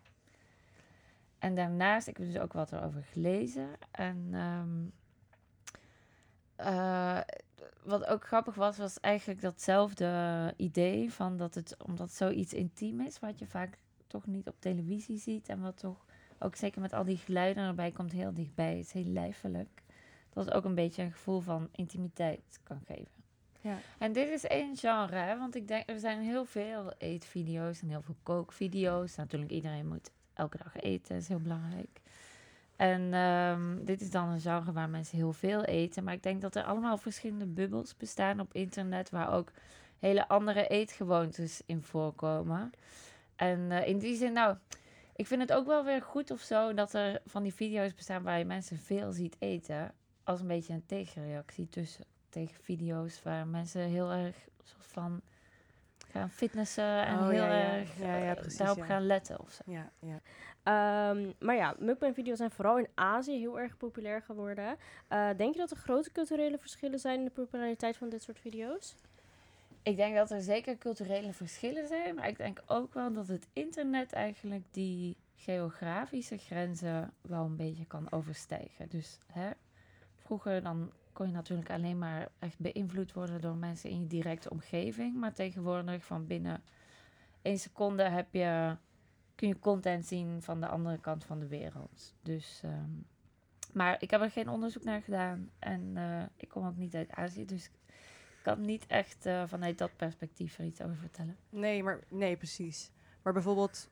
En 1.39 1.55
daarnaast, 1.55 2.07
ik 2.07 2.17
heb 2.17 2.27
dus 2.27 2.41
ook 2.41 2.53
wat 2.53 2.71
erover 2.71 3.03
gelezen. 3.03 3.69
En 3.91 4.27
ehm, 4.31 4.85
eh, 6.55 7.19
wat 7.83 8.05
ook 8.05 8.25
grappig 8.25 8.55
was, 8.55 8.77
was 8.77 8.99
eigenlijk 8.99 9.41
datzelfde 9.41 10.53
idee 10.57 11.13
van 11.13 11.37
dat 11.37 11.55
het, 11.55 11.75
omdat 11.85 12.07
het 12.07 12.15
zoiets 12.15 12.53
intiem 12.53 13.01
is, 13.01 13.19
wat 13.19 13.39
je 13.39 13.47
vaak 13.47 13.77
toch 14.07 14.25
niet 14.25 14.47
op 14.47 14.55
televisie 14.59 15.17
ziet. 15.17 15.49
En 15.49 15.61
wat 15.61 15.77
toch 15.77 16.05
ook 16.39 16.55
zeker 16.55 16.81
met 16.81 16.93
al 16.93 17.03
die 17.03 17.17
geluiden 17.17 17.63
erbij 17.63 17.91
komt 17.91 18.11
heel 18.11 18.33
dichtbij. 18.33 18.77
Het 18.77 18.85
is 18.85 18.91
heel 18.91 19.11
lijfelijk. 19.11 19.83
Dat 20.29 20.45
het 20.45 20.53
ook 20.53 20.63
een 20.63 20.75
beetje 20.75 21.03
een 21.03 21.11
gevoel 21.11 21.39
van 21.39 21.69
intimiteit 21.71 22.59
kan 22.63 22.81
geven. 22.85 23.23
Ja. 23.61 23.77
En 23.97 24.13
dit 24.13 24.29
is 24.29 24.43
één 24.43 24.77
genre, 24.77 25.15
hè? 25.15 25.37
want 25.37 25.55
ik 25.55 25.67
denk 25.67 25.89
er 25.89 25.99
zijn 25.99 26.21
heel 26.21 26.45
veel 26.45 26.93
eetvideo's 26.97 27.81
en 27.81 27.89
heel 27.89 28.01
veel 28.01 28.15
kookvideo's. 28.23 29.15
Natuurlijk, 29.15 29.51
iedereen 29.51 29.87
moet 29.87 30.11
elke 30.33 30.57
dag 30.57 30.75
eten, 30.75 31.15
is 31.15 31.27
heel 31.27 31.39
belangrijk. 31.39 32.01
En 32.75 33.13
ehm, 33.13 33.85
dit 33.85 34.01
is 34.01 34.11
dan 34.11 34.29
een 34.29 34.39
genre 34.39 34.71
waar 34.71 34.89
mensen 34.89 35.17
heel 35.17 35.33
veel 35.33 35.63
eten. 35.63 36.03
Maar 36.03 36.13
ik 36.13 36.23
denk 36.23 36.41
dat 36.41 36.55
er 36.55 36.63
allemaal 36.63 36.97
verschillende 36.97 37.45
bubbels 37.45 37.97
bestaan 37.97 38.39
op 38.39 38.53
internet 38.53 39.09
waar 39.09 39.33
ook 39.33 39.51
hele 39.99 40.27
andere 40.27 40.67
eetgewoontes 40.67 41.61
in 41.65 41.81
voorkomen. 41.81 42.71
En 43.35 43.71
eh, 43.71 43.87
in 43.87 43.97
die 43.97 44.15
zin, 44.15 44.33
nou, 44.33 44.57
ik 45.15 45.27
vind 45.27 45.41
het 45.41 45.53
ook 45.53 45.65
wel 45.65 45.83
weer 45.83 46.01
goed 46.01 46.31
of 46.31 46.41
zo 46.41 46.73
dat 46.73 46.93
er 46.93 47.21
van 47.25 47.43
die 47.43 47.53
video's 47.53 47.93
bestaan 47.93 48.23
waar 48.23 48.37
je 48.37 48.45
mensen 48.45 48.77
veel 48.77 49.11
ziet 49.11 49.35
eten. 49.39 49.93
Als 50.23 50.39
een 50.39 50.47
beetje 50.47 50.73
een 50.73 50.85
tegenreactie 50.85 51.69
tussen 51.69 52.05
tegen 52.29 52.63
video's 52.63 53.23
waar 53.23 53.47
mensen 53.47 53.81
heel 53.81 54.11
erg 54.11 54.35
soort 54.63 54.87
van 54.87 55.21
gaan 56.19 56.29
fitnessen 56.29 57.05
en 57.05 57.17
Oh, 57.17 57.27
heel 57.27 57.43
ja, 57.43 57.57
ja. 57.57 57.73
erg 57.73 57.97
Ja, 57.97 58.15
ja, 58.15 58.29
eh, 58.29 58.39
precies, 58.39 58.57
daarop 58.57 58.77
ja. 58.77 58.85
gaan 58.85 59.05
letten 59.05 59.39
of 59.39 59.51
zo. 59.51 59.63
Ja, 59.65 59.89
ja. 59.99 60.19
Ehm, 60.63 61.31
maar 61.39 61.55
ja, 61.55 61.75
mukbang-video's 61.79 62.37
zijn 62.37 62.51
vooral 62.51 62.77
in 62.77 62.87
Azië 62.93 63.39
heel 63.39 63.59
erg 63.59 63.77
populair 63.77 64.21
geworden. 64.21 64.77
Eh, 65.07 65.29
denk 65.37 65.53
je 65.53 65.59
dat 65.59 65.71
er 65.71 65.77
grote 65.77 66.11
culturele 66.11 66.57
verschillen 66.57 66.99
zijn 66.99 67.19
in 67.19 67.25
de 67.25 67.31
populariteit 67.31 67.97
van 67.97 68.09
dit 68.09 68.23
soort 68.23 68.39
video's? 68.39 68.95
ik 69.85 69.95
denk 69.95 70.15
dat 70.15 70.31
er 70.31 70.41
zeker 70.41 70.77
culturele 70.77 71.33
verschillen 71.33 71.87
zijn, 71.87 72.15
maar 72.15 72.27
ik 72.27 72.37
denk 72.37 72.61
ook 72.65 72.93
wel 72.93 73.13
dat 73.13 73.27
het 73.27 73.47
internet 73.53 74.13
eigenlijk 74.13 74.63
die 74.71 75.17
geografische 75.35 76.37
grenzen 76.37 77.13
wel 77.21 77.45
een 77.45 77.55
beetje 77.55 77.85
kan 77.85 78.11
overstijgen. 78.11 78.89
Dus 78.89 79.19
hè, 79.31 79.49
vroeger 80.15 80.63
dan 80.63 80.91
kon 81.15 81.27
je 81.27 81.33
natuurlijk 81.33 81.69
alleen 81.69 81.97
maar 81.97 82.29
echt 82.39 82.59
beïnvloed 82.59 83.13
worden 83.13 83.41
door 83.41 83.55
mensen 83.55 83.89
in 83.89 83.99
je 83.99 84.07
directe 84.07 84.49
omgeving, 84.49 85.15
maar 85.15 85.33
tegenwoordig 85.33 86.05
van 86.05 86.27
binnen 86.27 86.63
één 87.41 87.59
seconde 87.59 88.03
heb 88.03 88.27
je, 88.31 88.77
kun 89.35 89.47
je 89.47 89.59
content 89.59 90.05
zien 90.05 90.41
van 90.41 90.59
de 90.59 90.67
andere 90.67 90.99
kant 90.99 91.23
van 91.23 91.39
de 91.39 91.47
wereld. 91.47 92.13
Dus, 92.21 92.61
ehm, 92.63 92.89
maar 93.73 93.95
ik 93.99 94.11
heb 94.11 94.21
er 94.21 94.31
geen 94.31 94.49
onderzoek 94.49 94.83
naar 94.83 95.01
gedaan 95.01 95.49
en 95.59 95.91
eh, 95.97 96.23
ik 96.35 96.49
kom 96.49 96.65
ook 96.65 96.77
niet 96.77 96.95
uit 96.95 97.11
Azië, 97.11 97.45
dus 97.45 97.65
ik 97.65 97.91
kan 98.41 98.61
niet 98.61 98.85
echt 98.87 99.25
eh, 99.25 99.43
vanuit 99.47 99.77
dat 99.77 99.95
perspectief 99.95 100.57
er 100.57 100.65
iets 100.65 100.81
over 100.81 100.95
vertellen. 100.95 101.37
Nee, 101.49 101.83
maar 101.83 101.99
nee, 102.09 102.37
precies. 102.37 102.91
Maar 103.21 103.33
bijvoorbeeld, 103.33 103.89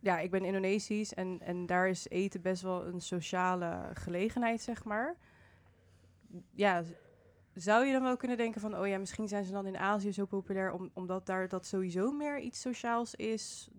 ja, 0.00 0.18
ik 0.18 0.30
ben 0.30 0.44
Indonesisch 0.44 1.14
en, 1.14 1.40
en 1.40 1.66
daar 1.66 1.88
is 1.88 2.08
eten 2.08 2.40
best 2.40 2.62
wel 2.62 2.86
een 2.86 3.00
sociale 3.00 3.90
gelegenheid, 3.94 4.60
zeg 4.60 4.84
maar. 4.84 5.16
Ja, 6.54 6.82
zou 7.54 7.86
je 7.86 7.92
dan 7.92 8.02
wel 8.02 8.16
kunnen 8.16 8.36
denken 8.36 8.60
van, 8.60 8.78
oh 8.78 8.86
ja, 8.86 8.98
misschien 8.98 9.28
zijn 9.28 9.44
ze 9.44 9.52
dan 9.52 9.66
in 9.66 9.78
Azië 9.78 10.12
zo 10.12 10.24
populair 10.26 10.72
om, 10.72 10.90
omdat 10.92 11.26
daar 11.26 11.48
dat 11.48 11.66
sowieso 11.66 12.12
meer 12.12 12.38
iets 12.38 12.60
sociaals 12.60 13.14
is? 13.14 13.70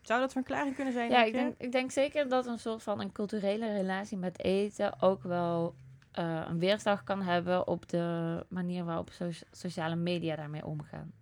Zou 0.00 0.20
dat 0.20 0.28
een 0.28 0.42
verklaring 0.42 0.74
kunnen 0.74 0.92
zijn? 0.92 1.10
Ja, 1.10 1.24
ik 1.24 1.32
denk, 1.32 1.54
ik 1.58 1.72
denk 1.72 1.90
zeker 1.90 2.28
dat 2.28 2.46
een 2.46 2.58
soort 2.58 2.82
van 2.82 3.00
een 3.00 3.12
culturele 3.12 3.72
relatie 3.72 4.16
met 4.18 4.38
eten 4.38 5.02
ook 5.02 5.22
wel 5.22 5.74
eh, 6.12 6.44
een 6.48 6.58
weerslag 6.58 7.04
kan 7.04 7.22
hebben 7.22 7.66
op 7.66 7.88
de 7.88 8.44
manier 8.48 8.84
waarop 8.84 9.10
so- 9.10 9.46
sociale 9.50 9.96
media 9.96 10.36
daarmee 10.36 10.66
omgaan. 10.66 11.12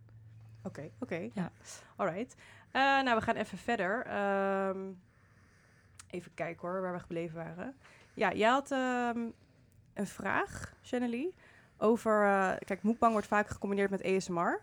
Oké, 0.62 0.90
oké. 1.00 1.16
Ja. 1.16 1.30
ja. 1.34 1.50
Alright. 1.96 2.34
Eh, 2.70 2.82
nou, 2.82 3.16
we 3.16 3.20
gaan 3.22 3.36
even 3.36 3.58
verder. 3.58 4.06
Ehm, 4.06 4.78
even 6.10 6.34
kijken 6.34 6.68
hoor, 6.68 6.80
waar 6.80 6.92
we 6.92 6.98
gebleven 6.98 7.36
waren. 7.36 7.74
Ja, 8.14 8.32
jij 8.32 8.48
had 8.48 8.70
ehm, 8.70 9.20
een 9.94 10.06
vraag, 10.06 10.74
Shanely, 10.82 11.32
over... 11.78 12.24
eh, 12.24 12.52
kijk, 12.64 12.82
mukbang 12.82 13.12
wordt 13.12 13.26
vaak 13.26 13.48
gecombineerd 13.48 13.90
met 13.90 14.04
ASMR. 14.04 14.60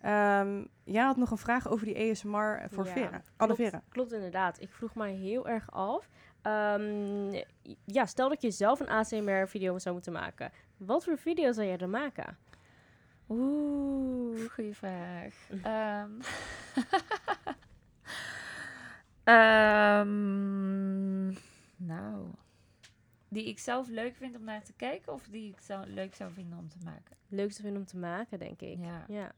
Ehm 0.00 0.64
jij 0.84 1.04
had 1.04 1.16
nog 1.16 1.30
een 1.30 1.38
vraag 1.38 1.68
over 1.68 1.86
die 1.86 2.10
ASMR 2.10 2.66
voor 2.70 2.86
Ja, 2.86 2.92
Vera. 2.92 3.22
Klopt. 3.36 3.54
Vera. 3.56 3.82
Klopt 3.88 4.12
inderdaad. 4.12 4.60
Ik 4.60 4.72
vroeg 4.72 4.94
mij 4.94 5.12
heel 5.12 5.48
erg 5.48 5.70
af. 5.72 6.08
ehm, 6.42 7.42
ja, 7.84 8.06
stel 8.06 8.28
dat 8.28 8.42
je 8.42 8.50
zelf 8.50 8.80
een 8.80 8.88
ASMR-video 8.88 9.78
zou 9.78 9.94
moeten 9.94 10.12
maken. 10.12 10.52
Wat 10.76 11.04
voor 11.04 11.18
video 11.18 11.52
zou 11.52 11.66
jij 11.66 11.76
dan 11.76 11.90
maken? 11.90 12.36
Oeh, 13.28 14.50
goede 14.50 14.74
vraag. 14.74 15.34
Ehm. 15.62 16.10
Ehm, 20.00 21.26
nou, 21.76 22.26
die 23.30 23.44
ik 23.44 23.58
zelf 23.58 23.88
leuk 23.88 24.16
vind 24.16 24.36
om 24.36 24.44
naar 24.44 24.62
te 24.62 24.72
kijken 24.72 25.12
of 25.12 25.26
die 25.28 25.52
ik 25.52 25.60
zou, 25.60 25.86
leuk 25.86 26.14
zou 26.14 26.32
vinden 26.32 26.58
om 26.58 26.68
te 26.68 26.78
maken? 26.84 27.16
Leukste 27.28 27.62
vinden 27.62 27.80
om 27.80 27.86
te 27.86 27.96
maken, 27.96 28.38
denk 28.38 28.60
ik. 28.60 28.78
Ja. 28.78 29.04
ja. 29.08 29.32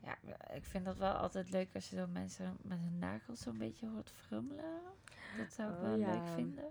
Ja, 0.00 0.18
ik 0.54 0.64
vind 0.64 0.84
dat 0.84 0.96
wel 0.96 1.12
altijd 1.12 1.50
leuk 1.50 1.68
als 1.74 1.90
je 1.90 1.96
zo 1.96 2.06
mensen 2.06 2.56
met 2.62 2.78
hun 2.78 2.98
nagels 2.98 3.40
zo'n 3.40 3.58
beetje 3.58 3.88
hoort 3.88 4.10
frummelen. 4.26 4.80
Dat 5.38 5.52
zou 5.52 5.70
ik 5.70 5.76
Oh, 5.76 5.82
wel 5.82 5.96
ja. 5.96 6.12
leuk 6.12 6.28
vinden. 6.34 6.64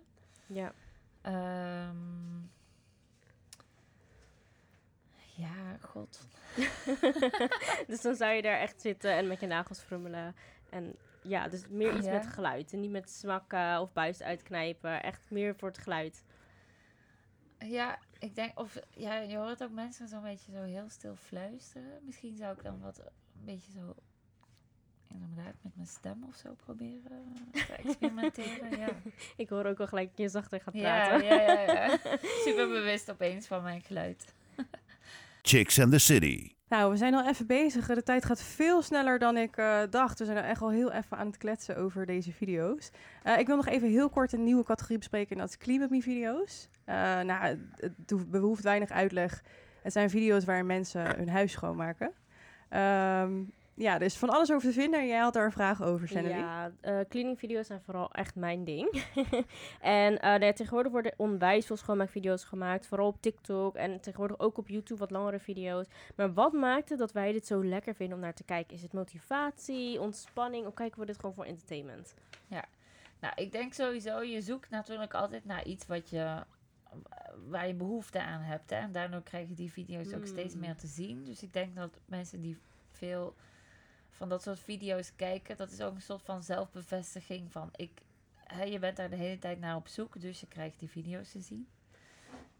ja. 0.47 0.73
Ehm, 1.21 2.37
ja, 5.35 5.77
god. 5.81 6.27
dus 7.87 8.01
dan 8.01 8.15
zou 8.15 8.31
je 8.33 8.41
daar 8.41 8.59
echt 8.59 8.81
zitten 8.81 9.11
en 9.11 9.27
met 9.27 9.39
je 9.39 9.47
nagels 9.47 9.79
frummelen. 9.79 10.35
En 10.69 10.95
ja, 11.23 11.47
dus 11.47 11.67
meer 11.69 11.95
iets 11.95 12.05
Ja. 12.05 12.11
met 12.13 12.27
geluid. 12.27 12.73
En 12.73 12.79
niet 12.79 12.91
met 12.91 13.09
smakken 13.09 13.79
of 13.81 13.93
buis 13.93 14.21
uitknijpen. 14.21 15.03
Echt 15.03 15.31
meer 15.31 15.55
voor 15.55 15.67
het 15.67 15.77
geluid. 15.77 16.23
Ja, 17.59 17.99
ik 18.19 18.35
denk, 18.35 18.59
of 18.59 18.77
ja, 18.89 19.15
je 19.19 19.37
hoort 19.37 19.63
ook 19.63 19.71
mensen 19.71 20.07
zo'n 20.07 20.21
beetje 20.23 20.51
zo 20.51 20.61
heel 20.63 20.89
stil 20.89 21.15
fluisteren. 21.15 21.99
Misschien 22.05 22.35
zou 22.37 22.55
ik 22.57 22.63
dan 22.63 22.79
wat 22.79 22.97
een 22.99 23.45
beetje 23.45 23.71
zo, 23.71 23.95
inderdaad, 25.07 25.53
met 25.61 25.75
mijn 25.75 25.87
stem 25.87 26.23
of 26.27 26.35
zo 26.35 26.53
proberen 26.53 27.33
te 27.51 27.73
experimenteren. 27.83 28.77
ja. 28.77 28.89
Ik 29.35 29.49
hoor 29.49 29.65
ook 29.65 29.79
al 29.79 29.87
gelijk 29.87 30.07
dat 30.09 30.17
je 30.17 30.29
zachter 30.29 30.61
gaat 30.61 30.73
Ja, 30.73 31.07
praten. 31.07 31.25
ja, 31.27 31.41
ja, 31.41 31.61
ja. 31.73 31.97
Super 32.45 32.67
bewust 32.67 33.11
opeens 33.11 33.47
van 33.47 33.63
mijn 33.63 33.81
geluid. 33.81 34.33
Chicks 35.41 35.79
and 35.79 35.91
the 35.91 35.97
City. 35.99 36.55
Nou, 36.73 36.91
we 36.91 36.97
zijn 36.97 37.13
al 37.13 37.27
even 37.27 37.47
bezig. 37.47 37.87
De 37.87 38.03
tijd 38.03 38.25
gaat 38.25 38.41
veel 38.41 38.81
sneller 38.81 39.19
dan 39.19 39.37
ik 39.37 39.57
eh, 39.57 39.79
dacht. 39.89 40.19
We 40.19 40.25
zijn 40.25 40.37
echt 40.37 40.61
al 40.61 40.71
heel 40.71 40.91
even 40.91 41.17
aan 41.17 41.27
het 41.27 41.37
kletsen 41.37 41.77
over 41.77 42.05
deze 42.05 42.31
video's. 42.31 42.91
Eh, 43.23 43.39
ik 43.39 43.47
wil 43.47 43.55
nog 43.55 43.67
even 43.67 43.87
heel 43.89 44.09
kort 44.09 44.33
een 44.33 44.43
nieuwe 44.43 44.63
categorie 44.63 44.97
bespreken. 44.97 45.35
En 45.35 45.41
dat 45.41 45.57
is 45.59 45.89
Me 45.89 46.01
video's. 46.01 46.69
Eh, 46.85 46.95
nou, 46.95 47.45
het, 47.45 47.59
het 47.75 48.09
hoeft- 48.09 48.29
behoeft 48.29 48.63
weinig 48.63 48.89
uitleg. 48.89 49.43
Het 49.81 49.93
zijn 49.93 50.09
video's 50.09 50.45
waarin 50.45 50.65
mensen 50.65 51.15
hun 51.15 51.29
huis 51.29 51.51
schoonmaken. 51.51 52.11
Ehm, 52.69 53.31
ja, 53.75 53.95
er 53.95 54.01
is 54.01 54.17
van 54.17 54.29
alles 54.29 54.51
over 54.51 54.67
te 54.67 54.73
vinden. 54.73 54.99
En 54.99 55.07
jij 55.07 55.19
had 55.19 55.33
daar 55.33 55.45
een 55.45 55.51
vraag 55.51 55.83
over, 55.83 56.07
Shannon. 56.07 56.37
Ja, 56.37 56.71
eh, 56.81 56.99
cleaning 57.09 57.39
video's 57.39 57.67
zijn 57.67 57.81
vooral 57.81 58.11
echt 58.11 58.35
mijn 58.35 58.63
ding. 58.63 59.03
en 59.81 60.19
eh, 60.19 60.39
nee, 60.39 60.53
tegenwoordig 60.53 60.91
worden 60.91 61.13
onwijs 61.17 61.65
veel 61.65 61.77
schoonmaakvideo's 61.77 62.43
gemaakt. 62.43 62.87
Vooral 62.87 63.07
op 63.07 63.21
TikTok 63.21 63.75
en 63.75 63.99
tegenwoordig 63.99 64.39
ook 64.39 64.57
op 64.57 64.67
YouTube 64.67 64.99
wat 64.99 65.11
langere 65.11 65.39
video's. 65.39 65.85
Maar 66.15 66.33
wat 66.33 66.53
maakt 66.53 66.89
het 66.89 66.99
dat 66.99 67.11
wij 67.11 67.31
dit 67.31 67.47
zo 67.47 67.63
lekker 67.65 67.95
vinden 67.95 68.15
om 68.15 68.23
naar 68.23 68.33
te 68.33 68.43
kijken? 68.43 68.75
Is 68.75 68.81
het 68.81 68.93
motivatie, 68.93 70.01
ontspanning 70.01 70.65
of 70.67 70.73
kijken 70.73 70.99
we 70.99 71.05
dit 71.05 71.15
gewoon 71.15 71.33
voor 71.35 71.45
entertainment? 71.45 72.13
Nou, 73.19 73.35
ik 73.35 73.51
denk 73.51 73.73
sowieso, 73.73 74.21
je 74.21 74.41
zoekt 74.41 74.69
natuurlijk 74.69 75.13
altijd 75.13 75.45
naar 75.45 75.65
iets 75.65 75.85
wat 75.85 76.09
je, 76.09 76.43
waar 77.49 77.67
je 77.67 77.73
behoefte 77.73 78.21
aan 78.21 78.41
hebt. 78.41 78.69
Hè? 78.69 78.75
En 78.75 78.91
daardoor 78.91 79.21
krijg 79.23 79.47
je 79.47 79.53
die 79.53 79.71
video's 79.71 80.13
ook 80.13 80.25
steeds 80.25 80.53
Mm. 80.53 80.59
meer 80.59 80.75
te 80.75 80.87
zien. 80.87 81.23
Dus 81.23 81.43
ik 81.43 81.53
denk 81.53 81.75
dat 81.75 81.99
mensen 82.05 82.41
die 82.41 82.57
veel 82.91 83.35
van 84.13 84.29
dat 84.29 84.43
soort 84.43 84.59
video's 84.59 85.15
kijken, 85.15 85.57
dat 85.57 85.71
is 85.71 85.81
ook 85.81 85.95
een 85.95 86.01
soort 86.01 86.23
van 86.23 86.43
zelfbevestiging 86.43 87.51
van 87.51 87.69
ik, 87.75 88.01
hè, 88.35 88.63
je 88.63 88.79
bent 88.79 88.97
daar 88.97 89.09
de 89.09 89.15
hele 89.15 89.39
tijd 89.39 89.59
naar 89.59 89.75
op 89.75 89.87
zoek, 89.87 90.21
dus 90.21 90.39
je 90.39 90.47
krijgt 90.47 90.79
die 90.79 90.89
video's 90.89 91.31
te 91.31 91.41
zien. 91.41 91.67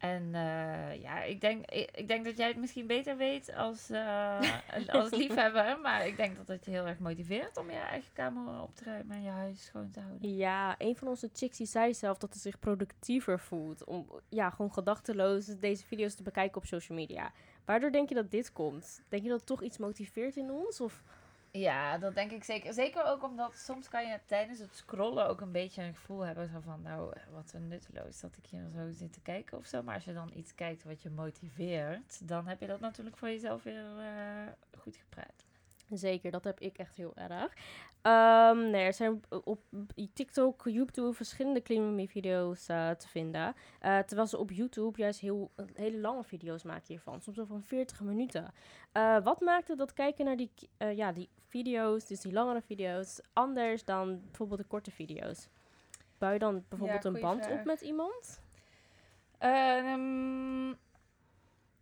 En 0.03 0.35
eh, 0.35 1.01
ja, 1.01 1.23
ik 1.23 1.41
denk, 1.41 1.69
ik, 1.69 1.91
ik 1.91 2.07
denk 2.07 2.25
dat 2.25 2.37
jij 2.37 2.47
het 2.47 2.57
misschien 2.57 2.87
beter 2.87 3.17
weet 3.17 3.55
als, 3.55 3.89
eh, 3.89 4.39
als 4.87 5.09
liefhebber. 5.09 5.79
Maar 5.79 6.07
ik 6.07 6.17
denk 6.17 6.37
dat 6.37 6.47
het 6.47 6.65
je 6.65 6.71
heel 6.71 6.87
erg 6.87 6.99
motiveert 6.99 7.57
om 7.57 7.69
je 7.69 7.77
eigen 7.77 8.13
kamer 8.13 8.61
op 8.61 8.75
te 8.75 8.83
ruimen 8.83 9.15
en 9.15 9.23
je 9.23 9.29
huis 9.29 9.65
schoon 9.65 9.89
te 9.91 9.99
houden. 9.99 10.35
Ja, 10.35 10.75
een 10.77 10.95
van 10.95 11.07
onze 11.07 11.29
chicks 11.33 11.57
die 11.57 11.67
zei 11.67 11.93
zelf 11.93 12.17
dat 12.17 12.33
ze 12.33 12.39
zich 12.39 12.59
productiever 12.59 13.39
voelt. 13.39 13.83
Om 13.83 14.07
ja, 14.29 14.49
gewoon 14.49 14.73
gedachteloos 14.73 15.45
deze 15.45 15.85
video's 15.85 16.15
te 16.15 16.23
bekijken 16.23 16.57
op 16.57 16.65
social 16.65 16.97
media. 16.97 17.31
Waardoor 17.65 17.91
denk 17.91 18.09
je 18.09 18.15
dat 18.15 18.31
dit 18.31 18.51
komt? 18.51 19.01
Denk 19.09 19.23
je 19.23 19.29
dat 19.29 19.37
het 19.37 19.47
toch 19.47 19.63
iets 19.63 19.77
motiveert 19.77 20.35
in 20.35 20.51
ons? 20.51 20.81
Of 20.81 21.03
Ja, 21.57 21.97
dat 21.97 22.15
denk 22.15 22.31
ik 22.31 22.43
zeker. 22.43 22.73
Zeker 22.73 23.05
ook 23.05 23.23
omdat 23.23 23.55
soms 23.55 23.89
kan 23.89 24.07
je 24.07 24.19
tijdens 24.25 24.59
het 24.59 24.75
scrollen 24.75 25.27
ook 25.27 25.41
een 25.41 25.51
beetje 25.51 25.83
een 25.83 25.95
gevoel 25.95 26.19
hebben 26.19 26.47
zo 26.47 26.59
van, 26.59 26.81
nou, 26.81 27.13
wat 27.31 27.51
een 27.53 27.67
nutteloos 27.67 28.19
dat 28.19 28.37
ik 28.37 28.45
hier 28.45 28.69
zo 28.75 28.91
zit 28.91 29.13
te 29.13 29.21
kijken 29.21 29.57
of 29.57 29.65
zo. 29.65 29.83
Maar 29.83 29.95
als 29.95 30.03
je 30.03 30.13
dan 30.13 30.31
iets 30.35 30.55
kijkt 30.55 30.83
wat 30.83 31.01
je 31.01 31.09
motiveert, 31.09 32.27
dan 32.27 32.47
heb 32.47 32.59
je 32.59 32.67
dat 32.67 32.79
natuurlijk 32.79 33.17
voor 33.17 33.27
jezelf 33.27 33.63
weer 33.63 33.97
eh, 33.99 34.77
goed 34.79 34.95
gepraat. 34.95 35.45
Zeker, 35.89 36.31
dat 36.31 36.43
heb 36.43 36.59
ik 36.59 36.77
echt 36.77 36.95
heel 36.95 37.15
erg. 37.15 37.53
Ehm, 38.01 38.69
nee, 38.69 38.85
er 38.85 38.93
zijn 38.93 39.21
op 39.43 39.59
TikTok, 40.13 40.61
YouTube 40.65 41.13
verschillende 41.13 41.61
Clean 41.61 41.85
With 41.85 41.95
Me 41.95 42.07
video's 42.07 42.67
eh, 42.67 42.89
te 42.89 43.07
vinden. 43.07 43.55
Eh, 43.79 43.99
terwijl 43.99 44.27
ze 44.27 44.37
op 44.37 44.51
YouTube 44.51 44.99
juist 44.99 45.19
heel, 45.19 45.51
hele 45.73 45.99
lange 45.99 46.23
video's 46.23 46.63
maken 46.63 46.87
hiervan. 46.87 47.21
Soms 47.21 47.37
wel 47.37 47.45
van 47.45 47.63
40 47.63 48.01
minuten. 48.01 48.53
Wat 49.23 49.41
maakte 49.41 49.75
dat 49.75 49.93
kijken 49.93 50.25
naar 50.25 50.37
die, 50.37 50.51
ja, 50.77 51.11
die 51.11 51.29
video's, 51.53 52.05
dus 52.05 52.21
die 52.21 52.33
langere 52.33 52.61
video's, 52.61 53.21
anders 53.33 53.85
dan 53.85 54.21
bijvoorbeeld 54.25 54.59
de 54.59 54.67
korte 54.67 54.91
video's? 54.91 55.47
Bouw 56.17 56.31
je 56.31 56.39
dan 56.39 56.63
bijvoorbeeld 56.69 57.05
een 57.05 57.19
band 57.19 57.45
vraag. 57.45 57.59
op 57.59 57.65
met 57.65 57.81
iemand? 57.81 58.41
Ehm, 59.37 60.67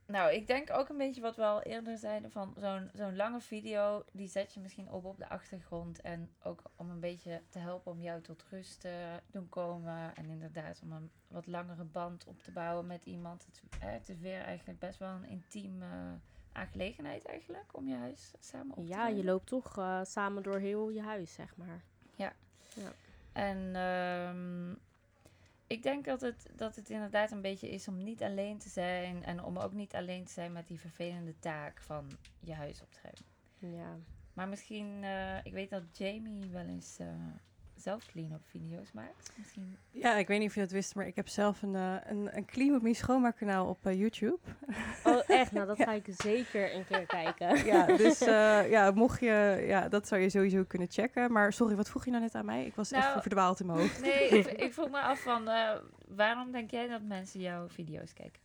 nou, 0.05 0.33
ik 0.33 0.47
denk 0.47 0.71
ook 0.71 0.89
een 0.89 0.97
beetje 0.97 1.21
wat 1.21 1.35
we 1.35 1.43
al 1.43 1.61
eerder 1.61 1.97
zeiden 1.97 2.31
van 2.31 2.53
zo'n 2.59 2.89
zo'n 2.93 3.15
lange 3.15 3.41
video, 3.41 4.03
die 4.11 4.27
zet 4.27 4.53
je 4.53 4.59
misschien 4.59 4.91
op 4.91 5.05
op 5.05 5.17
de 5.17 5.29
achtergrond. 5.29 6.01
En 6.01 6.29
ook 6.43 6.61
om 6.75 6.89
een 6.89 6.99
beetje 6.99 7.41
te 7.49 7.59
helpen 7.59 7.91
om 7.91 8.01
jou 8.01 8.21
tot 8.21 8.45
rust 8.49 8.81
te 8.81 9.19
doen 9.27 9.49
komen. 9.49 10.15
En 10.15 10.29
inderdaad 10.29 10.81
om 10.83 10.91
een 10.91 11.11
wat 11.27 11.47
langere 11.47 11.83
band 11.83 12.25
op 12.27 12.43
te 12.43 12.51
bouwen 12.51 12.87
met 12.87 13.05
iemand. 13.05 13.45
Het, 13.45 13.61
het 13.79 14.09
is 14.09 14.19
weer 14.19 14.41
eigenlijk 14.41 14.79
best 14.79 14.99
wel 14.99 15.09
een 15.09 15.29
intieme 15.29 16.19
aangelegenheid 16.51 17.25
eigenlijk, 17.25 17.77
om 17.77 17.87
je 17.87 17.95
huis 17.95 18.31
samen 18.39 18.77
op 18.77 18.83
te 18.83 18.89
Ja, 18.89 19.07
je 19.07 19.23
loopt 19.23 19.47
toch 19.47 19.77
eh, 19.77 19.99
samen 20.03 20.43
door 20.43 20.59
heel 20.59 20.89
je 20.89 21.01
huis, 21.01 21.33
zeg 21.33 21.55
maar. 21.55 21.83
En 23.31 23.75
ehm, 23.75 24.71
ik 25.67 25.83
denk 25.83 26.05
dat 26.05 26.21
het, 26.21 26.49
dat 26.55 26.75
het 26.75 26.89
inderdaad 26.89 27.31
een 27.31 27.41
beetje 27.41 27.69
is 27.69 27.87
om 27.87 28.03
niet 28.03 28.23
alleen 28.23 28.57
te 28.57 28.69
zijn. 28.69 29.23
En 29.23 29.43
om 29.43 29.57
ook 29.57 29.73
niet 29.73 29.95
alleen 29.95 30.25
te 30.25 30.31
zijn 30.31 30.51
met 30.51 30.67
die 30.67 30.79
vervelende 30.79 31.39
taak 31.39 31.81
van 31.81 32.11
je 32.39 32.53
huis 32.53 32.81
opruimen. 32.81 33.79
Ja. 33.79 33.97
Maar 34.33 34.47
misschien, 34.47 35.03
eh, 35.03 35.45
ik 35.45 35.53
weet 35.53 35.69
dat 35.69 35.97
Jamie 35.97 36.49
wel 36.49 36.65
eens 36.65 36.99
eh, 36.99 37.07
zelf 37.81 38.05
clean-up 38.05 38.41
video's 38.45 38.91
maakt. 38.91 39.31
Misschien. 39.37 39.77
Ja, 39.91 40.15
ik 40.15 40.27
weet 40.27 40.39
niet 40.39 40.47
of 40.47 40.55
je 40.55 40.61
dat 40.61 40.71
wist, 40.71 40.95
maar 40.95 41.07
ik 41.07 41.15
heb 41.15 41.27
zelf 41.27 41.61
een, 41.61 41.75
eh, 41.75 41.95
een, 42.05 42.37
een 42.37 42.45
Clean 42.45 42.71
With 42.71 42.81
Me 42.81 42.93
schoonmaakkanaal 42.93 43.67
op 43.67 43.85
eh, 43.85 43.99
YouTube. 43.99 44.39
Oh, 45.03 45.21
echt? 45.27 45.51
Nou, 45.51 45.67
dat 45.67 45.77
ga 45.77 45.91
ik 45.93 46.05
zeker 46.17 46.75
een 46.75 46.85
keer 46.85 47.05
kijken. 47.05 47.65
ja, 47.73 47.85
dus 47.85 48.21
eh, 48.37 48.69
ja, 48.69 48.91
mocht 48.91 49.19
je, 49.19 49.63
ja, 49.67 49.89
dat 49.89 50.07
zou 50.07 50.21
je 50.21 50.29
sowieso 50.29 50.63
kunnen 50.63 50.87
checken. 50.91 51.31
Maar 51.31 51.53
sorry, 51.53 51.75
wat 51.75 51.89
vroeg 51.89 52.05
je 52.05 52.11
nou 52.11 52.23
net 52.23 52.35
aan 52.35 52.45
mij? 52.45 52.65
Ik 52.65 52.75
was 52.75 52.89
Nou, 52.89 53.09
even 53.09 53.21
verdwaald 53.21 53.59
in 53.59 53.65
mijn 53.65 53.79
hoofd. 53.79 54.01
Nee, 54.01 54.29
ik, 54.29 54.47
ik 54.47 54.73
vroeg 54.73 54.89
me 54.89 54.99
af 54.99 55.19
van, 55.19 55.47
eh, 55.47 55.75
waarom 56.07 56.51
denk 56.51 56.71
jij 56.71 56.87
dat 56.87 57.01
mensen 57.01 57.39
jouw 57.39 57.69
video's 57.69 58.13
kijken? 58.13 58.41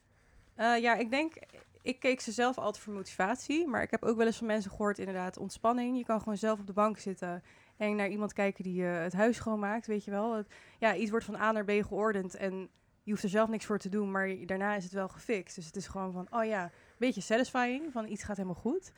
Eh, 0.54 0.78
ja, 0.78 0.94
ik 0.94 1.10
denk, 1.10 1.34
ik 1.82 2.00
keek 2.00 2.20
ze 2.20 2.32
zelf 2.32 2.58
altijd 2.58 2.84
voor 2.84 2.92
motivatie. 2.92 3.66
Maar 3.66 3.82
ik 3.82 3.90
heb 3.90 4.04
ook 4.04 4.16
wel 4.16 4.26
eens 4.26 4.36
van 4.36 4.46
mensen 4.46 4.70
gehoord, 4.70 4.98
inderdaad, 4.98 5.38
ontspanning. 5.38 5.96
Je 5.96 6.04
kan 6.04 6.18
gewoon 6.18 6.36
zelf 6.36 6.58
op 6.60 6.66
de 6.66 6.72
bank 6.72 6.98
zitten 6.98 7.42
en 7.76 7.96
naar 7.96 8.08
iemand 8.08 8.32
kijken 8.32 8.64
die 8.64 8.86
eh, 8.86 9.02
het 9.02 9.12
huis 9.12 9.36
schoonmaakt, 9.36 9.86
weet 9.86 10.04
je 10.04 10.10
wel. 10.10 10.34
Het- 10.34 10.54
ja, 10.78 10.94
iets 10.94 11.10
wordt 11.10 11.24
van 11.26 11.34
A 11.36 11.52
naar 11.52 11.64
B 11.64 11.70
geordend 11.70 12.34
en 12.36 12.68
je 13.02 13.10
hoeft 13.10 13.22
er 13.24 13.28
zelf 13.28 13.48
niks 13.48 13.64
voor 13.64 13.78
te 13.78 13.88
doen, 13.88 14.10
maar 14.10 14.36
daarna 14.46 14.74
is 14.74 14.84
het 14.84 14.92
wel 14.92 15.08
gefixt. 15.08 15.54
Dus 15.54 15.66
het 15.66 15.76
is 15.76 15.86
gewoon 15.86 16.12
van, 16.12 16.26
oh 16.30 16.44
ja, 16.44 16.62
een 16.64 16.70
beetje 16.98 17.20
satisfying, 17.20 17.92
van 17.92 18.08
iets 18.08 18.22
gaat 18.24 18.36
helemaal 18.36 18.60
goed. 18.60 18.92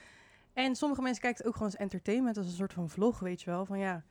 En 0.52 0.76
sommige 0.76 1.02
mensen 1.02 1.20
kijken 1.22 1.38
het 1.38 1.46
ook 1.48 1.56
gewoon 1.56 1.70
als 1.72 1.80
entertainment, 1.80 2.36
als 2.36 2.46
een 2.46 2.52
soort 2.52 2.72
van 2.72 2.88
vlog, 2.88 3.18
weet 3.18 3.42
je 3.42 3.50
wel. 3.50 3.64
Van 3.66 3.78
ja, 3.78 4.02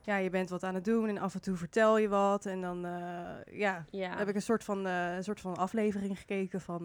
ja, 0.00 0.16
je 0.16 0.30
bent 0.30 0.48
wat 0.50 0.62
aan 0.62 0.74
het 0.74 0.84
doen 0.84 1.08
en 1.08 1.18
af 1.18 1.34
en 1.34 1.40
toe 1.42 1.56
vertel 1.56 1.98
je 1.98 2.08
wat. 2.08 2.46
En 2.46 2.60
dan, 2.60 2.84
eh, 2.84 3.58
ja, 3.58 3.84
heb 4.18 4.28
ik 4.28 4.34
een 4.34 4.42
soort 4.42 4.64
van, 4.64 4.86
eh, 4.86 5.14
een 5.16 5.24
soort 5.24 5.40
van 5.40 5.56
aflevering 5.56 6.18
gekeken 6.18 6.60
van... 6.60 6.82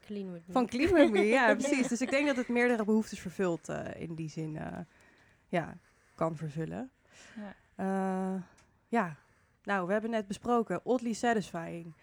clean 0.00 0.32
with 0.32 0.46
me. 0.46 0.52
van 0.52 0.66
Clean 0.66 0.92
With 0.92 1.10
Me, 1.10 1.24
ja, 1.26 1.54
precies. 1.56 1.88
Dus 1.88 2.00
ik 2.00 2.10
denk 2.10 2.26
dat 2.26 2.36
het 2.36 2.48
meerdere 2.48 2.84
behoeftes 2.84 3.20
vervult 3.20 3.68
in 3.96 4.14
die 4.14 4.28
zin, 4.28 4.58
ja, 5.48 5.76
kan 6.14 6.36
vervullen. 6.36 6.90
Ja. 7.36 7.54
Eh, 7.74 8.42
ja, 8.88 9.16
nou, 9.62 9.86
we 9.86 9.92
hebben 9.92 10.10
net 10.10 10.26
besproken, 10.26 10.84
oddly 10.84 11.12
satisfying, 11.12 11.94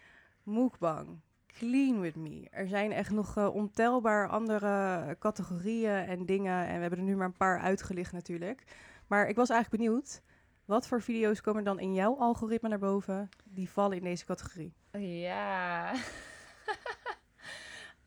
mukbang, 0.43 1.19
Clean 1.47 1.99
With 1.99 2.15
Me. 2.15 2.47
Er 2.51 2.67
zijn 2.67 2.91
echt 2.91 3.11
nog 3.11 3.37
eh, 3.37 3.55
ontelbaar 3.55 4.27
andere 4.27 5.15
categorieën 5.19 6.05
en 6.05 6.25
dingen. 6.25 6.67
En 6.67 6.75
we 6.75 6.81
hebben 6.81 6.99
er 6.99 7.05
nu 7.05 7.15
maar 7.15 7.25
een 7.25 7.33
paar 7.33 7.59
uitgelicht 7.59 8.11
natuurlijk. 8.11 8.63
Maar 9.07 9.27
ik 9.27 9.35
was 9.35 9.49
eigenlijk 9.49 9.83
benieuwd, 9.83 10.21
wat 10.65 10.87
voor 10.87 11.01
video's 11.01 11.41
komen 11.41 11.63
dan 11.63 11.79
in 11.79 11.93
jouw 11.93 12.17
algoritme 12.17 12.69
naar 12.69 12.79
boven 12.79 13.29
die 13.43 13.69
vallen 13.69 13.97
in 13.97 14.03
deze 14.03 14.25
categorie? 14.25 14.73
Ja. 14.97 15.93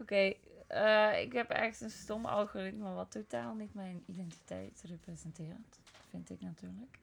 Oké, 0.01 0.35
eh, 0.67 1.21
ik 1.21 1.33
heb 1.33 1.51
echt 1.51 1.81
een 1.81 1.91
stom 1.91 2.25
algoritme 2.25 2.93
wat 2.93 3.11
totaal 3.11 3.55
niet 3.55 3.75
mijn 3.75 4.03
identiteit 4.07 4.83
representeert. 4.87 5.79
Vind 6.15 6.31
ik 6.31 6.41
natuurlijk. 6.41 6.99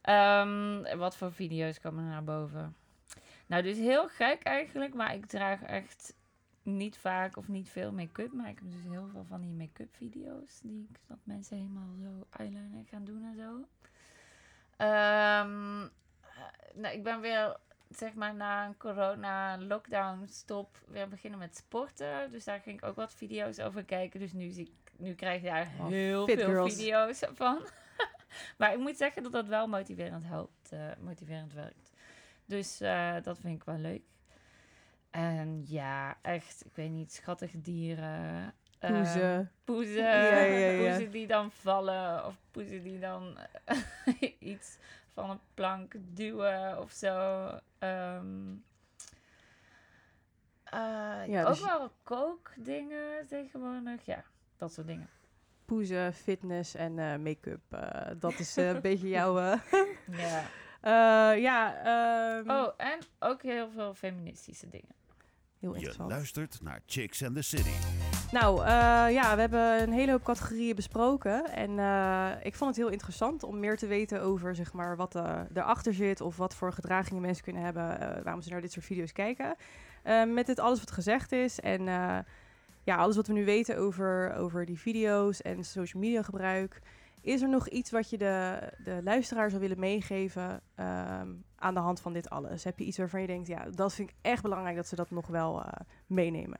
Ehm, 0.00 0.96
wat 0.98 1.16
voor 1.16 1.32
video's 1.32 1.80
komen 1.80 2.04
er 2.04 2.10
naar 2.10 2.24
boven? 2.24 2.76
Nou, 3.46 3.62
dus 3.62 3.76
heel 3.76 4.08
gek 4.08 4.42
eigenlijk, 4.42 4.94
maar 4.94 5.14
ik 5.14 5.26
draag 5.26 5.62
echt 5.62 6.14
niet 6.62 6.98
vaak 6.98 7.36
of 7.36 7.48
niet 7.48 7.68
veel 7.68 7.92
make-up. 7.92 8.32
Maar 8.32 8.48
ik 8.48 8.58
heb 8.58 8.70
dus 8.72 8.90
heel 8.90 9.08
veel 9.12 9.24
van 9.24 9.40
die 9.40 9.50
make-up 9.50 9.94
video's. 9.94 10.60
Die 10.60 10.86
ik, 10.90 10.98
dat 11.06 11.18
mensen 11.22 11.56
helemaal 11.56 11.94
zo 12.02 12.26
eyeliner 12.30 12.84
gaan 12.90 13.04
doen 13.04 13.24
en 13.24 13.36
zo. 13.36 13.64
Ehm, 14.76 15.82
eh, 16.22 16.72
nou, 16.74 16.94
ik 16.94 17.02
ben 17.02 17.20
weer 17.20 17.56
zeg 17.88 18.14
maar 18.14 18.34
na 18.34 18.66
een 18.66 18.76
corona 18.76 19.58
lockdown 19.58 20.26
stop 20.26 20.78
weer 20.86 21.08
beginnen 21.08 21.38
met 21.38 21.56
sporten. 21.56 22.30
Dus 22.30 22.44
daar 22.44 22.60
ging 22.60 22.76
ik 22.76 22.84
ook 22.84 22.96
wat 22.96 23.14
video's 23.14 23.58
over 23.58 23.84
kijken. 23.84 24.20
Dus 24.20 24.32
nu, 24.32 24.48
zie 24.48 24.64
ik, 24.66 24.92
nu 24.96 25.14
krijg 25.14 25.42
je 25.42 25.48
daar 25.48 25.68
Oh, 25.80 25.86
heel 25.86 26.26
veel 26.26 26.36
girls. 26.36 26.74
video's 26.74 27.22
van. 27.32 27.66
Maar 28.58 28.72
ik 28.72 28.78
moet 28.78 28.96
zeggen 28.96 29.22
dat 29.22 29.32
dat 29.32 29.46
wel 29.46 29.66
motiverend 29.66 30.24
helpt, 30.24 30.72
eh, 30.72 30.90
motiverend 31.00 31.52
werkt. 31.52 31.92
Dus 32.44 32.80
eh, 32.80 33.14
dat 33.22 33.38
vind 33.38 33.54
ik 33.60 33.64
wel 33.64 33.78
leuk. 33.78 34.02
En 35.10 35.64
ja, 35.66 36.18
echt, 36.22 36.64
ik 36.66 36.74
weet 36.76 36.90
niet, 36.90 37.12
schattige 37.12 37.60
dieren. 37.60 38.54
eh, 38.78 38.90
Poezen. 38.90 39.52
poezen, 39.64 40.02
Ja, 40.02 40.38
ja, 40.38 40.68
ja. 40.70 40.78
poezen 40.90 41.10
die 41.10 41.26
dan 41.26 41.50
vallen 41.52 42.26
of 42.26 42.34
poezen 42.50 42.82
die 42.82 42.98
dan 42.98 43.38
iets 44.38 44.78
van 45.08 45.30
een 45.30 45.40
plank 45.54 45.94
duwen 45.98 46.78
of 46.80 46.90
zo. 46.92 47.08
Ja, 51.26 51.42
ook 51.42 51.46
dus- 51.48 51.60
wel 51.64 51.90
kookdingen 52.02 53.26
tegenwoordig, 53.26 54.04
ja, 54.04 54.24
dat 54.56 54.72
soort 54.72 54.86
dingen. 54.86 55.08
Poezen, 55.68 56.12
fitness 56.14 56.74
en 56.74 56.98
eh, 56.98 57.16
make-up. 57.18 57.60
eh, 57.70 58.10
dat 58.18 58.38
is 58.38 58.56
eh, 58.56 58.68
een 58.68 58.80
beetje 58.88 59.08
jouw... 59.08 59.38
eh, 59.38 59.52
Ja. 60.10 60.42
eh, 61.34 61.40
ja, 61.42 61.74
ehm, 61.84 62.50
Oh, 62.50 62.68
en 62.76 62.98
ook 63.18 63.42
heel 63.42 63.68
veel 63.70 63.94
feministische 63.94 64.68
dingen. 64.68 64.94
heel 65.60 65.70
Je 65.70 65.74
interessant. 65.76 66.10
luistert 66.10 66.58
naar 66.62 66.80
Chicks 66.86 67.24
and 67.24 67.34
the 67.34 67.42
City. 67.42 67.70
Nou, 68.32 68.60
eh, 68.60 68.66
ja, 69.12 69.34
we 69.34 69.40
hebben 69.40 69.82
een 69.82 69.92
hele 69.92 70.10
hoop 70.10 70.22
categorieën 70.24 70.74
besproken. 70.74 71.44
En 71.52 71.78
eh, 71.78 72.30
ik 72.42 72.54
vond 72.54 72.70
het 72.70 72.84
heel 72.84 72.92
interessant 72.92 73.42
om 73.42 73.60
meer 73.60 73.76
te 73.76 73.86
weten 73.86 74.20
over 74.22 74.54
zeg 74.54 74.72
maar, 74.72 74.96
wat 74.96 75.14
eh, 75.14 75.40
erachter 75.54 75.94
zit. 75.94 76.20
Of 76.20 76.36
wat 76.36 76.54
voor 76.54 76.72
gedragingen 76.72 77.22
mensen 77.22 77.44
kunnen 77.44 77.62
hebben. 77.62 78.00
eh, 78.00 78.22
waarom 78.22 78.42
ze 78.42 78.50
naar 78.50 78.60
dit 78.60 78.72
soort 78.72 78.84
video's 78.84 79.12
kijken. 79.12 79.56
Met 80.34 80.46
dit 80.46 80.58
alles 80.60 80.78
wat 80.78 80.90
gezegd 80.90 81.32
is. 81.32 81.60
En 81.60 81.88
eh, 81.88 82.18
ja, 82.88 82.96
alles 82.96 83.16
wat 83.16 83.26
we 83.26 83.32
nu 83.32 83.44
weten 83.44 83.76
over, 83.76 84.34
over 84.34 84.64
die 84.64 84.78
video's 84.78 85.42
en 85.42 85.64
social 85.64 86.02
media 86.02 86.22
gebruik. 86.22 86.80
Is 87.20 87.42
er 87.42 87.48
nog 87.48 87.68
iets 87.68 87.90
wat 87.90 88.10
je 88.10 88.18
de, 88.18 88.58
de 88.84 89.00
luisteraar 89.02 89.50
zou 89.50 89.62
willen 89.62 89.78
meegeven 89.78 90.60
ehm, 90.74 91.28
aan 91.56 91.74
de 91.74 91.80
hand 91.80 92.00
van 92.00 92.12
dit 92.12 92.30
alles? 92.30 92.64
Heb 92.64 92.78
je 92.78 92.84
iets 92.84 92.98
waarvan 92.98 93.20
je 93.20 93.26
denkt, 93.26 93.48
ja, 93.48 93.70
dat 93.70 93.94
vind 93.94 94.10
ik 94.10 94.16
echt 94.20 94.42
belangrijk 94.42 94.76
dat 94.76 94.86
ze 94.86 94.96
dat 94.96 95.10
nog 95.10 95.26
wel 95.26 95.62
eh, 95.62 95.72
meenemen? 96.06 96.58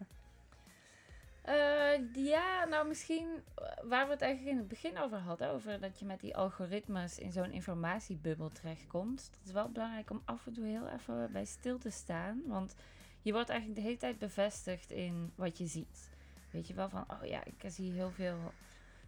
Eh, 1.43 2.15
ja, 2.15 2.65
nou 2.65 2.89
misschien 2.89 3.29
eh, 3.55 3.65
waar 3.85 4.07
we 4.07 4.13
het 4.13 4.23
eigenlijk 4.23 4.53
in 4.53 4.59
het 4.59 4.69
begin 4.69 4.99
over 4.99 5.19
hadden, 5.19 5.51
over 5.51 5.81
dat 5.81 5.99
je 5.99 6.05
met 6.05 6.21
die 6.21 6.37
algoritmes 6.37 7.19
in 7.19 7.33
zo'n 7.33 7.53
informatiebubbel 7.53 8.49
terechtkomt. 8.49 9.29
Dat 9.31 9.47
is 9.47 9.53
wel 9.53 9.71
belangrijk 9.71 10.11
om 10.11 10.23
af 10.25 10.47
en 10.47 10.53
toe 10.53 10.67
heel 10.67 10.89
even 10.89 11.33
bij 11.33 11.45
stil 11.45 11.79
te 11.79 11.91
staan, 11.91 12.43
want 12.47 12.75
je 13.23 13.33
wordt 13.33 13.49
eigenlijk 13.49 13.81
de 13.81 13.87
hele 13.87 13.99
tijd 13.99 14.19
bevestigd 14.19 14.91
in 14.91 15.33
wat 15.35 15.59
je 15.59 15.67
ziet. 15.67 16.17
Weet 16.51 16.67
je 16.67 16.75
wel 16.75 16.89
van, 16.89 17.05
oh 17.09 17.27
ja, 17.27 17.45
ik 17.45 17.63
zie 17.67 17.93
heel 17.93 18.11
veel 18.11 18.53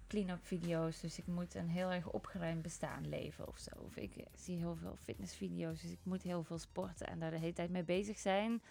clean-up 0.06 0.46
video's, 0.46 1.00
dus 1.00 1.18
ik 1.18 1.26
moet 1.26 1.54
een 1.54 1.68
heel 1.68 1.90
erg 1.90 2.10
opgeruimd 2.10 2.62
bestaan 2.62 3.08
leven 3.08 3.48
of 3.48 3.58
zo. 3.58 3.70
Of 3.76 3.96
ik 3.96 4.12
zie 4.34 4.56
heel 4.56 4.76
veel 4.76 4.96
fitnessvideo's, 5.02 5.82
dus 5.82 5.90
ik 5.90 5.98
moet 6.02 6.22
heel 6.22 6.42
veel 6.42 6.58
sporten 6.58 7.06
en 7.06 7.18
daar 7.18 7.30
de 7.30 7.38
hele 7.38 7.52
tijd 7.52 7.70
mee 7.70 7.84
bezig 7.84 8.18
zijn. 8.18 8.62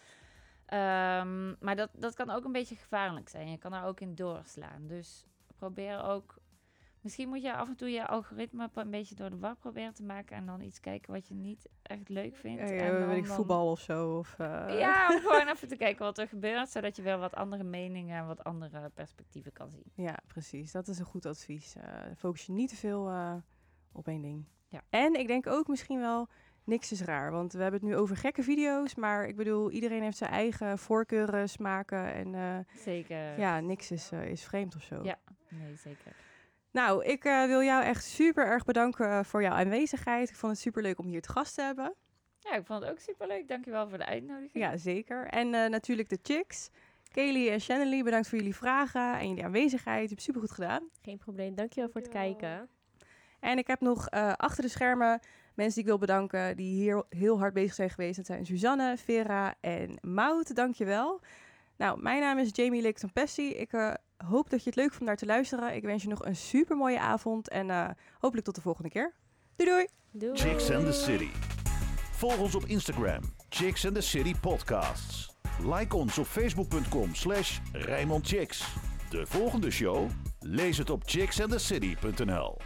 Ehm, 0.65 1.53
maar 1.59 1.75
dat, 1.75 1.89
dat 1.93 2.13
kan 2.13 2.29
ook 2.29 2.45
een 2.45 2.51
beetje 2.51 2.75
gevaarlijk 2.75 3.29
zijn. 3.29 3.49
Je 3.49 3.57
kan 3.57 3.73
er 3.73 3.83
ook 3.83 3.99
in 3.99 4.15
doorslaan. 4.15 4.87
Dus 4.87 5.25
probeer 5.57 6.03
ook. 6.03 6.37
Misschien 7.01 7.29
moet 7.29 7.41
je 7.41 7.53
af 7.53 7.67
en 7.67 7.75
toe 7.75 7.91
je 7.91 8.07
algoritme 8.07 8.69
een 8.73 8.89
beetje 8.89 9.15
door 9.15 9.29
de 9.29 9.37
war 9.37 9.55
proberen 9.55 9.93
te 9.93 10.03
maken. 10.03 10.35
En 10.35 10.45
dan 10.45 10.61
iets 10.61 10.79
kijken 10.79 11.13
wat 11.13 11.27
je 11.27 11.33
niet 11.33 11.69
echt 11.81 12.09
leuk 12.09 12.35
vindt. 12.35 12.61
Ja, 12.61 12.67
en 12.75 12.99
dan, 12.99 13.07
weet 13.07 13.17
ik, 13.17 13.25
dan- 13.27 13.35
voetbal 13.35 13.71
of 13.71 13.79
zo. 13.79 14.17
Of, 14.17 14.35
eh, 14.39 14.65
Ja, 14.79 15.07
om 15.13 15.19
gewoon 15.19 15.47
even 15.47 15.67
te 15.67 15.75
kijken 15.75 16.05
wat 16.05 16.17
er 16.17 16.27
gebeurt. 16.27 16.69
Zodat 16.69 16.95
je 16.95 17.01
wel 17.01 17.19
wat 17.19 17.35
andere 17.35 17.63
meningen 17.63 18.17
en 18.17 18.27
wat 18.27 18.43
andere 18.43 18.89
perspectieven 18.89 19.51
kan 19.53 19.69
zien. 19.69 19.91
ja, 19.95 20.17
precies. 20.27 20.71
Dat 20.71 20.87
is 20.87 20.99
een 20.99 21.05
goed 21.05 21.25
advies. 21.25 21.75
Eh, 21.75 21.83
focus 22.17 22.45
je 22.45 22.51
niet 22.51 22.69
te 22.69 22.75
veel 22.75 23.09
eh, 23.09 23.33
op 23.91 24.07
één 24.07 24.21
ding. 24.21 24.45
Ja. 24.67 24.81
En 24.89 25.13
ik 25.13 25.27
denk 25.27 25.47
ook 25.47 25.67
misschien 25.67 25.99
wel, 25.99 26.27
niks 26.63 26.91
is 26.91 27.01
raar. 27.01 27.31
Want 27.31 27.53
we 27.53 27.61
hebben 27.61 27.79
het 27.79 27.89
nu 27.89 27.95
over 27.95 28.15
gekke 28.17 28.43
video's. 28.43 28.95
Maar 28.95 29.25
ik 29.27 29.35
bedoel, 29.35 29.71
iedereen 29.71 30.01
heeft 30.01 30.17
zijn 30.17 30.31
eigen 30.31 30.77
voorkeuren, 30.77 31.49
smaken. 31.49 32.13
En 32.13 32.65
Zeker. 32.75 33.39
ja, 33.39 33.59
niks 33.59 33.91
is, 33.91 34.11
is 34.11 34.43
vreemd 34.43 34.75
of 34.75 34.81
zo. 34.81 35.03
Ja. 35.03 35.17
Nee, 35.49 35.75
zeker. 35.75 36.15
Nou, 36.71 37.05
ik 37.05 37.25
eh, 37.25 37.45
wil 37.45 37.61
jou 37.61 37.83
echt 37.83 38.03
super 38.03 38.45
erg 38.45 38.65
bedanken 38.65 39.09
eh, 39.09 39.23
voor 39.23 39.41
jouw 39.41 39.53
aanwezigheid. 39.53 40.29
Ik 40.29 40.35
vond 40.35 40.51
het 40.51 40.61
super 40.61 40.81
leuk 40.81 40.99
om 40.99 41.07
hier 41.07 41.21
te 41.21 41.29
gast 41.29 41.55
te 41.55 41.61
hebben. 41.61 41.95
Ja, 42.39 42.55
ik 42.55 42.65
vond 42.65 42.81
het 42.81 42.91
ook 42.91 42.99
superleuk. 42.99 43.47
Dankjewel 43.47 43.89
voor 43.89 43.97
de 43.97 44.05
uitnodiging. 44.05 44.63
Ja, 44.63 44.77
zeker. 44.77 45.27
En 45.27 45.53
eh, 45.53 45.69
natuurlijk 45.69 46.09
de 46.09 46.19
chicks. 46.23 46.69
Kaylee 47.11 47.49
en 47.49 47.61
Shannon 47.61 48.03
bedankt 48.03 48.29
voor 48.29 48.37
jullie 48.37 48.55
vragen 48.55 49.19
en 49.19 49.27
jullie 49.27 49.43
aanwezigheid. 49.43 50.03
Je 50.03 50.09
hebt 50.09 50.21
super 50.21 50.41
goed 50.41 50.51
gedaan. 50.51 50.89
Geen 51.01 51.17
probleem. 51.17 51.55
Dankjewel 51.55 51.89
voor 51.89 52.01
het 52.01 52.11
Dankjewel. 52.11 52.39
kijken. 52.39 52.69
En 53.39 53.57
ik 53.57 53.67
heb 53.67 53.79
nog 53.81 54.07
eh, 54.07 54.33
achter 54.33 54.63
de 54.63 54.69
schermen 54.69 55.19
mensen 55.55 55.73
die 55.73 55.83
ik 55.83 55.89
wil 55.89 55.97
bedanken 55.97 56.55
die 56.55 56.73
hier 56.73 57.03
heel 57.09 57.39
hard 57.39 57.53
bezig 57.53 57.73
zijn 57.73 57.89
geweest. 57.89 58.15
Dat 58.15 58.25
zijn 58.25 58.45
Suzanne, 58.45 58.97
Vera 58.97 59.55
en 59.59 59.97
Mout. 60.01 60.55
Dankjewel. 60.55 61.21
Nou, 61.79 62.01
mijn 62.01 62.19
naam 62.19 62.37
is 62.37 62.49
Jamie 62.51 62.81
Lickton 62.81 63.11
Pessi. 63.13 63.49
Ik 63.49 63.73
eh, 63.73 63.93
hoop 64.17 64.49
dat 64.49 64.63
je 64.63 64.69
het 64.69 64.79
leuk 64.79 64.93
vond 64.93 65.05
naar 65.05 65.17
te 65.17 65.25
luisteren. 65.25 65.75
Ik 65.75 65.83
wens 65.83 66.03
je 66.03 66.09
nog 66.09 66.25
een 66.25 66.35
super 66.35 66.77
mooie 66.77 66.99
avond 66.99 67.49
en 67.49 67.69
eh, 67.69 67.89
hopelijk 68.19 68.45
tot 68.45 68.55
de 68.55 68.61
volgende 68.61 68.89
keer. 68.89 69.13
Doei 69.55 69.69
doei! 69.69 69.87
Doei. 70.11 70.37
Chicks 70.37 70.71
and 70.71 70.85
the 70.85 70.93
City. 70.93 71.29
Volg 72.11 72.37
ons 72.39 72.55
op 72.55 72.65
Instagram. 72.65 73.21
Chicks 73.49 73.85
and 73.85 73.95
the 73.95 74.01
City 74.01 74.33
podcasts. 74.41 75.35
Like 75.63 75.95
ons 75.95 76.17
op 76.17 76.25
facebook.com 76.25 77.15
slash 77.15 77.59
Rijnmond 77.71 78.27
Chicks. 78.27 78.75
De 79.09 79.25
volgende 79.25 79.71
show? 79.71 80.09
Lees 80.39 80.77
het 80.77 80.89
op 80.89 81.01
chicksandthecity.nl 81.05 82.57